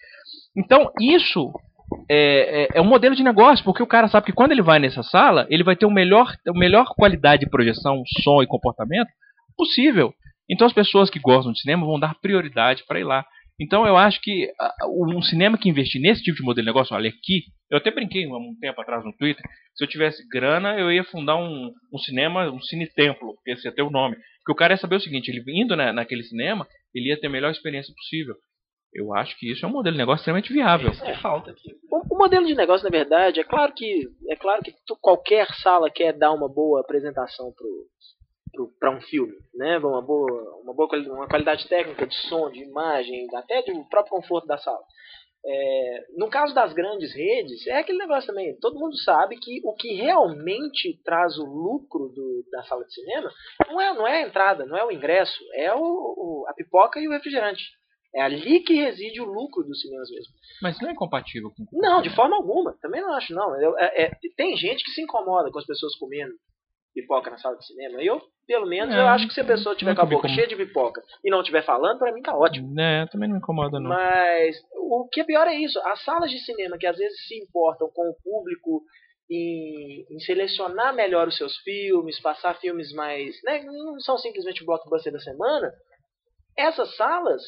[0.56, 1.52] Então, isso
[2.08, 4.78] é, é, é um modelo de negócio, porque o cara sabe que quando ele vai
[4.78, 9.08] nessa sala, ele vai ter o melhor, a melhor qualidade de projeção, som e comportamento
[9.56, 10.12] possível.
[10.50, 13.24] Então as pessoas que gostam de cinema vão dar prioridade para ir lá.
[13.60, 14.50] Então eu acho que
[14.88, 18.24] um cinema que investir nesse tipo de modelo de negócio, olha aqui, eu até brinquei
[18.24, 19.42] há um tempo atrás no Twitter,
[19.74, 23.74] se eu tivesse grana, eu ia fundar um, um cinema, um cine templo, esse ia
[23.74, 24.16] ter o nome.
[24.16, 27.26] Porque o cara ia saber o seguinte, ele indo na, naquele cinema, ele ia ter
[27.26, 28.34] a melhor experiência possível.
[28.94, 30.90] Eu acho que isso é um modelo de negócio extremamente viável.
[30.90, 31.68] Isso que falta aqui.
[31.90, 35.46] O, o modelo de negócio, na verdade, é claro que é claro que tu- qualquer
[35.62, 37.68] sala quer dar uma boa apresentação pro,
[38.80, 39.78] para um filme, né?
[39.78, 44.46] Uma boa, uma boa uma qualidade técnica de som, de imagem, até do próprio conforto
[44.46, 44.82] da sala.
[45.46, 48.58] É, no caso das grandes redes, é aquele negócio também.
[48.60, 53.30] Todo mundo sabe que o que realmente traz o lucro do- da sala de cinema
[53.68, 56.98] não é, não é a entrada, não é o ingresso, é o, o- a pipoca
[57.00, 57.62] e o refrigerante.
[58.14, 60.32] É ali que reside o lucro dos cinemas mesmo.
[60.62, 62.74] Mas não é incompatível com Não, de forma alguma.
[62.80, 63.54] Também não acho, não.
[63.78, 66.32] É- é- tem gente que se incomoda com as pessoas comendo
[67.00, 68.02] pipoca na sala de cinema.
[68.02, 70.46] Eu, pelo menos, É, eu acho que se a pessoa tiver com a boca cheia
[70.46, 72.78] de pipoca e não estiver falando, pra mim tá ótimo.
[72.80, 73.88] É, também não me incomoda não.
[73.88, 75.78] Mas o que é pior é isso.
[75.80, 78.82] As salas de cinema que às vezes se importam com o público
[79.30, 83.34] em, em selecionar melhor os seus filmes, passar filmes mais.
[83.44, 85.70] Né, não são simplesmente o blockbuster da semana.
[86.56, 87.40] Essas salas,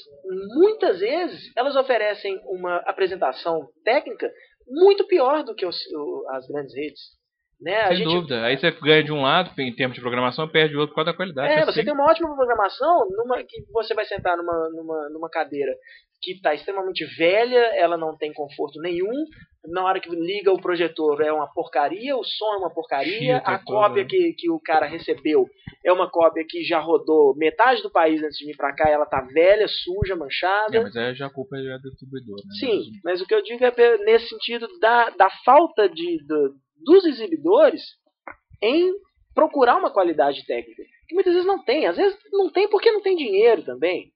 [0.56, 4.30] muitas vezes, elas oferecem uma apresentação técnica
[4.68, 5.82] muito pior do que os-
[6.30, 7.00] as grandes redes.
[7.60, 7.88] Né?
[7.88, 8.42] Sem gente- dúvida.
[8.44, 11.10] Aí você ganha de um lado, em termos de programação, perde do outro por causa
[11.12, 11.52] da qualidade.
[11.52, 11.72] é, assim.
[11.72, 15.72] você tem uma ótima programação numa, que você vai sentar numa, numa, numa cadeira
[16.22, 19.10] que está extremamente velha, ela não tem conforto nenhum.
[19.66, 23.50] Na hora que liga o projetor é uma porcaria, o som é uma porcaria, Chita
[23.50, 23.64] a toda.
[23.64, 25.46] cópia que, que o cara recebeu
[25.84, 29.04] é uma cópia que já rodou metade do país antes de vir para cá, ela
[29.06, 30.76] tá velha, suja, manchada.
[30.78, 32.52] É, mas aí já a culpa é do distribuidor, né?
[32.58, 36.54] Sim, mas o que eu digo é nesse sentido da, da falta de, do-
[36.84, 37.82] dos exibidores
[38.62, 38.92] em
[39.34, 40.82] procurar uma qualidade técnica.
[41.08, 41.86] Que muitas vezes não tem.
[41.86, 44.12] Às vezes não tem porque não tem dinheiro também.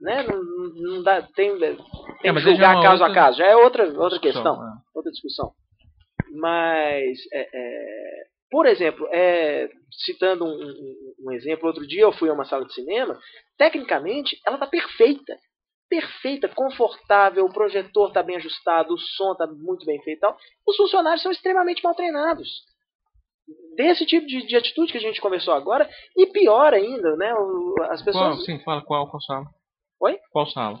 [0.00, 0.22] Né?
[0.22, 1.74] Não, não- dá, tem tem É,
[2.22, 3.38] que é julgar uma caso a caso.
[3.38, 4.72] Já é outra, outra discussão, questão, é.
[4.94, 5.52] outra discussão.
[6.32, 9.68] Mas, é, é, por exemplo, é,
[10.04, 13.18] citando um, um- um exemplo, outro dia eu fui a uma sala de cinema,
[13.56, 15.36] tecnicamente ela está perfeita.
[15.88, 20.36] Perfeita, confortável, o projetor está bem ajustado, o som está muito bem feito e tal.
[20.66, 22.48] Os funcionários são extremamente mal treinados.
[23.76, 27.32] Desse tipo de, de atitude que a gente conversou agora, e pior ainda, né?
[27.34, 28.44] o- As Qual, pessoas.
[28.44, 29.46] sim, fala qual, qual sala?
[30.00, 30.18] Oi?
[30.30, 30.78] Qual sala?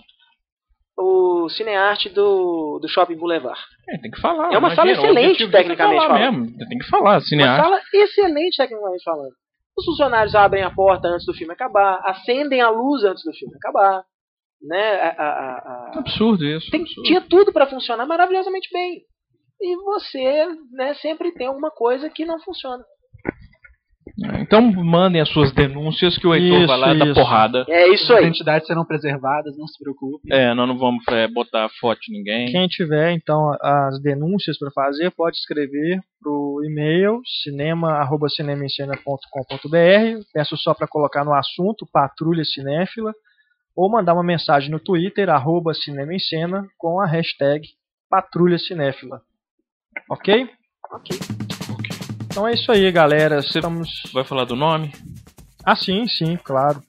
[1.00, 3.58] O cinearte do, do Shopping Boulevard.
[3.88, 4.52] É, tem que falar.
[4.52, 6.20] É uma sala excelente, tecnicamente falando.
[6.40, 6.58] mesmo.
[6.68, 7.62] Tem que falar, Uma cineasta.
[7.62, 9.32] sala excelente, tecnicamente falando.
[9.78, 13.54] Os funcionários abrem a porta antes do filme acabar, acendem a luz antes do filme
[13.56, 14.04] acabar.
[14.62, 15.00] Né?
[15.00, 16.68] A- a- a- a- Absurdo isso.
[16.70, 17.02] Tem- absurdo.
[17.06, 19.02] tinha tudo para funcionar maravilhosamente bem.
[19.60, 22.82] E você né, sempre tem alguma coisa que não funciona.
[24.40, 27.64] Então mandem as suas denúncias que o Heitor Isso, vai lá dar porrada.
[27.68, 28.24] É isso As aí.
[28.24, 30.26] identidades serão preservadas, não se preocupe.
[30.32, 32.50] É, nós não vamos é, botar foto de ninguém.
[32.50, 40.24] Quem tiver, então, as denúncias para fazer, pode escrever pro e-mail cinema@cinemaencena.com.br.
[40.32, 43.12] Peço só para colocar no assunto Patrulha Cinéfila
[43.78, 47.64] ou mandar uma mensagem no Twitter arroba Cinema em Cena com a hashtag
[48.10, 49.22] Patrulha Cinéfila.
[50.10, 50.50] Ok?
[50.90, 51.16] Ok.
[52.24, 53.38] Então é isso aí, galera.
[53.38, 54.90] Estamos Vai falar do nome?
[55.64, 56.82] ah, sim, sim, claro.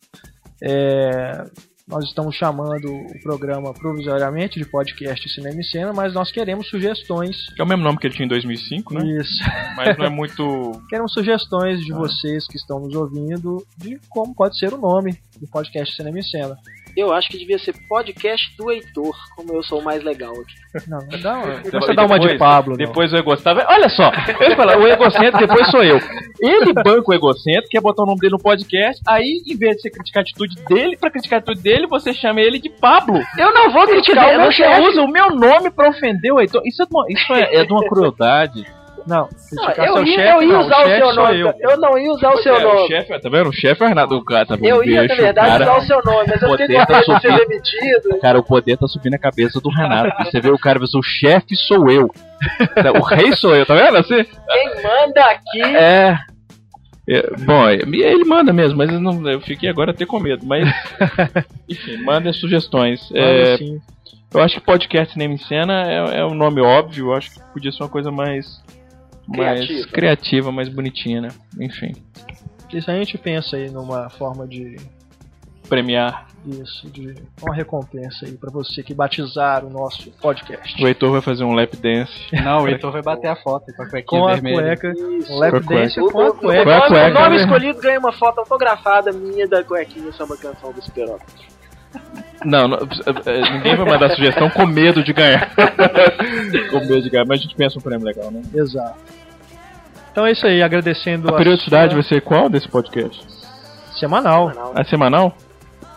[0.63, 1.43] É,
[1.89, 7.53] nós estamos chamando o programa provisoriamente de podcast Cinema e Cena, mas nós queremos sugestões.
[7.53, 9.19] Que é o mesmo nome que ele tinha em 2005, né?
[9.19, 9.43] Isso.
[9.75, 10.71] Mas não é muito.
[10.89, 15.47] Queremos sugestões de vocês que estão nos ouvindo de como pode ser o nome do
[15.47, 16.57] podcast Cinema e Cena.
[16.99, 20.87] Eu acho que devia ser podcast do Heitor, como eu sou o mais legal aqui.
[20.89, 22.71] Não, não dá uma, Depois- você dá uma de depois- Pablo.
[22.71, 22.77] não.
[22.77, 23.71] Depois o egocêntrico.
[23.71, 25.99] Olha só, eu ia falar, o egocêntrico depois sou eu.
[26.41, 29.81] Ele banca o egocêntrico, quer botar o nome dele no podcast, aí em vez de
[29.83, 33.19] você criticar a atitude dele, pra criticar a atitude dele, você chama ele de Pablo.
[33.37, 36.61] Eu não vou criticar o meu Você usa o meu nome pra ofender o Heitor.
[36.65, 38.65] Isso é de uma, isso é, é de uma crueldade.
[39.07, 41.39] Não, Não, eu, ia, chefe, eu ia não, usar o, chefe seu nome.
[41.39, 41.53] eu.
[41.59, 41.77] Eu.
[41.77, 42.81] não ia usar o seu É, nome.
[42.81, 43.49] O chefe, tá vendo?
[43.49, 44.13] O chefe é o.
[44.15, 46.67] O cara tá Eu ia, na verdade, cara, usar o seu nome, mas eu fiquei
[46.67, 47.47] poder com tá medo de ser subindo.
[47.47, 48.19] demitido.
[48.21, 50.23] Cara, o poder tá subindo a cabeça do Renato.
[50.25, 52.09] Você vê o cara, o chefe sou eu.
[52.95, 53.97] O rei sou eu, tá vendo?
[53.97, 54.23] Assim?
[54.23, 56.17] Quem manda aqui É.
[57.11, 60.45] É, Bom, é, ele manda mesmo, mas eu, não, eu fiquei agora até com medo.
[60.45, 60.63] Mas,
[61.67, 63.09] enfim, mandem sugestões.
[63.15, 63.81] É, Mas, assim,
[64.31, 67.07] eu acho que podcast Cinema em Cena é, é um nome óbvio.
[67.07, 68.45] Eu acho que podia ser uma coisa mais,
[69.37, 69.87] mais Criativa.
[69.91, 71.29] criativa, mais bonitinha, né?
[71.59, 71.93] Enfim.
[72.73, 74.75] Isso a gente pensa aí numa forma de
[75.67, 76.25] Premiar.
[76.47, 80.81] isso, de uma recompensa aí pra você que batizar o nosso podcast.
[80.83, 82.11] O Heitor vai fazer um lap dance.
[82.43, 84.75] Não, o Heitor vai bater a foto com a cuequinha Com a vermelha.
[84.77, 85.75] cueca, um lap Com a cueca.
[85.81, 86.63] dance O, com a o- o cueca.
[86.65, 87.43] Vai a nome, cueca, o nome né?
[87.43, 91.58] escolhido ganha uma foto autografada minha da cuequinha samba canção do Superópolis.
[92.45, 92.77] Não, não,
[93.25, 95.49] é, ninguém vai mandar sugestão com medo de ganhar.
[96.71, 98.41] com medo de ganhar, mas a gente pensa um prêmio legal, né?
[98.53, 98.95] Exato.
[100.11, 102.09] Então é isso aí, agradecendo A periodicidade vai sua...
[102.17, 103.27] ser qual desse podcast?
[103.97, 104.49] semanal.
[104.51, 104.73] Semanal.
[104.75, 105.37] A semanal?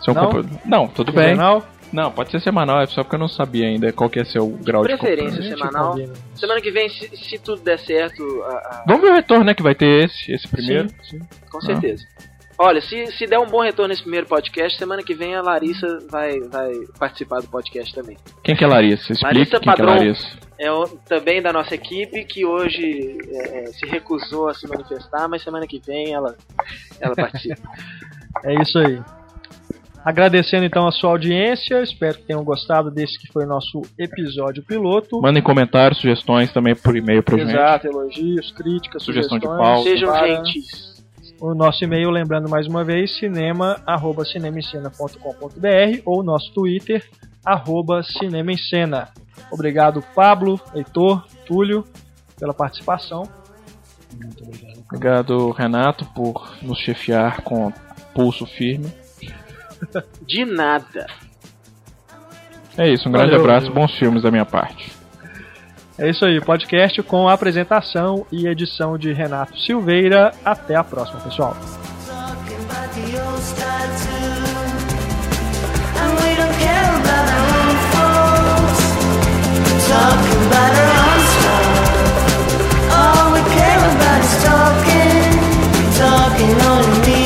[0.03, 0.25] São Não?
[0.29, 1.29] compo- não, tudo bem.
[1.29, 1.63] Semanal.
[1.93, 4.39] Não, pode ser semanal, é só porque eu não sabia ainda qual que ia ser
[4.39, 5.57] o grau de Preferência compromisso.
[5.57, 5.91] semanal.
[5.91, 6.13] combina.
[6.35, 9.53] Semana que vem, se, se tudo der certo, a- a- Vamos ver o retorno, né,
[9.53, 10.89] que vai ter esse, esse primeiro.
[10.89, 11.19] Sim, sim.
[11.51, 12.03] com certeza.
[12.57, 15.87] Olha, se, se der um bom retorno nesse primeiro podcast, semana que vem a Larissa
[16.09, 18.15] vai, vai participar do podcast também.
[18.43, 19.11] Quem que é Larissa?
[19.13, 19.93] Explique Larissa quem que é Padrão.
[19.95, 20.37] Larissa.
[20.59, 25.27] É o- também da nossa equipe que hoje é, é, se recusou a se manifestar,
[25.27, 26.35] mas semana que vem ela,
[27.01, 27.61] ela participa.
[28.43, 28.99] É isso aí.
[30.03, 34.61] Agradecendo então a sua audiência, espero que tenham gostado desse que foi o nosso episódio
[34.63, 35.21] piloto.
[35.21, 37.49] Mandem comentários, sugestões também por e-mail pra gente.
[37.51, 39.69] Exato, elogios, críticas, Sugestão de sugestões.
[39.69, 39.89] pauta.
[39.89, 40.92] Sejam para gentis.
[41.43, 47.03] O nosso e-mail, lembrando mais uma vez, cinema, arroba cinemacena.com.br ou nosso Twitter,
[47.43, 47.99] arroba.
[49.51, 51.85] Obrigado, Pablo, Heitor, Túlio,
[52.39, 53.23] pela participação.
[54.85, 57.73] Obrigado, Renato, por nos chefiar com
[58.15, 58.89] pulso firme.
[60.25, 61.07] De nada.
[62.77, 63.75] É isso, um grande Valeu, abraço, viu?
[63.75, 64.92] bons filmes da minha parte.
[65.97, 70.33] É isso aí, podcast com apresentação e edição de Renato Silveira.
[70.43, 71.55] Até a próxima, pessoal.
[86.03, 87.22] talking, me.